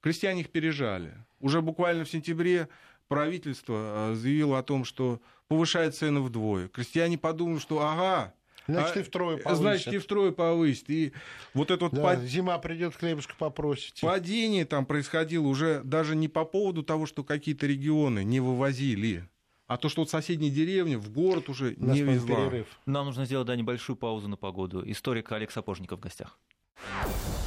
Крестьяне 0.00 0.40
их 0.40 0.50
пережали. 0.50 1.12
Уже 1.40 1.60
буквально 1.60 2.04
в 2.04 2.10
сентябре 2.10 2.68
правительство 3.08 3.74
а, 3.78 4.14
заявило 4.14 4.58
о 4.58 4.62
том, 4.62 4.84
что 4.84 5.20
повышает 5.48 5.94
цены 5.96 6.20
вдвое. 6.20 6.68
Крестьяне 6.68 7.18
подумали, 7.18 7.58
что 7.58 7.80
ага, 7.80 8.34
Значит, 8.66 8.96
а, 8.96 9.00
и 9.00 9.02
втрое 9.02 9.36
Значит, 9.38 9.54
повысят. 9.86 9.94
и 9.94 9.98
втрое 9.98 10.30
повысит. 10.32 10.90
И 10.90 11.12
вот 11.54 11.70
это 11.70 11.86
вот 11.86 11.94
Да, 11.94 12.02
пад- 12.02 12.20
Зима 12.20 12.58
придет, 12.58 12.94
хлебушка 12.94 13.34
попросите. 13.38 14.06
падение 14.06 14.66
там 14.66 14.84
происходило 14.84 15.46
уже 15.46 15.80
даже 15.84 16.14
не 16.14 16.28
по 16.28 16.44
поводу 16.44 16.82
того, 16.82 17.06
что 17.06 17.24
какие-то 17.24 17.66
регионы 17.66 18.24
не 18.24 18.40
вывозили, 18.40 19.26
а 19.68 19.78
то, 19.78 19.88
что 19.88 20.02
вот 20.02 20.10
соседняя 20.10 20.50
деревня 20.50 20.98
в 20.98 21.10
город 21.10 21.48
уже 21.48 21.74
нас, 21.78 21.96
не 21.96 22.02
везла. 22.02 22.36
перерыв. 22.36 22.66
Нам 22.84 23.06
нужно 23.06 23.24
сделать 23.24 23.46
да, 23.46 23.56
небольшую 23.56 23.96
паузу 23.96 24.28
на 24.28 24.36
погоду. 24.36 24.82
Историк 24.84 25.32
Олег 25.32 25.50
Сапожников 25.50 25.98
в 26.00 26.02
гостях. 26.02 26.38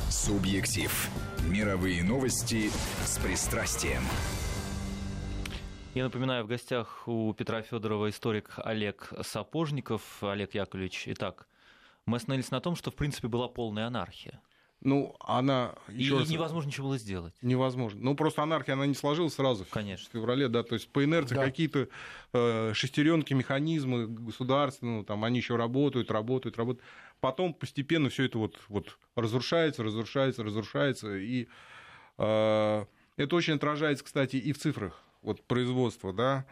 Субъектив. 0.10 1.10
Мировые 1.47 2.04
новости 2.04 2.69
с 3.06 3.17
пристрастием. 3.19 4.02
Я 5.93 6.06
напоминаю, 6.06 6.45
в 6.45 6.47
гостях 6.47 7.06
у 7.06 7.34
Петра 7.34 7.62
Федорова 7.62 8.10
историк 8.10 8.51
Олег 8.58 9.12
Сапожников. 9.23 10.23
Олег 10.23 10.54
Яковлевич, 10.54 11.04
итак, 11.08 11.47
мы 12.06 12.15
остановились 12.15 12.49
на 12.49 12.62
том, 12.62 12.77
что, 12.77 12.91
в 12.91 12.95
принципе, 12.95 13.27
была 13.27 13.49
полная 13.49 13.88
анархия. 13.88 14.41
Ну, 14.80 15.17
она... 15.19 15.75
И, 15.89 15.98
Еще 16.02 16.15
и 16.15 16.19
раз, 16.19 16.29
невозможно 16.29 16.69
ничего 16.69 16.87
было 16.87 16.98
сделать. 16.98 17.35
Невозможно. 17.42 18.00
Ну, 18.02 18.15
просто 18.15 18.42
анархия, 18.42 18.75
она 18.75 18.85
не 18.85 18.94
сложилась 18.94 19.33
сразу 19.33 19.65
в 19.65 19.69
Конечно. 19.69 20.08
феврале, 20.13 20.48
да, 20.48 20.63
то 20.63 20.75
есть 20.75 20.87
по 20.87 21.04
инерции 21.04 21.35
Да. 21.35 21.44
какие-то 21.44 21.89
э, 22.31 22.71
шестеренки, 22.73 23.33
механизмы 23.33 24.08
государственные, 24.08 25.00
ну, 25.00 25.04
там 25.04 25.25
они 25.25 25.39
еще 25.39 25.58
работают, 25.58 26.10
работают, 26.10 26.58
работают. 26.58 26.87
Потом 27.19 27.54
постепенно 27.54 28.10
все 28.10 28.23
это 28.23 28.37
вот, 28.37 28.58
вот 28.69 28.98
разрушается, 29.15 29.83
разрушается, 29.83 30.42
разрушается, 30.42 31.17
и 31.17 31.48
э, 32.17 32.85
это 33.17 33.35
очень 33.35 33.56
отражается, 33.56 34.06
кстати, 34.06 34.37
и 34.37 34.54
в 34.54 34.58
цифрах 34.58 35.04
вот 35.22 35.42
производства, 35.44 36.13
да. 36.13 36.46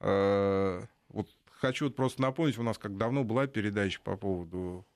Э, 0.00 0.82
вот 1.08 1.28
хочу 1.50 1.86
вот 1.86 1.96
просто 1.96 2.22
напомнить, 2.22 2.58
у 2.58 2.62
нас 2.62 2.78
как 2.78 2.96
давно 2.96 3.24
была 3.24 3.46
передача 3.46 4.00
по 4.02 4.16
поводу 4.16 4.86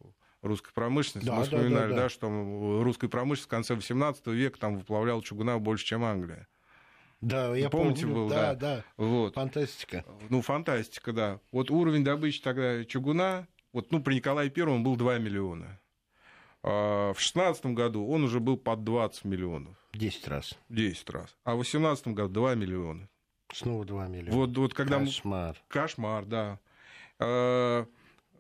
русской 0.43 0.73
промышленности. 0.73 1.27
Да, 1.27 1.35
Мы 1.35 1.39
да, 1.41 1.45
вспоминали, 1.45 1.91
да, 1.91 1.97
да, 1.97 2.03
да. 2.03 2.09
что 2.09 2.83
русская 2.83 3.09
промышленность 3.09 3.47
в 3.47 3.51
конце 3.51 3.75
18 3.75 4.27
века 4.29 4.59
там 4.59 4.77
выплавляла 4.77 5.23
чугуна 5.23 5.59
больше, 5.59 5.85
чем 5.85 6.05
Англия. 6.05 6.49
Да, 7.21 7.55
я 7.55 7.69
Помните, 7.69 8.03
помню. 8.03 8.15
был, 8.15 8.29
да, 8.31 8.55
да. 8.55 8.77
да, 8.77 8.85
Вот. 8.97 9.35
фантастика. 9.35 10.05
Ну, 10.31 10.41
фантастика, 10.41 11.13
да. 11.13 11.41
Вот 11.53 11.71
уровень 11.71 12.03
добычи 12.03 12.41
тогда 12.41 12.83
чугуна, 12.85 13.47
вот, 13.75 13.93
ну, 13.93 14.03
при 14.03 14.15
Николае 14.15 14.49
Первом 14.49 14.83
был 14.83 14.97
2 14.97 15.19
миллиона. 15.19 15.79
А 16.63 17.13
в 17.13 17.21
16 17.21 17.67
году 17.67 18.07
он 18.07 18.25
уже 18.25 18.41
был 18.41 18.57
под 18.57 18.85
20 18.85 19.25
миллионов. 19.25 19.77
10 19.93 20.29
раз. 20.29 20.55
10 20.69 21.11
раз. 21.11 21.37
А 21.45 21.55
в 21.55 21.59
18 21.59 22.09
году 22.09 22.33
2 22.35 22.55
миллиона. 22.55 23.09
Снова 23.53 23.85
2 23.85 24.07
миллиона. 24.07 24.37
Вот, 24.37 24.57
вот 24.57 24.75
когда 24.75 24.99
мы- 24.99 25.07
Кошмар. 25.07 25.57
Кошмар, 25.69 26.25
да. 26.25 26.59
А, 27.19 27.87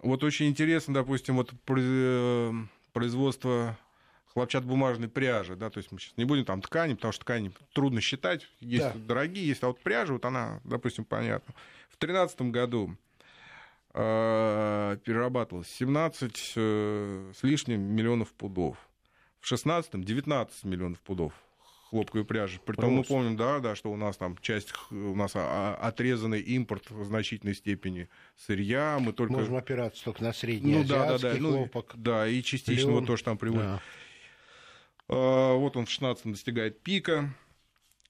Вот 0.02 0.24
очень 0.24 0.46
интересно, 0.46 0.94
допустим, 0.94 1.36
вот 1.36 1.52
э, 1.68 2.52
производство 2.94 3.76
хлопчатобумажной 4.32 5.08
пряжи, 5.08 5.56
да, 5.56 5.68
то 5.68 5.76
есть 5.78 5.92
мы 5.92 5.98
сейчас 5.98 6.16
не 6.16 6.24
будем 6.24 6.46
там 6.46 6.62
ткани, 6.62 6.94
потому 6.94 7.12
что 7.12 7.22
ткани 7.24 7.52
трудно 7.74 8.00
считать, 8.00 8.48
есть 8.60 8.84
Да. 8.84 8.94
дорогие, 8.94 9.46
есть, 9.46 9.62
а 9.62 9.66
вот 9.66 9.78
пряжа, 9.80 10.14
вот 10.14 10.24
она, 10.24 10.60
допустим, 10.64 11.04
понятно. 11.04 11.52
В 11.90 11.96
тринадцатом 11.98 12.50
году 12.50 12.96
э, 13.92 14.96
перерабатывалось 15.04 15.68
17 15.68 16.52
э, 16.56 17.32
с 17.36 17.42
лишним 17.42 17.80
миллионов 17.82 18.32
пудов. 18.32 18.76
В 19.40 19.50
16-м 19.52 20.04
19 20.04 20.64
миллионов 20.64 21.00
пудов 21.00 21.32
хлопковой 21.90 22.24
пряжи. 22.24 22.60
Притом 22.64 22.90
мы 22.90 22.96
Просто. 22.98 23.14
помним, 23.14 23.36
да, 23.36 23.58
да, 23.58 23.74
что 23.74 23.90
у 23.90 23.96
нас 23.96 24.16
там 24.16 24.38
часть, 24.38 24.72
у 24.92 25.16
нас 25.16 25.32
а- 25.34 25.76
а- 25.80 25.88
отрезанный 25.88 26.40
импорт 26.40 26.88
в 26.90 27.04
значительной 27.04 27.54
степени 27.54 28.08
сырья, 28.36 28.98
мы 29.00 29.12
только... 29.12 29.32
Можем 29.32 29.56
опираться 29.56 30.04
только 30.04 30.22
на 30.22 30.32
средний 30.32 30.72
ну 30.72 30.84
да, 30.84 31.06
да, 31.06 31.18
да, 31.18 31.34
ну, 31.38 31.50
хлопок. 31.50 31.92
да, 31.96 32.28
и 32.28 32.42
частично 32.42 32.92
вот 32.92 33.06
то, 33.06 33.16
что 33.16 33.26
там 33.26 33.38
приводит. 33.38 33.64
Да. 33.64 33.82
А, 35.08 35.54
Вот 35.54 35.76
он 35.76 35.86
в 35.86 35.88
16-м 35.88 36.32
достигает 36.32 36.80
пика. 36.80 37.34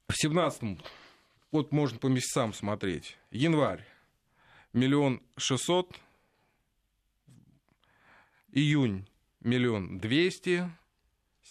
В 0.08 0.24
17-м, 0.24 0.78
вот 1.50 1.72
можно 1.72 1.98
по 1.98 2.08
месяцам 2.08 2.52
смотреть. 2.52 3.16
Январь, 3.30 3.86
миллион 4.74 5.22
шестьсот. 5.38 5.96
Июнь, 8.52 9.06
миллион 9.40 9.98
двести. 9.98 10.68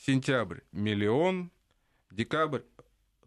Сентябрь, 0.05 0.59
миллион. 0.71 1.51
Декабрь, 2.11 2.61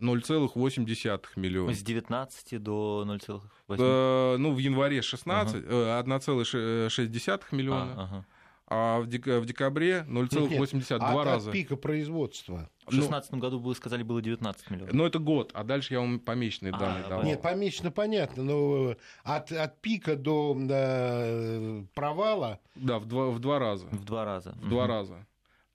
0,8 0.01 1.29
миллиона. 1.37 1.73
С 1.75 1.83
19 1.83 2.59
до 2.63 3.05
0,8. 3.07 3.43
Э, 3.79 4.37
Ну, 4.39 4.53
в 4.53 4.59
январе 4.59 5.03
16, 5.03 5.63
э, 5.65 5.99
1,6 5.99 7.53
миллиона. 7.53 7.93
А, 7.97 8.03
ага. 8.05 8.27
А 8.75 9.01
в, 9.01 9.07
дек- 9.07 9.27
в 9.27 9.45
декабре 9.45 10.07
0,82 10.09 10.75
Нет, 10.79 10.91
от, 10.93 11.27
раза. 11.27 11.51
От 11.51 11.53
пика 11.53 11.77
производства. 11.77 12.71
В 12.87 12.91
2016 12.91 13.35
году, 13.35 13.59
вы 13.59 13.75
сказали, 13.75 14.03
было 14.03 14.23
19 14.23 14.71
миллионов. 14.71 14.95
Но 14.95 15.07
это 15.07 15.19
год, 15.19 15.51
а 15.53 15.63
дальше 15.63 15.93
я 15.93 16.01
вам 16.01 16.19
помеченные 16.19 16.73
А, 16.73 16.79
данные 16.79 17.03
давал. 17.07 17.25
Нет, 17.25 17.43
помечено 17.43 17.91
понятно, 17.91 18.43
но 18.43 18.97
от, 19.25 19.53
от 19.53 19.81
пика 19.83 20.17
до 20.17 20.57
э, 20.59 21.85
провала 21.95 22.61
Да, 22.75 22.99
в 22.99 23.05
два, 23.05 23.31
в 23.31 23.39
два 23.41 23.59
раза. 23.59 23.87
В 23.89 24.05
два 24.05 24.25
раза. 24.25 24.53
В 24.53 24.69
два 24.71 24.87
раза. 24.87 25.27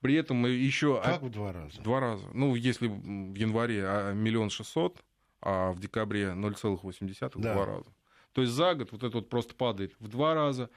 При 0.01 0.15
этом 0.15 0.45
еще... 0.45 1.01
как 1.03 1.21
в 1.21 1.29
два 1.29 1.51
раза. 1.51 1.81
Два 1.81 1.99
раза. 1.99 2.27
Ну, 2.33 2.55
если 2.55 2.87
в 2.87 3.33
январе 3.35 3.83
а, 3.85 4.13
миллион 4.13 4.49
шестьсот, 4.49 5.03
а 5.41 5.71
в 5.71 5.79
декабре 5.79 6.33
0,8 6.35 7.31
в 7.35 7.41
Да. 7.41 7.53
два 7.53 7.65
раза. 7.65 7.91
То 8.33 8.41
есть 8.41 8.53
за 8.53 8.75
год 8.75 8.91
вот 8.91 9.03
это 9.03 9.17
вот 9.17 9.29
просто 9.29 9.55
падает 9.55 9.95
в 9.99 10.07
два 10.07 10.33
раза, 10.33 10.69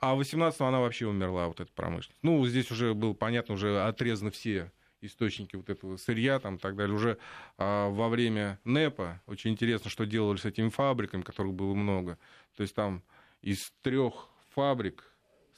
а 0.00 0.14
в 0.14 0.18
18 0.18 0.60
она 0.60 0.80
вообще 0.80 1.06
умерла, 1.06 1.48
вот 1.48 1.60
эта 1.60 1.72
промышленность. 1.72 2.22
Ну, 2.22 2.44
здесь 2.46 2.70
уже 2.70 2.94
было 2.94 3.14
понятно, 3.14 3.54
уже 3.54 3.80
отрезаны 3.82 4.30
все 4.30 4.72
источники 5.00 5.54
вот 5.56 5.70
этого 5.70 5.96
сырья 5.96 6.38
там 6.40 6.56
и 6.56 6.58
так 6.58 6.76
далее. 6.76 6.94
Уже 6.94 7.18
а, 7.56 7.88
во 7.88 8.08
время 8.08 8.58
НЭПа 8.64 9.20
очень 9.26 9.52
интересно, 9.52 9.90
что 9.90 10.06
делали 10.06 10.38
с 10.38 10.44
этими 10.44 10.68
фабриками, 10.68 11.22
которых 11.22 11.54
было 11.54 11.74
много. 11.74 12.18
То 12.56 12.62
есть 12.62 12.74
там 12.74 13.02
из 13.40 13.72
трех 13.82 14.28
фабрик 14.50 15.04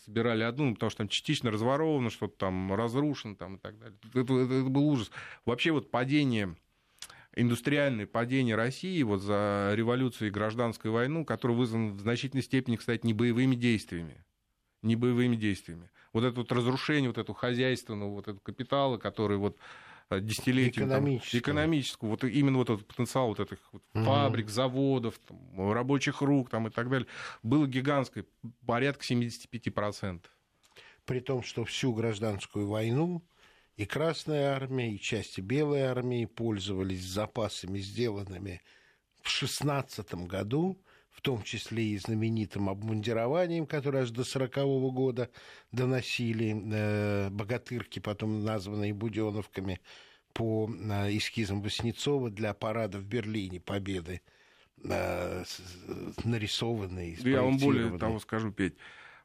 собирали 0.04 0.42
одну, 0.42 0.66
ну, 0.66 0.74
потому 0.74 0.90
что 0.90 0.98
там 0.98 1.08
частично 1.08 1.50
разворовано, 1.50 2.10
что-то 2.10 2.36
там 2.36 2.74
разрушено 2.74 3.34
там, 3.34 3.56
и 3.56 3.58
так 3.58 3.78
далее. 3.78 3.98
Это, 4.14 4.20
это- 4.20 4.54
это 4.54 4.70
был 4.70 4.88
ужас. 4.88 5.10
Вообще 5.44 5.72
вот 5.72 5.90
падение 5.90 6.56
индустриальное 7.36 8.06
падение 8.06 8.56
России 8.56 9.02
вот 9.02 9.20
за 9.20 9.72
революцию 9.74 10.28
и 10.28 10.30
гражданскую 10.32 10.92
войну, 10.92 11.24
которое 11.24 11.54
вызвано 11.54 11.92
в 11.92 12.00
значительной 12.00 12.42
степени, 12.42 12.76
кстати, 12.76 13.06
не 13.06 13.14
боевыми 13.14 13.54
действиями. 13.54 14.24
Не 14.82 14.96
боевыми 14.96 15.36
действиями. 15.36 15.90
Вот 16.12 16.24
это 16.24 16.40
вот 16.40 16.50
разрушение 16.50 17.08
вот 17.08 17.18
этого 17.18 17.38
хозяйственного 17.38 18.10
вот 18.10 18.22
этого 18.28 18.40
капитала, 18.40 18.96
который 18.96 19.36
вот 19.36 19.58
э, 20.10 20.20
десятилетиями... 20.20 20.88
там, 20.88 20.98
Экономического. 20.98 21.40
экономического. 21.40 22.08
Вот 22.10 22.24
именно 22.24 22.58
вот 22.58 22.70
этот 22.70 22.86
потенциал 22.86 23.28
вот 23.28 23.40
этих 23.40 23.58
вот 23.72 23.82
Мгм. 23.94 24.04
фабрик, 24.04 24.48
заводов, 24.48 25.18
там, 25.26 25.72
рабочих 25.72 26.20
рук 26.20 26.50
там, 26.50 26.66
и 26.68 26.70
так 26.70 26.88
далее, 26.90 27.06
было 27.42 27.66
гигантское, 27.66 28.24
порядка 28.66 29.04
75%. 29.04 30.30
При 31.04 31.20
том, 31.20 31.42
что 31.42 31.64
всю 31.64 31.92
гражданскую 31.92 32.68
войну 32.68 33.22
и 33.76 33.86
Красная 33.86 34.54
армия, 34.54 34.94
и 34.94 35.00
части 35.00 35.40
Белой 35.40 35.82
армии 35.82 36.26
пользовались 36.26 37.02
запасами, 37.02 37.78
сделанными 37.78 38.60
в 39.22 39.28
16 39.30 40.14
году, 40.26 40.78
в 41.10 41.20
том 41.22 41.42
числе 41.42 41.84
и 41.84 41.98
знаменитым 41.98 42.68
обмундированием, 42.68 43.66
которое 43.66 44.04
аж 44.04 44.10
до 44.10 44.24
40 44.24 44.54
года 44.92 45.28
доносили 45.72 46.56
э, 46.72 47.30
богатырки, 47.30 47.98
потом 47.98 48.44
названные 48.44 48.94
Буденовками, 48.94 49.80
по 50.32 50.70
э, 50.70 51.16
эскизам 51.16 51.60
Васнецова 51.62 52.30
для 52.30 52.54
парада 52.54 52.98
в 52.98 53.04
Берлине 53.04 53.60
Победы, 53.60 54.20
э, 54.84 55.42
с- 55.44 55.60
нарисованные, 56.24 57.16
Я 57.32 57.42
вам 57.42 57.58
более 57.58 57.98
того 57.98 58.18
скажу, 58.20 58.52
Петь. 58.52 58.74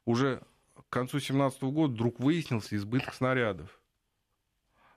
Уже 0.06 0.42
к 0.76 0.90
концу 0.90 1.18
2017 1.18 1.64
года 1.72 1.94
вдруг 1.94 2.20
выяснился 2.20 2.76
избыток 2.76 3.14
снарядов. 3.14 3.80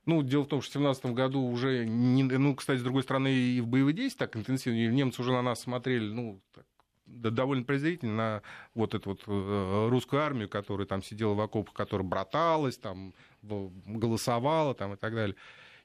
Ну, 0.07 0.23
дело 0.23 0.45
в 0.45 0.49
том, 0.49 0.63
что 0.63 0.79
в 0.79 0.83
2017 0.83 1.15
году 1.15 1.43
уже, 1.43 1.85
не, 1.85 2.23
ну, 2.23 2.55
кстати, 2.57 2.79
с 2.79 2.83
другой 2.83 3.03
стороны, 3.03 3.29
и 3.29 3.61
в 3.61 3.67
боевые 3.67 3.95
действия 3.95 4.27
так 4.27 4.37
интенсивно, 4.37 4.79
и 4.79 4.87
немцы 4.89 5.21
уже 5.21 5.33
на 5.33 5.43
нас 5.43 5.61
смотрели, 5.61 6.11
ну, 6.11 6.41
так, 6.55 6.65
довольно 7.09 7.65
презрительно 7.65 8.17
на 8.17 8.43
вот 8.75 8.95
эту 8.95 9.11
вот 9.11 9.23
э, 9.27 9.89
русскую 9.91 10.23
армию, 10.23 10.49
которая 10.49 10.87
там 10.87 11.03
сидела 11.03 11.35
в 11.35 11.41
окопах, 11.41 11.75
которая 11.75 12.07
браталась, 12.07 12.77
там, 12.79 13.15
голосовала 13.43 14.75
там, 14.75 14.95
и 14.95 14.97
так 14.97 15.15
далее. 15.15 15.37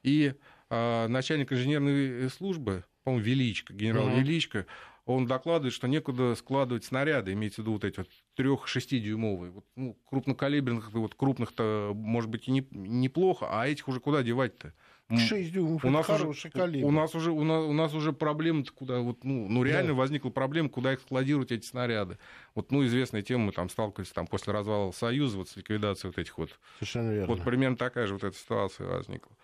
И 0.02 0.34
э, 0.70 1.06
начальник 1.08 1.52
инженерной 1.52 2.30
службы, 2.30 2.84
по-моему, 3.04 3.24
Величко, 3.24 3.72
генерал 3.72 4.08
Мгм. 4.08 4.18
Величко, 4.20 4.66
он 5.06 5.26
докладывает, 5.26 5.74
что 5.74 5.86
некуда 5.88 6.34
складывать 6.34 6.84
снаряды, 6.84 7.32
имеется 7.32 7.60
в 7.60 7.64
виду 7.64 7.72
вот 7.74 7.84
эти 7.84 7.98
вот 7.98 8.08
трех-шестидюймовые. 8.36 9.52
Вот, 9.52 9.66
ну, 9.76 9.94
крупнокалиберных, 10.06 10.92
вот 10.92 11.14
крупных-то, 11.14 11.92
может 11.94 12.30
быть, 12.30 12.48
и 12.48 12.50
не, 12.52 12.66
неплохо, 12.70 13.46
а 13.50 13.66
этих 13.68 13.88
уже 13.88 14.00
куда 14.00 14.22
девать-то? 14.22 14.72
М, 15.10 15.18
6 15.18 15.52
дюймов, 15.52 15.84
у 15.84 15.90
нас, 15.90 16.08
уже, 16.08 16.24
хороший 16.24 16.50
калибр. 16.50 16.86
у 16.86 16.90
нас 16.90 17.14
уже 17.14 17.30
у 17.30 17.44
нас, 17.44 17.62
у 17.64 17.72
нас 17.74 17.94
уже 17.94 18.12
проблема 18.14 18.64
куда 18.64 19.00
вот 19.00 19.22
ну, 19.22 19.48
ну 19.48 19.62
реально 19.62 19.92
Да. 19.92 19.98
возникла 19.98 20.30
проблема 20.30 20.70
куда 20.70 20.94
их 20.94 21.00
складировать 21.00 21.52
эти 21.52 21.66
снаряды 21.66 22.18
вот 22.54 22.72
ну 22.72 22.82
известная 22.86 23.20
тема 23.22 23.44
мы 23.46 23.52
там 23.52 23.68
сталкивались 23.68 24.10
там 24.10 24.26
после 24.26 24.54
развала 24.54 24.92
Союза 24.92 25.36
вот 25.36 25.50
с 25.50 25.56
ликвидацией 25.56 26.10
вот 26.10 26.18
этих 26.18 26.38
вот 26.38 26.58
Совершенно 26.78 27.10
верно. 27.12 27.26
вот 27.28 27.42
примерно 27.42 27.76
такая 27.76 28.06
же 28.06 28.14
вот 28.14 28.24
эта 28.24 28.36
ситуация 28.36 28.86
возникла 28.86 29.36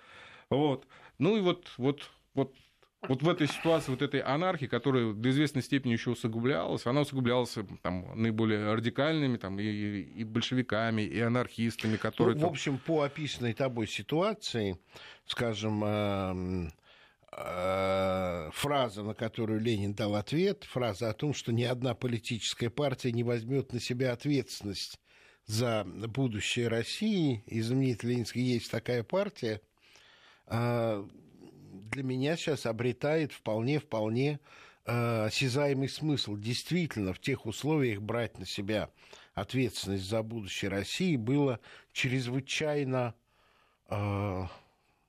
вот 0.51 0.87
ну 1.19 1.37
и 1.37 1.41
вот 1.41 1.69
вот 1.79 2.11
вот 2.35 2.55
вот 3.09 3.23
в 3.23 3.29
этой 3.29 3.47
ситуации, 3.47 3.91
вот 3.91 4.03
этой 4.03 4.21
анархии, 4.21 4.67
которая 4.67 5.13
до 5.13 5.31
известной 5.31 5.63
степени 5.63 5.93
еще 5.93 6.11
усугублялась, 6.11 6.85
она 6.87 7.01
усугублялась 7.01 7.57
там, 7.83 8.21
наиболее 8.21 8.75
радикальными 8.75 9.39
там, 9.39 9.59
и, 9.59 9.65
и 9.65 10.25
большевиками, 10.25 11.03
и 11.03 11.19
анархистами, 11.21 11.97
которые... 11.97 12.37
Ну, 12.37 12.49
в 12.49 12.51
общем, 12.51 12.79
по 12.79 13.03
описанной 13.03 13.55
тобой 13.55 13.87
ситуации, 13.87 14.79
скажем, 15.27 15.83
эм, 15.83 16.73
э, 17.33 18.51
фраза, 18.53 19.03
на 19.03 19.15
которую 19.15 19.61
Ленин 19.61 19.95
дал 19.95 20.15
ответ, 20.15 20.65
фраза 20.65 21.09
о 21.09 21.15
том, 21.15 21.33
что 21.33 21.53
ни 21.53 21.65
одна 21.65 21.95
политическая 21.95 22.69
партия 22.69 23.13
не 23.13 23.25
возьмет 23.25 23.73
на 23.73 23.81
себя 23.81 24.13
ответственность 24.13 25.01
за 25.47 25.85
будущее 25.85 26.69
России, 26.69 27.43
и 27.47 27.61
Ленинский 27.61 28.43
есть 28.43 28.71
такая 28.71 29.03
партия, 29.03 29.63
э, 30.47 31.09
для 31.71 32.03
меня 32.03 32.37
сейчас 32.37 32.67
обретает 32.67 33.33
вполне-вполне 33.33 34.41
э, 34.85 35.25
осязаемый 35.27 35.89
смысл. 35.89 36.37
Действительно, 36.37 37.13
в 37.13 37.21
тех 37.21 37.47
условиях 37.47 38.01
брать 38.01 38.39
на 38.39 38.47
себя 38.47 38.91
ответственность 39.35 40.05
за 40.05 40.23
будущее 40.23 40.71
России 40.71 41.17
было 41.17 41.61
чрезвычайно, 41.93 43.15
э, 43.89 44.43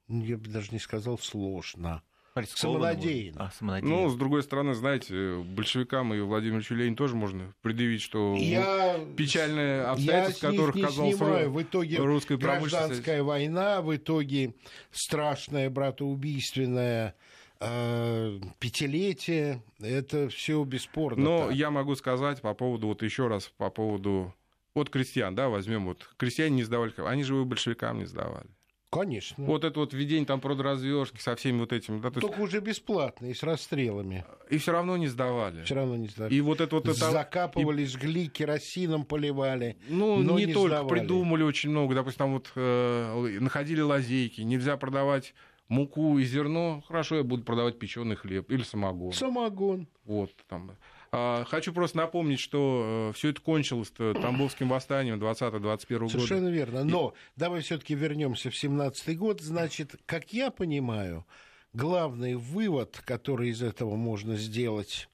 я 0.08 0.38
бы 0.38 0.50
даже 0.50 0.72
не 0.72 0.80
сказал 0.80 1.18
сложно, 1.18 2.04
самонадеянно. 2.46 3.46
А, 3.46 3.52
самонадеянно. 3.52 4.04
Ну, 4.04 4.10
с 4.10 4.16
другой 4.16 4.44
стороны, 4.44 4.74
знаете, 4.74 5.38
большевикам 5.38 6.14
и 6.14 6.20
Владимиру 6.20 6.64
Ленину 6.70 6.96
тоже 6.96 7.16
можно 7.16 7.54
предъявить, 7.62 8.02
что 8.02 8.36
Я, 8.36 9.00
печальные 9.18 9.78
я 9.78 9.92
обстоятельства, 9.92 10.48
них 10.48 10.60
которых 10.60 10.76
не 10.76 10.82
казалось 10.84 11.16
снимаю. 11.16 11.52
В 11.52 11.62
итоге 11.62 11.98
русской 11.98 12.38
гражданская 12.38 13.24
война, 13.24 13.82
в 13.82 13.96
итоге 13.96 14.56
страшная 14.92 15.70
братоубийственная 15.70 17.16
э, 17.60 18.40
пятилетие. 18.60 19.64
Это 19.80 20.30
все 20.30 20.64
бесспорно. 20.64 21.24
Но 21.24 21.48
так. 21.48 21.56
я 21.56 21.70
могу 21.72 21.96
сказать 21.96 22.42
по 22.42 22.54
поводу, 22.54 22.88
вот 22.88 23.04
еще 23.04 23.28
раз, 23.28 23.52
по 23.58 23.70
поводу 23.70 24.34
вот 24.74 24.90
крестьян, 24.90 25.36
да, 25.36 25.50
возьмем 25.50 25.86
вот, 25.86 26.10
крестьяне 26.18 26.58
не 26.58 26.64
сдавали, 26.64 26.94
они 27.06 27.24
же 27.24 27.36
вы 27.36 27.46
большевикам 27.46 28.00
не 28.00 28.06
сдавали. 28.06 28.48
Конечно. 28.92 29.46
Вот 29.46 29.64
это 29.64 29.80
вот 29.80 29.94
введение 29.94 30.26
там 30.26 30.42
продразверстки 30.42 31.22
со 31.22 31.38
всеми 31.38 31.60
вот 31.60 31.72
этими, 31.72 32.02
да, 32.02 32.12
то 32.12 32.20
есть, 32.20 32.28
Только 32.28 32.42
уже 32.42 32.60
бесплатно 32.60 33.28
и 33.28 33.34
с 33.34 33.42
расстрелами. 33.42 34.26
и 34.50 34.58
все 34.58 34.74
равно 34.74 34.98
не 34.98 35.08
сдавали. 35.08 35.64
Все 35.64 35.76
равно 35.76 35.96
не 35.96 36.10
сдали. 36.10 36.34
И 36.34 36.42
вот 36.42 36.60
это 36.60 36.76
вот 36.76 36.88
это... 36.90 37.10
Закапывали, 37.10 37.86
жгли, 37.86 38.28
керосином 38.28 39.06
поливали. 39.06 39.78
Ну, 39.88 40.18
но 40.18 40.38
не, 40.38 40.46
не 40.46 40.54
только 40.54 40.76
сдавали. 40.76 41.00
придумали 41.00 41.44
очень 41.44 41.70
много. 41.70 41.96
Допустим, 41.96 42.18
там 42.18 42.34
вот 42.34 42.52
э, 42.56 43.38
находили 43.40 43.80
лазейки. 43.80 44.42
Нельзя 44.42 44.76
продавать 44.76 45.34
муку 45.70 46.20
и 46.20 46.26
зерно. 46.26 46.84
Хорошо, 46.86 47.16
я 47.16 47.24
буду 47.24 47.44
продавать 47.44 47.80
печеный 47.80 48.18
хлеб 48.18 48.52
или 48.52 48.64
самогон. 48.64 49.14
Самогон. 49.14 49.88
Вот 50.04 50.32
там. 50.50 50.74
А, 51.14 51.44
хочу 51.44 51.74
просто 51.74 51.98
напомнить, 51.98 52.40
что 52.40 53.12
все 53.14 53.30
это 53.30 53.42
кончилось 53.42 53.92
Тамбовским 53.92 54.70
восстанием 54.70 55.22
20-21 55.22 56.00
года. 56.00 56.10
Совершенно 56.10 56.48
верно. 56.48 56.84
Но 56.86 57.14
давай 57.36 57.62
все-таки 57.62 57.96
вернемся 57.96 58.50
в 58.50 58.56
17 58.56 59.18
год. 59.18 59.42
Значит, 59.42 59.98
как 60.06 60.32
я 60.32 60.52
понимаю, 60.52 61.26
главный 61.74 62.36
вывод, 62.36 63.02
который 63.06 63.50
из 63.50 63.62
этого 63.62 63.96
можно 63.98 64.38
сделать 64.38 65.10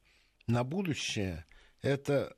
на 0.46 0.64
будущее, 0.64 1.46
это 1.82 2.36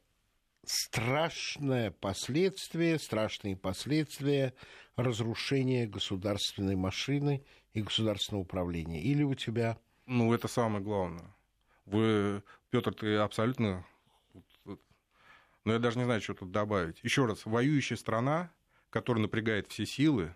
страшное 0.66 1.92
последствие, 1.92 2.98
страшные 2.98 3.58
последствия 3.58 4.54
разрушения 4.96 5.88
государственной 5.88 6.76
машины 6.76 7.44
и 7.74 7.82
государственного 7.82 8.44
управления. 8.44 9.02
Или 9.02 9.24
у 9.24 9.34
тебя 9.34 9.78
Ну, 10.06 10.34
это 10.34 10.48
самое 10.48 10.84
главное. 10.84 11.36
Вы, 11.86 12.44
Петр, 12.70 12.94
ты 12.94 13.16
абсолютно... 13.16 13.86
Но 15.66 15.74
я 15.74 15.80
даже 15.80 15.98
не 15.98 16.06
знаю, 16.06 16.22
что 16.22 16.34
тут 16.34 16.52
добавить. 16.52 17.00
Еще 17.04 17.26
раз, 17.26 17.46
воюющая 17.46 17.98
страна, 17.98 18.52
которая 18.90 19.24
напрягает 19.24 19.68
все 19.68 19.86
силы, 19.86 20.34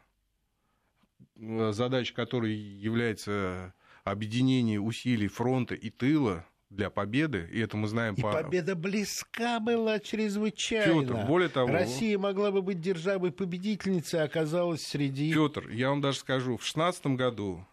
э, 1.35 1.71
задача 1.71 2.13
которой 2.13 2.53
является 2.53 3.73
объединение 4.03 4.79
усилий 4.79 5.27
фронта 5.27 5.75
и 5.75 5.89
тыла 5.89 6.45
для 6.69 6.89
победы, 6.89 7.47
и 7.51 7.59
это 7.59 7.77
мы 7.77 7.87
знаем 7.87 8.15
И 8.15 8.21
по... 8.21 8.31
победа 8.31 8.75
близка 8.75 9.59
была 9.59 9.99
чрезвычайно. 9.99 11.01
Петр, 11.01 11.25
более 11.27 11.49
того... 11.49 11.71
Россия 11.71 12.17
могла 12.17 12.51
бы 12.51 12.61
быть 12.61 12.81
державой-победительницей, 12.81 14.21
а 14.21 14.23
оказалась 14.23 14.85
среди... 14.85 15.31
Петр, 15.33 15.69
я 15.69 15.89
вам 15.89 16.01
даже 16.01 16.17
скажу, 16.17 16.57
в 16.57 16.65
16 16.65 17.05
году 17.07 17.65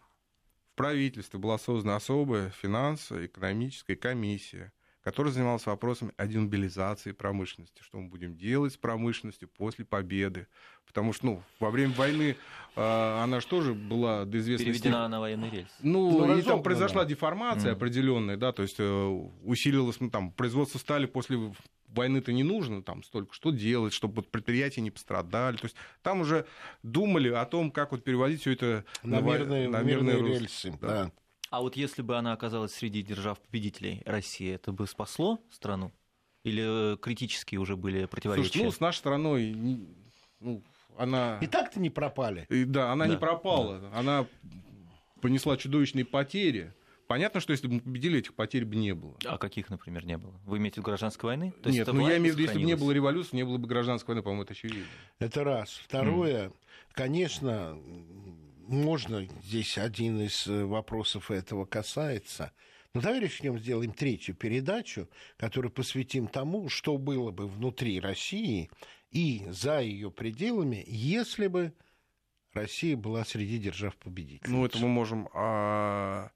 в 0.73 0.75
правительстве 0.77 1.39
была 1.39 1.57
создана 1.57 1.97
особая 1.97 2.49
финансово-экономическая 2.51 3.95
комиссия, 3.95 4.71
которая 5.03 5.33
занималась 5.33 5.65
вопросами 5.65 6.13
о 6.15 6.27
демобилизации 6.27 7.11
промышленности, 7.11 7.81
что 7.81 7.97
мы 7.99 8.07
будем 8.07 8.35
делать 8.37 8.73
с 8.73 8.77
промышленностью 8.77 9.49
после 9.49 9.83
победы. 9.83 10.47
Потому 10.85 11.11
что 11.13 11.25
ну, 11.25 11.43
во 11.59 11.71
время 11.71 11.93
войны 11.93 12.35
э, 12.75 13.19
она 13.23 13.39
же 13.41 13.47
тоже 13.47 13.73
была 13.73 14.25
до 14.25 14.37
известной 14.39 14.65
Переведена 14.67 14.95
степени- 14.95 15.11
на 15.11 15.19
военный 15.19 15.49
рельс. 15.49 15.69
Ну, 15.81 16.11
Ну, 16.11 16.17
и 16.17 16.27
там 16.27 16.35
разогнана. 16.37 16.63
произошла 16.63 17.05
деформация 17.05 17.71
Мгм. 17.71 17.77
определенная, 17.77 18.37
да, 18.37 18.51
то 18.51 18.61
есть 18.61 18.75
э, 18.79 19.05
усилилось, 19.43 19.99
ну, 19.99 20.09
там, 20.09 20.31
производство 20.31 20.79
стали 20.79 21.05
после 21.05 21.53
войны-то 21.91 22.31
не 22.31 22.43
нужно, 22.43 22.81
там, 22.83 23.03
столько, 23.03 23.33
что 23.33 23.51
делать, 23.51 23.93
чтобы 23.93 24.15
вот 24.15 24.29
предприятия 24.31 24.81
не 24.81 24.91
пострадали, 24.91 25.57
то 25.57 25.65
есть 25.65 25.75
там 26.01 26.21
уже 26.21 26.45
думали 26.83 27.29
о 27.29 27.45
том, 27.45 27.71
как 27.71 27.91
вот 27.91 28.03
переводить 28.03 28.41
все 28.41 28.51
это 28.51 28.85
на 29.03 29.21
во- 29.21 29.37
мирные, 29.37 29.69
на 29.69 29.81
мирные 29.81 30.17
русло. 30.17 30.33
рельсы. 30.39 30.71
Да. 30.81 30.87
да. 30.87 31.11
А 31.49 31.61
вот 31.61 31.75
если 31.75 32.01
бы 32.01 32.17
она 32.17 32.31
оказалась 32.33 32.73
среди 32.73 33.01
держав-победителей 33.01 34.01
России, 34.05 34.51
это 34.53 34.71
бы 34.71 34.87
спасло 34.87 35.39
страну? 35.51 35.91
Или 36.43 36.93
э, 36.93 36.97
критические 36.97 37.59
уже 37.59 37.75
были 37.75 38.05
противоречия? 38.05 38.49
Слушай, 38.51 38.65
ну, 38.65 38.71
с 38.71 38.79
нашей 38.79 38.97
страной, 38.97 39.51
не- 39.51 39.85
ну, 40.39 40.63
она... 40.97 41.37
И 41.41 41.47
так-то 41.47 41.79
не 41.79 41.89
пропали. 41.89 42.45
И 42.49 42.63
Да, 42.63 42.91
она 42.91 43.05
не 43.05 43.13
Да, 43.13 43.19
пропала, 43.19 43.91
она 43.93 44.25
понесла 45.21 45.57
чудовищные 45.57 46.05
потери. 46.05 46.73
Понятно, 47.11 47.41
что 47.41 47.51
если 47.51 47.67
бы 47.67 47.73
мы 47.73 47.79
победили, 47.81 48.19
этих 48.19 48.33
потерь 48.33 48.63
бы 48.63 48.77
не 48.77 48.95
было. 48.95 49.17
А 49.25 49.37
каких, 49.37 49.69
например, 49.69 50.05
не 50.05 50.17
было? 50.17 50.39
Вы 50.45 50.59
имеете 50.59 50.75
в 50.75 50.77
виду 50.77 50.85
гражданской 50.85 51.27
войны? 51.27 51.53
То 51.61 51.69
Нет, 51.69 51.85
ну 51.87 52.07
я 52.07 52.15
имею 52.15 52.33
в 52.33 52.37
виду, 52.37 52.47
если 52.47 52.57
бы 52.57 52.65
не 52.65 52.77
было 52.77 52.93
революции, 52.93 53.35
не 53.35 53.43
было 53.43 53.57
бы 53.57 53.67
гражданской 53.67 54.13
войны, 54.13 54.23
по-моему, 54.23 54.43
это 54.43 54.53
очевидно. 54.53 54.85
Это 55.19 55.43
раз. 55.43 55.71
Второе, 55.83 56.53
конечно, 56.93 57.77
можно, 58.65 59.27
здесь 59.43 59.77
один 59.77 60.21
из 60.21 60.47
э, 60.47 60.63
вопросов 60.63 61.31
этого 61.31 61.65
касается. 61.65 62.53
Но 62.93 63.01
давай 63.01 63.19
решнем, 63.19 63.59
сделаем 63.59 63.91
третью 63.91 64.33
передачу, 64.33 65.09
которую 65.35 65.73
посвятим 65.73 66.27
тому, 66.27 66.69
что 66.69 66.97
было 66.97 67.31
бы 67.31 67.45
внутри 67.45 67.99
России 67.99 68.71
и 69.09 69.45
за 69.49 69.81
ее 69.81 70.11
пределами, 70.11 70.81
если 70.87 71.47
бы 71.47 71.73
Россия 72.53 72.95
была 72.95 73.25
среди 73.25 73.57
держав-победителей. 73.57 74.49
Ну, 74.49 74.65
это 74.65 74.77
мы 74.77 74.87
можем 74.87 75.27
а, 75.33 76.31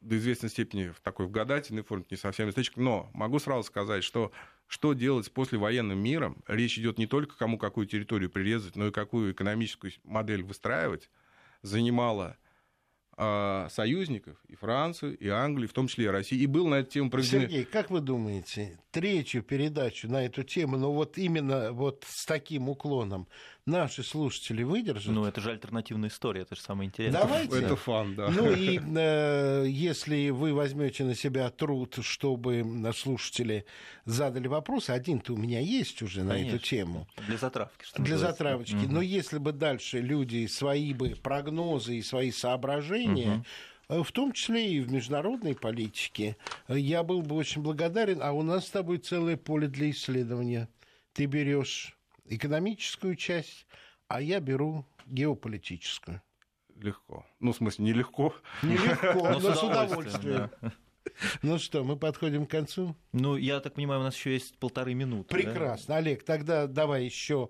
до 0.00 0.16
известной 0.16 0.48
степени 0.48 0.88
в 0.88 1.00
такой 1.00 1.26
в 1.26 1.30
гадательной 1.30 1.82
форме, 1.82 2.04
не 2.10 2.16
совсем 2.16 2.48
источник. 2.48 2.76
Но 2.76 3.10
могу 3.12 3.38
сразу 3.38 3.64
сказать, 3.64 4.04
что 4.04 4.32
что 4.66 4.92
делать 4.92 5.26
с 5.26 5.30
послевоенным 5.30 5.98
миром, 5.98 6.42
речь 6.46 6.78
идет 6.78 6.98
не 6.98 7.06
только 7.06 7.36
кому 7.36 7.58
какую 7.58 7.86
территорию 7.86 8.30
прирезать, 8.30 8.76
но 8.76 8.88
и 8.88 8.92
какую 8.92 9.32
экономическую 9.32 9.92
модель 10.04 10.42
выстраивать, 10.42 11.08
занимала 11.62 12.36
а, 13.20 13.66
союзников, 13.70 14.36
и 14.46 14.54
Францию, 14.54 15.18
и 15.18 15.26
Англию, 15.26 15.68
в 15.68 15.72
том 15.72 15.88
числе 15.88 16.04
и 16.04 16.08
Россию. 16.08 16.40
И 16.40 16.46
был 16.46 16.68
на 16.68 16.76
эту 16.76 16.90
тему 16.90 17.10
проведены... 17.10 17.46
Сергей, 17.46 17.64
как 17.64 17.90
вы 17.90 18.00
думаете, 18.00 18.78
третью 18.92 19.42
передачу 19.42 20.08
на 20.08 20.24
эту 20.24 20.44
тему, 20.44 20.76
но 20.76 20.92
вот 20.92 21.18
именно 21.18 21.72
вот 21.72 22.04
с 22.06 22.24
таким 22.26 22.68
уклоном, 22.68 23.26
наши 23.68 24.02
слушатели 24.02 24.62
выдержат? 24.62 25.14
Ну, 25.14 25.24
это 25.24 25.40
же 25.40 25.50
альтернативная 25.50 26.08
история, 26.08 26.42
это 26.42 26.56
же 26.56 26.60
самое 26.60 26.88
интересное. 26.88 27.22
Давайте. 27.22 27.58
Это 27.58 27.76
фан, 27.76 28.14
да. 28.14 28.30
Ну 28.30 28.50
и 28.50 28.80
э, 28.96 29.66
если 29.68 30.30
вы 30.30 30.52
возьмете 30.52 31.04
на 31.04 31.14
себя 31.14 31.48
труд, 31.50 31.98
чтобы 32.00 32.64
слушатели 32.96 33.64
задали 34.04 34.48
вопросы, 34.48 34.90
один-то 34.90 35.34
у 35.34 35.36
меня 35.36 35.60
есть 35.60 36.02
уже 36.02 36.24
на 36.24 36.32
эту 36.32 36.46
Конечно. 36.46 36.58
тему. 36.58 37.08
Для 37.26 37.36
затравки. 37.36 37.84
что 37.84 38.02
Для 38.02 38.14
называется. 38.14 38.42
затравочки. 38.44 38.74
Мгм. 38.74 38.94
Но 38.94 39.02
если 39.02 39.38
бы 39.38 39.52
дальше 39.52 40.00
люди 40.00 40.46
свои 40.46 40.92
бы 40.94 41.10
прогнозы 41.22 41.96
и 41.96 42.02
свои 42.02 42.30
соображения, 42.30 43.44
э, 43.88 44.02
в 44.02 44.12
том 44.12 44.32
числе 44.32 44.72
и 44.72 44.80
в 44.80 44.90
международной 44.90 45.54
политике, 45.54 46.36
э, 46.68 46.78
я 46.78 47.02
был 47.02 47.22
бы 47.22 47.36
очень 47.36 47.62
благодарен. 47.62 48.20
А 48.22 48.32
у 48.32 48.42
нас 48.42 48.66
с 48.66 48.70
тобой 48.70 48.98
целое 48.98 49.36
поле 49.36 49.68
для 49.68 49.90
исследования. 49.90 50.68
Ты 51.12 51.26
берешь 51.26 51.97
экономическую 52.28 53.16
часть, 53.16 53.66
а 54.08 54.20
я 54.20 54.40
беру 54.40 54.86
геополитическую. 55.06 56.22
Легко. 56.76 57.26
Ну, 57.40 57.52
в 57.52 57.56
смысле, 57.56 57.86
нелегко. 57.86 58.34
Нелегко, 58.62 59.30
но 59.30 59.38
Но 59.40 59.54
с 59.54 59.62
удовольствием. 59.62 60.50
да. 60.62 60.72
Ну 61.42 61.58
что, 61.58 61.82
мы 61.84 61.96
подходим 61.96 62.46
к 62.46 62.50
концу? 62.50 62.94
Ну, 63.12 63.36
я 63.36 63.60
так 63.60 63.74
понимаю, 63.74 64.00
у 64.00 64.04
нас 64.04 64.14
еще 64.14 64.34
есть 64.34 64.58
полторы 64.58 64.94
минуты. 64.94 65.34
да? 65.34 65.42
Прекрасно. 65.42 65.96
Олег, 65.96 66.22
тогда 66.22 66.66
давай 66.66 67.04
еще... 67.04 67.48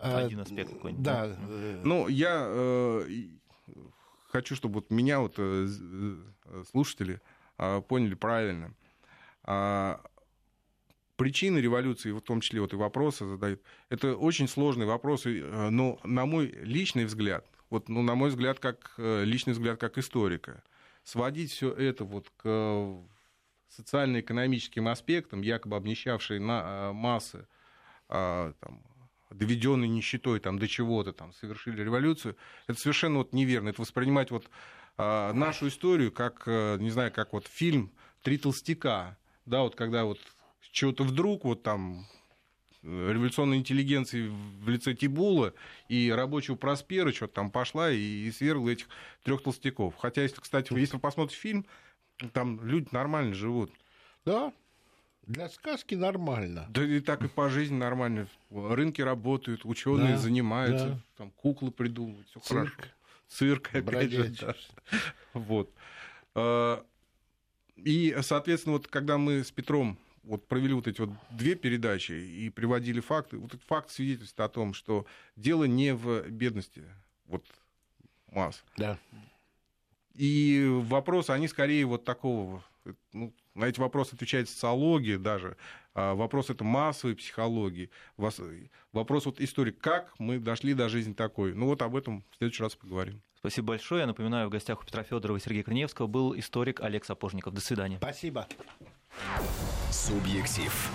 э, 0.00 0.24
Один 0.26 0.40
аспект 0.40 0.72
какой-нибудь, 0.72 1.04
Да. 1.04 1.28
да? 1.28 1.36
Ну, 1.84 2.08
я 2.08 2.44
э, 2.48 3.04
хочу, 4.28 4.56
чтобы 4.56 4.74
вот 4.80 4.90
меня 4.90 5.20
вот 5.20 5.34
э, 5.38 5.68
э, 5.68 6.64
слушатели 6.70 7.20
э, 7.58 7.80
поняли 7.82 8.14
правильно. 8.14 8.74
Причины 11.16 11.58
революции, 11.58 12.10
в 12.10 12.20
том 12.20 12.42
числе 12.42 12.60
вот 12.60 12.74
и 12.74 12.76
вопросы 12.76 13.26
задают, 13.26 13.62
это 13.88 14.16
очень 14.16 14.46
сложные 14.46 14.86
вопросы, 14.86 15.40
э, 15.40 15.70
но 15.70 15.98
на 16.04 16.26
мой 16.26 16.48
личный 16.48 17.06
взгляд, 17.06 17.46
вот, 17.70 17.88
ну, 17.88 18.02
на 18.02 18.14
мой 18.14 18.28
взгляд, 18.28 18.58
как 18.58 18.92
э, 18.98 19.24
личный 19.24 19.54
взгляд 19.54 19.80
как 19.80 19.96
историка, 19.96 20.62
сводить 21.04 21.52
все 21.52 21.72
это 21.72 22.04
вот 22.04 22.28
к 22.36 22.42
э, 22.44 23.02
социально-экономическим 23.68 24.88
аспектам, 24.88 25.40
якобы 25.40 25.76
обнищавшие 25.76 26.38
на 26.38 26.92
массы, 26.92 27.46
а, 28.08 28.52
там, 28.60 28.82
доведенные 29.30 29.88
нищетой 29.88 30.38
там, 30.38 30.58
до 30.58 30.68
чего-то, 30.68 31.12
там, 31.12 31.32
совершили 31.32 31.82
революцию, 31.82 32.36
это 32.68 32.78
совершенно 32.78 33.18
вот 33.18 33.32
неверно. 33.32 33.70
Это 33.70 33.82
воспринимать 33.82 34.30
вот, 34.30 34.48
а, 34.96 35.32
нашу 35.32 35.68
историю 35.68 36.12
как, 36.12 36.46
не 36.46 36.90
знаю, 36.90 37.10
как 37.10 37.32
вот 37.32 37.46
фильм 37.48 37.90
«Три 38.22 38.38
толстяка», 38.38 39.18
да, 39.44 39.62
вот 39.62 39.74
когда 39.74 40.04
вот 40.04 40.20
чего-то 40.72 41.04
вдруг 41.04 41.44
вот 41.44 41.62
там 41.62 42.06
революционной 42.82 43.56
интеллигенции 43.58 44.28
в 44.28 44.68
лице 44.68 44.94
Тибула 44.94 45.52
и 45.88 46.10
рабочего 46.10 46.54
Проспера 46.54 47.10
что-то 47.12 47.34
там 47.34 47.50
пошла 47.50 47.90
и, 47.90 47.98
и 47.98 48.30
свергла 48.30 48.70
этих 48.70 48.86
трех 49.24 49.42
толстяков. 49.42 49.96
Хотя, 49.96 50.22
если, 50.22 50.40
кстати, 50.40 50.72
если 50.78 50.94
вы 50.94 51.00
посмотрите 51.00 51.40
фильм, 51.40 51.66
там 52.32 52.64
люди 52.64 52.88
нормально 52.92 53.34
живут. 53.34 53.72
Да, 54.24 54.52
для 55.26 55.48
сказки 55.48 55.96
нормально. 55.96 56.66
Да 56.70 56.84
и 56.84 57.00
так 57.00 57.24
и 57.24 57.28
по 57.28 57.48
жизни 57.50 57.76
нормально. 57.76 58.28
Рынки 58.50 59.00
работают, 59.00 59.64
ученые 59.64 60.12
Да, 60.14 60.18
занимаются, 60.18 60.86
да. 60.90 60.98
там 61.16 61.30
куклы 61.32 61.72
придумывают, 61.72 62.28
все 62.28 62.38
Цирк. 62.40 62.74
хорошо. 62.74 62.92
Цирк, 63.28 63.68
опять 63.74 64.10
же, 64.12 64.18
Бродячий. 64.18 64.46
да. 64.46 64.54
Вот. 65.34 65.72
А, 66.36 66.84
И, 67.76 68.16
соответственно, 68.22 68.74
вот 68.74 68.86
когда 68.86 69.18
мы 69.18 69.42
с 69.42 69.50
Петром 69.50 69.98
вот 70.26 70.46
провели 70.48 70.74
вот 70.74 70.86
эти 70.88 71.00
вот 71.00 71.10
две 71.30 71.54
передачи 71.54 72.12
и 72.12 72.50
приводили 72.50 73.00
факты, 73.00 73.38
вот 73.38 73.54
этот 73.54 73.66
факт 73.66 73.90
свидетельствует 73.90 74.50
о 74.50 74.52
том, 74.52 74.74
что 74.74 75.06
дело 75.36 75.64
не 75.64 75.94
в 75.94 76.28
бедности 76.28 76.84
вот 77.26 77.44
масс. 78.30 78.62
Да. 78.76 78.98
И 80.14 80.66
вопросы, 80.68 81.30
они 81.30 81.46
скорее 81.46 81.84
вот 81.86 82.04
такого, 82.04 82.64
ну, 83.12 83.32
на 83.54 83.66
эти 83.66 83.78
вопросы 83.78 84.14
отвечает 84.14 84.48
социология 84.48 85.18
даже, 85.18 85.56
а 85.94 86.14
вопрос 86.14 86.50
это 86.50 86.64
массовой 86.64 87.14
психологии, 87.14 87.90
Вас- 88.16 88.40
вопрос 88.92 89.26
вот 89.26 89.40
истории, 89.40 89.72
как 89.72 90.12
мы 90.18 90.38
дошли 90.38 90.74
до 90.74 90.88
жизни 90.88 91.12
такой. 91.12 91.54
Ну 91.54 91.66
вот 91.66 91.82
об 91.82 91.96
этом 91.96 92.24
в 92.30 92.36
следующий 92.36 92.62
раз 92.62 92.74
поговорим. 92.74 93.22
Спасибо 93.38 93.68
большое. 93.68 94.00
Я 94.00 94.06
напоминаю, 94.06 94.48
в 94.48 94.50
гостях 94.50 94.82
у 94.82 94.84
Петра 94.84 95.04
Федорова 95.04 95.36
и 95.36 95.40
Сергея 95.40 95.62
Корнеевского 95.62 96.06
был 96.06 96.36
историк 96.36 96.80
Олег 96.80 97.04
Сапожников. 97.04 97.54
До 97.54 97.60
свидания. 97.60 97.98
Спасибо. 97.98 98.48
Субъектив. 99.90 100.90